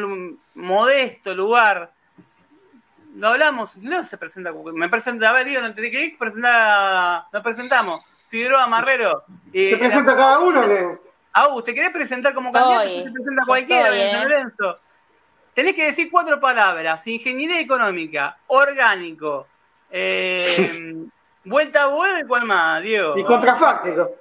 [0.54, 1.90] modesto lugar
[3.16, 6.18] lo hablamos, si no se presenta, me presenta, a ver, digo, no tiene que ir,
[6.18, 9.24] presenta, nos presentamos, Figueroa Marrero.
[9.50, 10.60] ¿Se presenta cada uno?
[10.68, 10.98] Que...
[11.32, 13.02] Ah, ¿te querés presentar como candidato?
[13.02, 14.22] Se presenta cualquiera, eh.
[14.22, 14.76] Lorenzo.
[15.54, 19.46] Tenés que decir cuatro palabras, ingeniería económica, orgánico,
[19.90, 21.06] eh,
[21.44, 23.16] vuelta a vuelo y cuál más, Diego.
[23.18, 24.16] Y contrafáctico.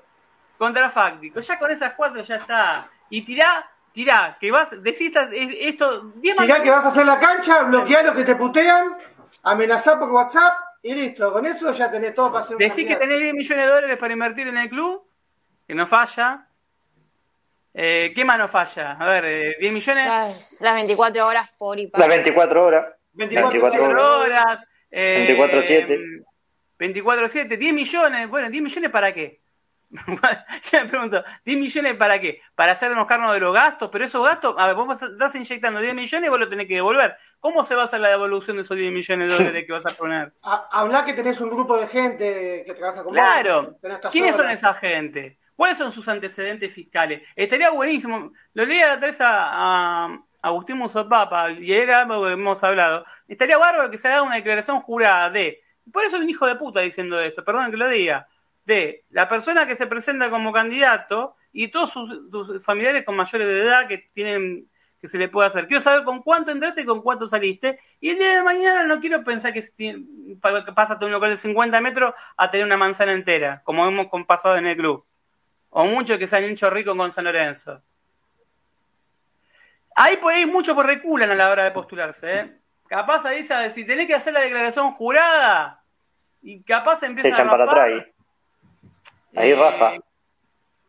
[0.58, 2.90] Contrafáctico, ya con esas cuatro ya está.
[3.10, 6.14] Y tirá tirá, que vas, decís esto.
[6.22, 8.98] Tirá que vas a hacer la cancha, bloquear los que te putean,
[9.44, 11.32] amenazar por WhatsApp y listo.
[11.32, 14.14] Con eso ya tenés todo para hacer Decís que tenés 10 millones de dólares para
[14.14, 15.04] invertir en el club,
[15.68, 16.46] que no falla.
[17.74, 18.92] Eh, ¿Qué más no falla?
[19.00, 20.58] A ver, eh, 10 millones.
[20.60, 22.08] Las, 24 horas por y para.
[22.08, 22.86] Las 24 horas.
[23.14, 24.68] 24, 24 horas.
[24.92, 26.26] Eh, 24-7.
[26.80, 28.30] 24-7, 10 millones.
[28.30, 29.42] Bueno, 10 millones para qué?
[30.72, 32.42] ya me pregunto, ¿10 millones para qué?
[32.54, 35.96] Para hacernos cargo de los gastos, pero esos gastos, a ver, vos estás inyectando 10
[35.96, 37.18] millones y vos lo tenés que devolver.
[37.40, 39.86] ¿Cómo se va a hacer la devolución de esos 10 millones de dólares que vas
[39.86, 40.34] a poner?
[40.44, 43.78] Habla que tenés un grupo de gente que trabaja con Claro,
[44.12, 45.40] ¿quiénes son esa gente?
[45.56, 47.28] ¿Cuáles son sus antecedentes fiscales?
[47.36, 50.08] Estaría buenísimo, lo leí a la tres a,
[50.42, 53.04] Agustín Musopapa y era algo que hemos hablado.
[53.28, 55.62] Estaría bárbaro que se haga una declaración jurada de.
[55.92, 58.28] Por eso es un hijo de puta diciendo esto, perdón que lo diga
[58.70, 63.62] de la persona que se presenta como candidato y todos sus, familiares con mayores de
[63.62, 64.70] edad que tienen
[65.02, 65.66] que se le puede hacer.
[65.68, 67.80] Quiero saber con cuánto entraste y con cuánto saliste.
[68.02, 69.64] Y el día de mañana no quiero pensar que,
[70.76, 74.58] pasa de un local de 50 metros a tener una manzana entera, como hemos pasado
[74.58, 75.06] en el club.
[75.70, 77.82] O muchos que se han hecho ricos con San Lorenzo.
[79.96, 82.40] Ahí podéis mucho por reculan a la hora de postularse.
[82.40, 82.54] ¿eh?
[82.90, 85.80] Capaz ahí, si tenés que hacer la declaración jurada,
[86.42, 88.06] y capaz empiezan a para atrás
[89.36, 89.94] Ahí Rafa.
[89.94, 90.02] Eh,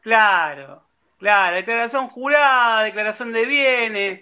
[0.00, 0.82] claro,
[1.18, 4.20] claro, declaración jurada, declaración de bienes.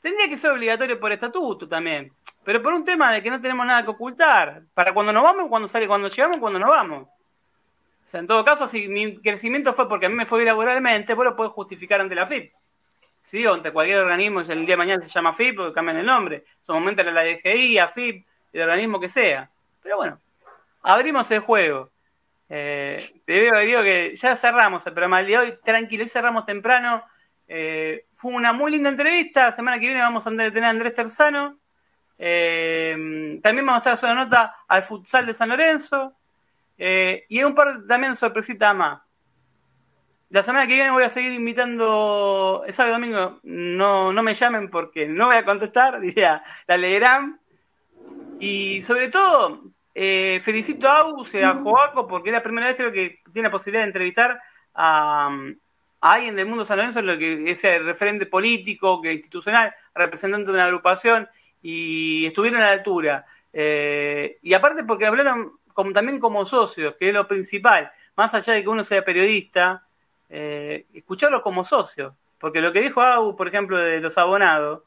[0.00, 2.10] Tendría que ser obligatorio por estatuto también.
[2.42, 4.62] Pero por un tema de que no tenemos nada que ocultar.
[4.72, 7.02] Para cuando nos vamos, cuando sale, cuando llegamos, cuando nos vamos.
[7.02, 10.46] O sea, en todo caso, si mi crecimiento fue porque a mí me fue bien
[10.46, 12.50] laboralmente, vos lo podés justificar ante la FIP.
[13.22, 16.06] Sí, o ante cualquier organismo, el día de mañana se llama FIP, porque cambian el
[16.06, 16.36] nombre.
[16.36, 19.50] En su momento era la DGI, AFIP, el organismo que sea.
[19.82, 20.20] Pero bueno,
[20.82, 21.90] abrimos el juego.
[22.48, 27.04] Eh, te digo, que ya cerramos el programa de hoy, tranquilo, hoy cerramos temprano.
[27.46, 29.52] Eh, fue una muy linda entrevista.
[29.52, 31.58] Semana que viene vamos a tener a Andrés Terzano.
[32.18, 36.14] Eh, también vamos a estar haciendo nota al futsal de San Lorenzo.
[36.76, 39.00] y un par también sorpresitas más.
[40.30, 44.32] La semana que viene voy a seguir invitando, el sábado y domingo, no, no me
[44.32, 47.40] llamen porque no voy a contestar, diría, la leerán.
[48.38, 49.60] Y sobre todo,
[49.92, 53.48] eh, felicito a Agus y a Joaco porque es la primera vez creo que tiene
[53.48, 54.40] la posibilidad de entrevistar
[54.72, 55.36] a,
[56.00, 60.54] alguien del mundo San Lorenzo, lo que es el referente político, que institucional, representante de
[60.54, 61.28] una agrupación,
[61.60, 63.26] y estuvieron a la altura.
[63.52, 68.52] Eh, y aparte porque hablaron como, también como socios, que es lo principal, más allá
[68.52, 69.84] de que uno sea periodista,
[70.30, 72.16] eh, escucharlo como socio.
[72.38, 74.82] Porque lo que dijo Agus, por ejemplo, de los abonados,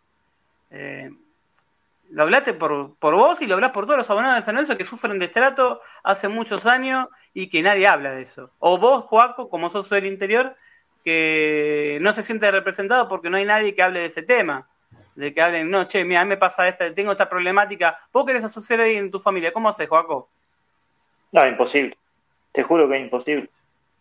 [0.72, 1.12] eh,
[2.10, 4.78] lo hablaste por, por vos y lo hablas por todos los abonados de San Lorenzo
[4.78, 8.52] que sufren de estrato hace muchos años y que nadie habla de eso.
[8.60, 10.56] O vos, Joaco, como socio del interior,
[11.04, 14.68] que no se siente representado porque no hay nadie que hable de ese tema.
[15.16, 18.00] De que hablen, no, che, mira, a mí me pasa esta, tengo esta problemática.
[18.12, 20.30] Vos querés asociar ahí en tu familia, ¿cómo haces, Joaco?
[21.32, 21.98] No, imposible.
[22.52, 23.50] Te juro que es imposible.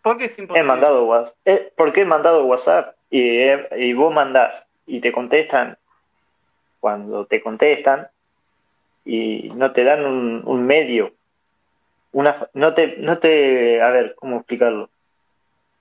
[0.03, 0.65] ¿Por qué es imposible?
[0.65, 1.37] He mandado WhatsApp.
[1.45, 5.79] Eh, porque he mandado WhatsApp y, y vos mandás y te contestan
[6.81, 8.09] cuando te contestan
[9.05, 11.13] y no te dan un, medio,
[12.13, 14.91] una, no, te, no te, a ver, ¿cómo explicarlo?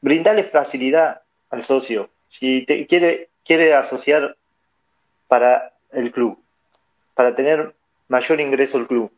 [0.01, 2.09] Brindarle facilidad al socio.
[2.27, 4.35] Si te quiere, quiere asociar
[5.27, 6.39] para el club,
[7.13, 7.73] para tener
[8.07, 9.11] mayor ingreso al club,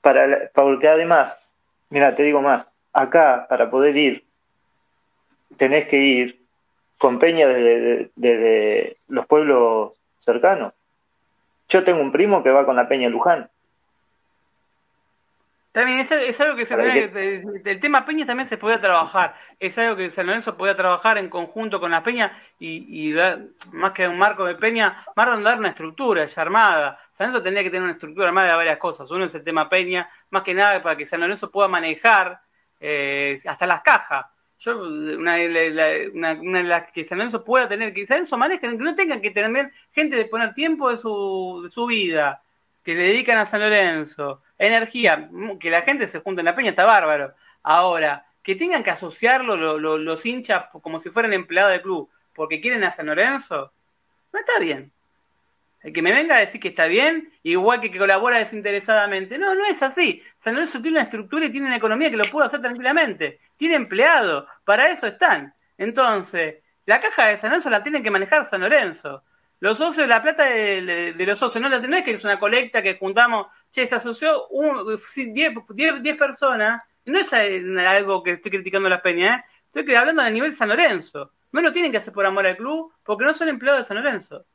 [0.00, 1.38] para, porque además,
[1.90, 4.24] mira, te digo más, acá para poder ir,
[5.56, 6.40] tenés que ir
[6.98, 10.72] con peña desde los pueblos cercanos.
[11.68, 13.48] Yo tengo un primo que va con la Peña Luján.
[15.72, 20.10] También es, algo que se el tema Peña también se puede trabajar, es algo que
[20.10, 23.14] San Lorenzo puede trabajar en conjunto con la Peña y,
[23.72, 27.00] más que un marco de Peña, más dar una estructura ya armada.
[27.14, 29.10] San Lorenzo tendría que tener una estructura armada de varias cosas.
[29.10, 32.42] Uno es el tema Peña, más que nada para que San Lorenzo pueda manejar
[32.82, 34.26] eh, hasta las cajas.
[34.58, 38.60] Yo, una, una, una de las que San Lorenzo pueda tener, que San Lorenzo maneje,
[38.60, 42.42] que no tengan que tener gente de poner tiempo de su, de su vida,
[42.84, 46.70] que le dedican a San Lorenzo, energía, que la gente se junte en la peña,
[46.70, 47.34] está bárbaro.
[47.62, 52.84] Ahora, que tengan que asociarlo los hinchas como si fueran empleados del club porque quieren
[52.84, 53.72] a San Lorenzo,
[54.32, 54.92] no está bien.
[55.82, 59.38] El que me venga a decir que está bien, igual que que colabora desinteresadamente.
[59.38, 60.22] No, no es así.
[60.38, 63.40] San Lorenzo tiene una estructura y tiene una economía que lo puede hacer tranquilamente.
[63.56, 65.54] Tiene empleados, para eso están.
[65.78, 66.56] Entonces,
[66.86, 69.24] la caja de San Lorenzo la tienen que manejar San Lorenzo.
[69.60, 72.98] Los socios, la plata de, los socios, no, no es que es una colecta que
[72.98, 74.48] juntamos, che, se asoció
[75.26, 79.80] 10 personas no es algo que estoy criticando a las peñas, ¿eh?
[79.80, 81.32] estoy hablando a nivel San Lorenzo.
[81.50, 84.02] No lo tienen que hacer por amor al club, porque no son empleados de San
[84.02, 84.46] Lorenzo.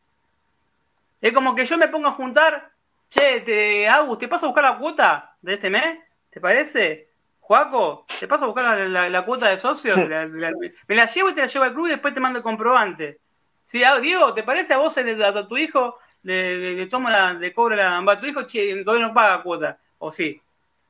[1.21, 2.71] Es como que yo me pongo a juntar,
[3.09, 5.99] che, te, Agus, ¿te paso a buscar la cuota de este mes?
[6.29, 7.09] ¿Te parece?
[7.39, 9.97] Juaco, ¿te paso a buscar la, cuota de socios?
[9.97, 13.19] me la llevo y te la llevo al club y después te mando el comprobante.
[13.65, 17.53] Sí, ah, Diego, ¿te parece a vos, a, tu hijo, le, le, tomo la, le
[17.53, 19.77] cobro la, a tu hijo, che, todavía no paga cuota?
[19.97, 20.41] ¿O sí?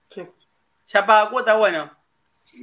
[0.09, 0.27] Sí
[0.87, 1.91] ya paga cuota, bueno.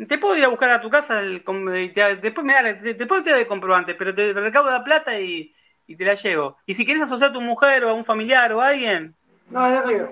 [0.09, 3.45] Te puedo ir a buscar a tu casa, el, después me da, después te doy
[3.45, 5.55] comprobante, pero te, recaudo la plata y,
[5.87, 6.57] y, te la llevo.
[6.67, 9.15] Y si quieres asociar a tu mujer o a un familiar o a alguien.
[9.51, 10.11] No, es de arriba.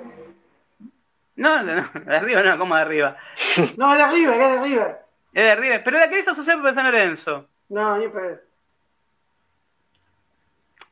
[1.36, 1.74] No, no,
[2.04, 3.16] de arriba no, ¿cómo de arriba?
[3.76, 4.98] no, es de arriba, es de arriba.
[5.32, 7.48] Es de arriba, pero la querés asociar por San Lorenzo.
[7.68, 8.38] No, ni pedo.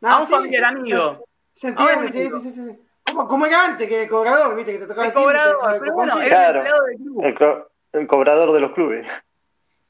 [0.00, 1.24] No, a un familiar amigo.
[1.54, 2.78] Se entiende, sí, sí, sí, sí.
[3.04, 6.20] Como, como era antes, que el cobrador, viste, que te tocaba el, cobrador, pero bueno,
[6.22, 7.68] era el empleado del club.
[7.92, 9.06] El, cobrador de los clubes.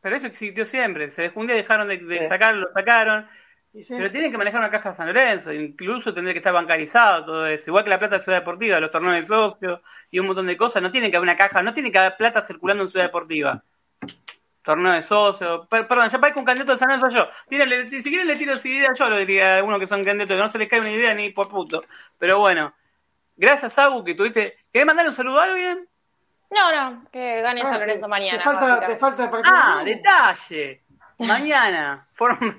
[0.00, 1.10] Pero eso existió siempre.
[1.10, 3.28] Se un día dejaron de, de sacarlo, lo sacaron.
[3.72, 7.46] Pero tienen que manejar una caja de San Lorenzo, incluso tendría que estar bancarizado todo
[7.46, 9.80] eso, igual que la plata de Ciudad Deportiva, los torneos de socios
[10.10, 12.16] y un montón de cosas, no tiene que haber una caja, no tiene que haber
[12.16, 13.62] plata circulando en Ciudad Deportiva.
[14.62, 17.28] Torneo de socios, perdón, ya parezco un candidato de San Lorenzo yo.
[17.48, 20.42] si quieren le tiro esa idea yo, lo diría a algunos que son candidatos, que
[20.42, 21.84] no se les cae una idea ni por puto.
[22.18, 22.74] Pero bueno,
[23.40, 24.54] Gracias, Agu, que tuviste.
[24.70, 25.88] ¿Querés mandarle un saludo a alguien?
[26.50, 28.36] No, no, que gane San ah, Lorenzo mañana.
[28.36, 30.82] Te falta, te falta Ah, detalle.
[31.26, 32.08] Mañana.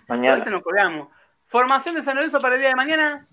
[0.07, 0.45] mañana.
[0.45, 1.09] nos colgamos.
[1.45, 3.27] ¿Formación de San Lorenzo para el día de mañana?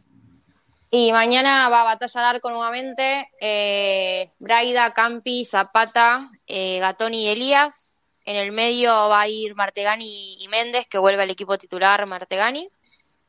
[0.91, 3.31] Y mañana va a batalla de arco nuevamente.
[3.41, 7.95] Eh, Braida, Campi, Zapata, eh, Gatoni y Elías.
[8.25, 12.69] En el medio va a ir Martegani y Méndez, que vuelve al equipo titular Martegani.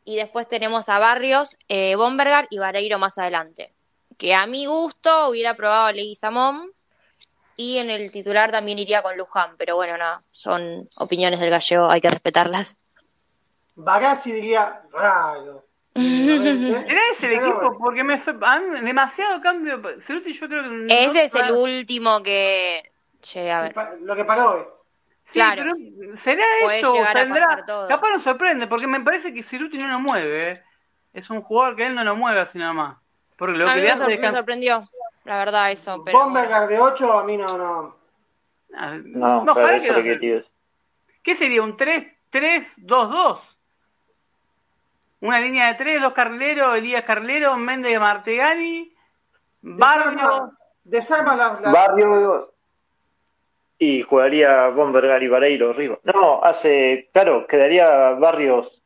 [0.06, 3.74] Y después tenemos a Barrios, eh, Bombergar y Vareiro más adelante
[4.20, 6.72] que a mi gusto hubiera probado a Leguizamón
[7.60, 11.92] y en el titular también iría con Luján, pero bueno, nada, son opiniones del gallego,
[11.92, 12.78] hay que respetarlas.
[13.76, 15.66] Bagazzi diría raro.
[15.94, 17.78] ¿Será ese el equipo?
[17.78, 19.82] Porque me han demasiado cambio.
[20.00, 22.90] Ceruti yo creo que Ese es el último que
[23.34, 23.76] llegué a ver.
[24.04, 24.64] Lo que pagó hoy.
[25.24, 25.64] Sí, claro.
[25.76, 26.94] pero ¿será eso?
[27.14, 27.66] Tendrá...
[27.90, 30.52] Capaz nos sorprende, porque me parece que Ceruti no lo mueve.
[30.54, 30.64] ¿eh?
[31.14, 32.98] Es un jugador que él no lo mueve así nada más.
[33.36, 34.90] Porque lo a que mí me, me sorprendió,
[35.30, 36.02] la verdad, eso.
[36.04, 36.18] Pero...
[36.18, 37.46] Bombergar de 8 a mí no.
[37.56, 37.96] No,
[38.74, 40.44] ah, no, no para eso que
[41.22, 41.62] ¿Qué sería?
[41.62, 43.40] ¿Un 3-3-2-2?
[45.22, 48.92] Una línea de 3, dos carrileros, Elías Carlero, Méndez Martegani,
[49.62, 50.54] Barrio.
[50.84, 52.52] Desarma la, Barrio
[53.78, 56.00] y jugaría Bombergar y Vareiro arriba.
[56.04, 58.82] No, hace, claro, quedaría Barrios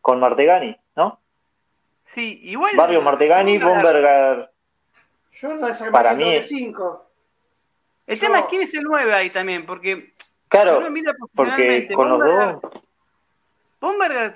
[0.00, 1.20] con Martegani, ¿no?
[2.02, 2.74] Sí, igual.
[2.76, 4.49] Barrio Martegani, Bombergar.
[5.32, 6.34] Yo no Para mí.
[6.34, 6.48] Es...
[6.48, 7.06] Cinco.
[8.06, 10.14] El tema es quién es el 9 ahí también, porque.
[10.48, 10.82] Claro,
[11.34, 12.72] porque con los dos.
[13.80, 14.34] Bombergar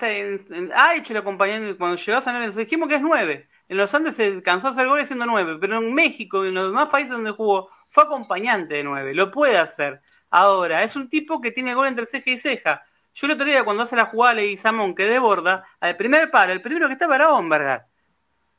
[0.74, 2.58] ha hecho el acompañamiento cuando llegó a San Lorenzo.
[2.58, 3.48] Dijimos que es 9.
[3.68, 6.54] En los Andes se cansó a hacer goles siendo 9, pero en México y en
[6.54, 9.12] los demás países donde jugó fue acompañante de 9.
[9.12, 10.00] Lo puede hacer.
[10.30, 12.84] Ahora, es un tipo que tiene gol entre ceja y ceja.
[13.12, 16.52] Yo el otro día cuando hace la jugada y Samón que desborda, al primer paro,
[16.52, 17.86] el primero que estaba era Bombergar.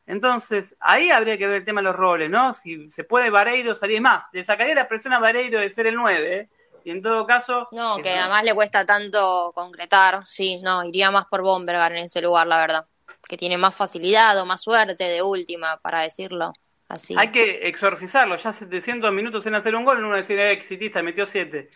[0.07, 2.53] Entonces, ahí habría que ver el tema de los roles, ¿no?
[2.53, 4.26] Si se puede Vareiro salir más.
[4.32, 6.49] Le sacaría la presión a Vareiro de ser el 9, ¿eh?
[6.84, 7.68] Y en todo caso...
[7.72, 12.22] No, que además le cuesta tanto concretar, sí, no, iría más por Bombergar en ese
[12.22, 12.86] lugar, la verdad.
[13.27, 16.53] Que tiene más facilidad o más suerte de última, para decirlo
[16.88, 17.15] así.
[17.18, 21.02] Hay que exorcizarlo, ya 700 minutos en hacer un gol, en uno decir, eh, exitista,
[21.02, 21.72] metió 7.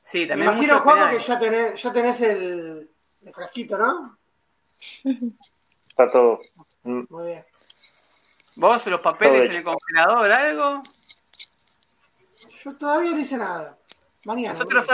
[0.00, 0.50] Sí, también.
[0.50, 2.88] Me imagino, Juan, que ya tenés, ya tenés el,
[3.22, 4.16] el frasquito, ¿no?
[5.90, 6.38] Está todo.
[6.84, 7.44] Muy bien.
[8.56, 10.82] ¿Vos los papeles en el congelador, algo?
[12.64, 13.76] Yo todavía no hice nada.
[14.24, 14.54] Mañana.
[14.54, 14.86] Nosotros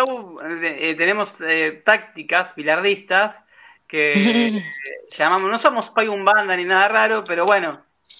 [0.42, 3.44] eh, tenemos eh, tácticas bilardistas
[3.86, 4.64] que
[5.16, 7.72] llamamos, no somos un banda ni nada raro, pero bueno,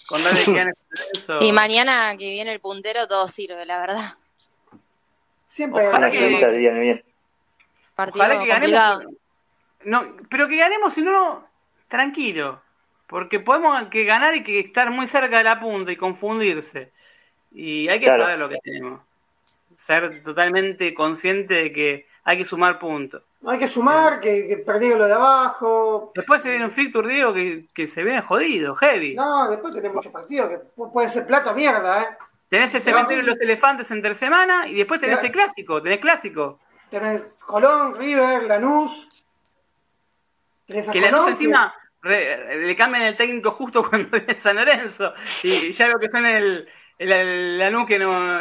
[0.07, 0.73] con darle que
[1.15, 1.41] eso.
[1.41, 4.15] Y mañana que viene el puntero todo sirve, la verdad.
[5.47, 7.05] Siempre Ojalá que, bien.
[7.97, 9.05] Partido Ojalá que ganemos.
[9.83, 11.49] No, pero que ganemos, si no,
[11.89, 12.63] tranquilo.
[13.11, 16.93] Porque podemos que ganar y que estar muy cerca de la punta y confundirse.
[17.51, 18.23] Y hay que Claro.
[18.23, 19.01] saber lo que tenemos.
[19.77, 23.23] Ser totalmente consciente de que hay que sumar puntos.
[23.41, 26.13] No hay que sumar, que, que perdieron lo de abajo.
[26.15, 29.15] Después se viene un Fictur, digo, que, que se viene jodido, heavy.
[29.15, 32.07] No, después tenés muchos partidos que pu- puede ser plata o mierda, ¿eh?
[32.49, 35.27] Tenés el cementerio de los elefantes entre semana y después tenés Claro.
[35.27, 36.61] el clásico, tenés clásico.
[36.91, 39.09] Tenés Colón, River, Lanús.
[40.67, 44.39] Tenés a Que la Colón, luz encima re- le cambian el técnico justo cuando viene
[44.39, 45.13] San Lorenzo.
[45.43, 46.69] Y ya veo que son el,
[46.99, 48.41] el, el Lanús que no.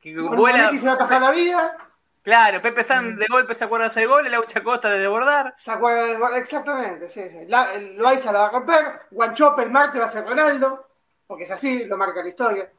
[0.00, 0.70] que vuela.
[0.70, 1.76] Se va a atajar la vida.
[2.22, 5.54] Claro, Pepe San de golpe se acuerda de hacer gol, el Aucha Costa de desbordar.
[5.56, 7.44] Se acuerda de- exactamente, sí, sí.
[7.48, 9.00] La, el Loaiza la va a romper.
[9.10, 10.86] Guanchope el martes va a ser Ronaldo.
[11.26, 12.72] Porque es así, lo marca la historia.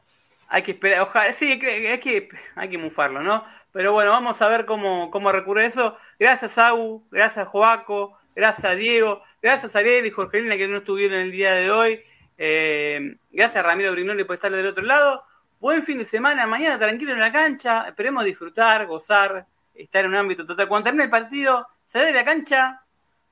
[0.47, 3.45] Hay que esperar, ojalá, sí, hay que, hay que, hay que mufarlo, ¿no?
[3.71, 5.95] Pero bueno, vamos a ver cómo, cómo recurre eso.
[6.17, 11.53] Gracias, Agu, gracias, Joaco, gracias, Diego, gracias, Ariel y Jorgelina que no estuvieron el día
[11.53, 12.01] de hoy.
[12.37, 15.25] Eh, gracias, Ramiro Brignoli, por estar del otro lado.
[15.59, 17.85] Buen fin de semana, mañana tranquilo en la cancha.
[17.87, 19.45] Esperemos disfrutar, gozar,
[19.75, 20.69] estar en un ámbito total.
[20.69, 22.81] Cuando termine el partido, salir de la cancha,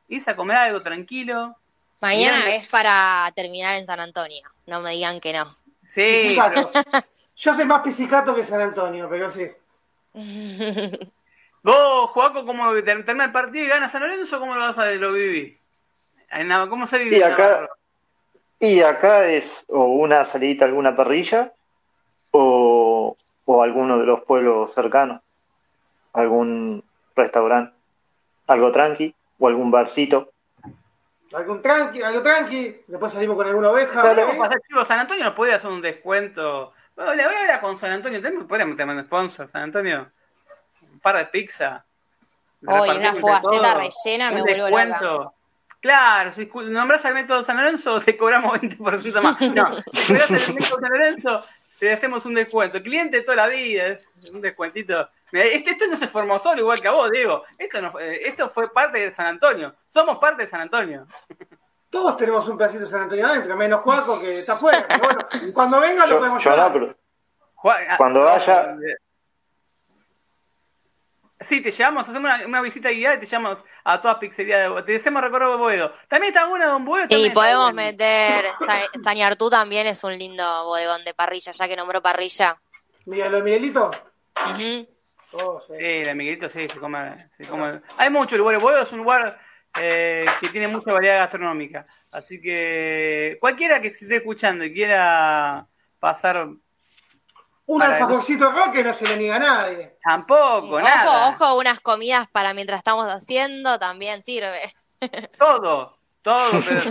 [0.09, 1.55] irse a comer algo tranquilo.
[2.01, 4.49] Mañana es para terminar en San Antonio.
[4.65, 5.55] No me digan que no.
[5.85, 6.38] Sí,
[7.38, 9.49] Yo soy más pisicato que San Antonio, pero sí.
[11.63, 14.39] vos, Joaco, ¿cómo ter- termina el partido y gana San Lorenzo?
[14.39, 15.59] ¿Cómo lo vas a lo vivir?
[16.69, 17.67] ¿Cómo se vive Y acá-?
[18.59, 21.53] Y acá es o una salidita a alguna parrilla
[22.31, 23.15] o,
[23.45, 25.21] o alguno de los pueblos cercanos,
[26.13, 26.84] algún
[27.15, 27.73] restaurante,
[28.47, 30.31] algo tranqui o algún barcito.
[31.34, 32.81] Algún tranqui, algo tranqui.
[32.88, 34.01] Después salimos con alguna oveja.
[34.01, 34.27] Claro.
[34.27, 34.88] ¿Cómo pasa, chicos?
[34.88, 36.73] San Antonio nos podría hacer un descuento.
[36.95, 38.21] Bueno, le voy a hablar con San Antonio.
[38.21, 40.09] ¿Tenemos- ¿Podríamos tener un sponsor, San Antonio?
[41.07, 41.85] Par de pizza.
[42.67, 43.73] Hoy una todos.
[43.77, 44.81] rellena me vuelvo loca.
[44.85, 45.34] descuento.
[45.79, 49.39] Claro, si nombras al método San Lorenzo, te cobramos 20% más.
[49.39, 51.43] No, si cobras el método San Lorenzo,
[51.79, 52.84] te hacemos un descuento.
[52.84, 55.07] Cliente toda la vida, es un descuentito.
[55.31, 57.43] Esto, esto no se formó solo, igual que a vos, Diego.
[57.57, 59.73] Esto, no fue, eh, esto fue parte de San Antonio.
[59.88, 61.07] Somos parte de San Antonio.
[61.89, 64.85] Todos tenemos un pedacito de San Antonio adentro, menos Juaco que está afuera.
[64.89, 66.95] Pero bueno, cuando venga lo Yo, podemos yo no, pero
[67.63, 68.95] ah, Cuando vaya- eh,
[71.39, 74.84] Sí, te llevamos, hacemos una, una visita guiada y te llevamos a todas pizzerías de
[74.84, 75.93] Te hacemos recorrer Boedo.
[76.07, 77.05] También está buena Don Boedo.
[77.09, 78.45] Y podemos meter.
[78.59, 82.59] Sa- Sañartú también es un lindo bodegón de parrilla, ya que nombró parrilla.
[83.05, 83.91] Miguel, ¿lo de Miguelito?
[85.34, 85.73] Oh, sí.
[85.76, 87.30] Sí, la Miguelito sí, se come.
[87.30, 87.81] Se come.
[87.97, 88.61] Hay muchos lugares.
[88.61, 89.39] Boedo es un lugar
[89.80, 91.85] eh, que tiene mucha variedad gastronómica.
[92.11, 95.68] Así que cualquiera que se esté escuchando y quiera
[95.99, 96.47] pasar,
[97.68, 99.98] Un alfajorcito roque no se le niega a nadie.
[100.02, 101.27] tampoco, nada.
[101.30, 104.73] Ojo, ojo, unas comidas para mientras estamos haciendo también sirve.
[105.38, 106.81] Todo, todo, pero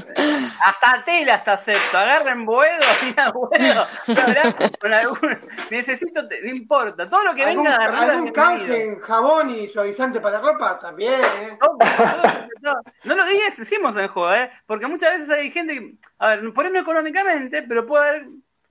[0.65, 1.99] hasta tela está acepto.
[1.99, 3.87] Agarren Boedo, mira Boedo.
[4.07, 8.13] voy a hablar con algún- necesito, no importa, todo lo que ¿Algún, venga de arriba.
[8.13, 10.79] algún canje en jabón y suavizante para ropa?
[10.79, 11.59] También, ¿eh?
[11.61, 12.23] Todo, todo,
[12.63, 12.83] todo.
[13.05, 14.51] No lo digas, decimos en juego, ¿eh?
[14.67, 18.27] Porque muchas veces hay gente que, a ver, por ejemplo económicamente, pero puede haber,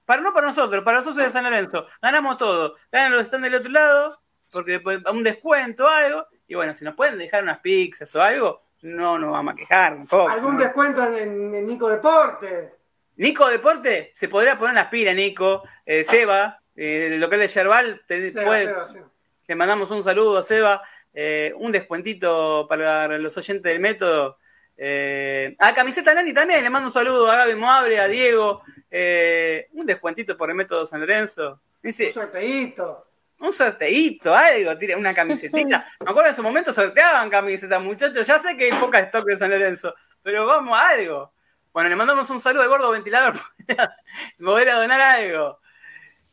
[0.06, 2.76] para no para nosotros, para los socios de San Lorenzo, ganamos todo.
[2.92, 4.22] Ganan los que están del otro lado,
[4.52, 8.62] porque un descuento o algo, y bueno, si nos pueden dejar unas pizzas o algo,
[8.82, 10.30] no nos vamos a quejar tampoco.
[10.30, 12.74] ¿Algún descuento en, Nico Deporte?
[13.18, 15.64] Nico Deporte, se podría poner unas pilas, Nico.
[15.86, 19.08] Eh, Seba, eh, el local de Yerbal, te- Seba, puede- Seba, Seba.
[19.48, 20.82] le mandamos un saludo a Seba.
[21.18, 24.38] eh, un descuentito para los oyentes del método.
[24.78, 28.64] Eh, a Camiseta Nani también, le mando un saludo a Gaby Moabre, a Diego.
[28.92, 31.60] eh, un descuentito por el método San Lorenzo.
[31.84, 33.08] Un sorteíto.
[33.40, 35.88] un sorteíto, algo, tira una camisetita.
[36.00, 38.26] Me acuerdo en su momento sorteaban camisetas, muchachos.
[38.26, 39.94] Ya sé que hay poca stock de San Lorenzo,
[40.24, 41.32] pero vamos a algo.
[41.72, 43.40] Bueno, le mandamos un saludo de gordo ventilador.
[44.44, 45.60] Poder a donar algo.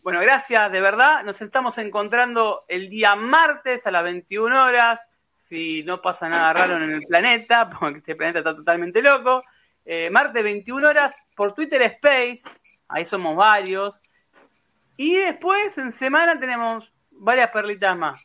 [0.02, 1.22] Bueno, gracias, de verdad.
[1.24, 5.00] Nos estamos encontrando el día martes a las 21 horas.
[5.42, 9.42] Si no pasa nada raro en el planeta, porque este planeta está totalmente loco.
[9.84, 12.42] Eh, martes 21 horas por Twitter Space.
[12.86, 14.00] Ahí somos varios.
[14.96, 18.24] Y después en semana tenemos varias perlitas más.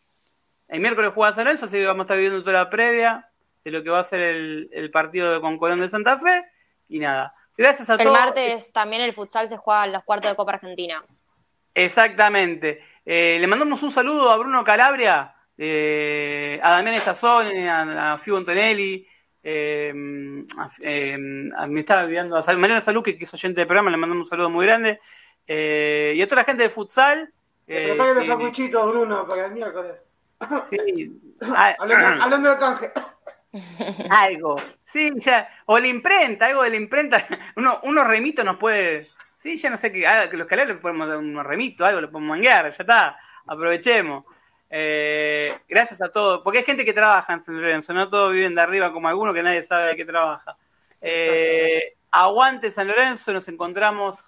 [0.68, 3.28] El miércoles juega San Lorenzo, así que vamos a estar viendo toda la previa
[3.64, 6.46] de lo que va a ser el, el partido de con Colón de Santa Fe.
[6.88, 7.34] Y nada.
[7.58, 8.14] Gracias a El todos.
[8.14, 11.04] martes también el futsal se juega en los cuartos de Copa Argentina.
[11.74, 12.84] Exactamente.
[13.04, 18.38] Eh, le mandamos un saludo a Bruno Calabria, eh, a Damián Estazón, a, a Fibo
[18.38, 19.08] Antonelli,
[19.50, 19.94] eh,
[20.82, 24.28] eh, me estaba olvidando a Mariano Salud, que, es oyente del programa, le mandamos un
[24.28, 25.00] saludo muy grande.
[25.48, 27.32] Eh, y a toda la gente de futsal.
[27.66, 29.94] Eh, prepare los sanguichitos, Bruno, para el miércoles.
[30.70, 30.78] Sí.
[31.80, 32.92] hablando, hablando de canje.
[34.10, 34.62] algo.
[34.84, 35.48] Sí, ya.
[35.66, 37.26] O la imprenta, algo de la imprenta.
[37.56, 39.08] Uno, unos remitos nos puede.
[39.38, 40.06] Sí, ya no sé qué.
[40.06, 43.18] ah, que los calores le podemos dar unos remitos, algo, le podemos manguear, ya está.
[43.46, 44.26] Aprovechemos.
[44.70, 46.42] Eh, gracias a todos.
[46.44, 49.34] Porque hay gente que trabaja en San Lorenzo, no todos viven de arriba como algunos
[49.34, 50.58] que nadie sabe de qué trabaja.
[51.02, 54.26] Eh, aguante San Lorenzo, nos encontramos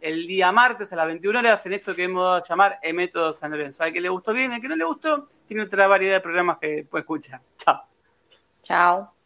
[0.00, 2.94] el día martes a las 21 horas en esto que hemos dado a llamar el
[2.94, 3.82] método San Lorenzo.
[3.84, 6.58] Al que le gustó bien, al que no le gustó, tiene otra variedad de programas
[6.58, 7.40] que puede escuchar.
[7.56, 7.82] Chao.
[8.62, 9.21] Chao.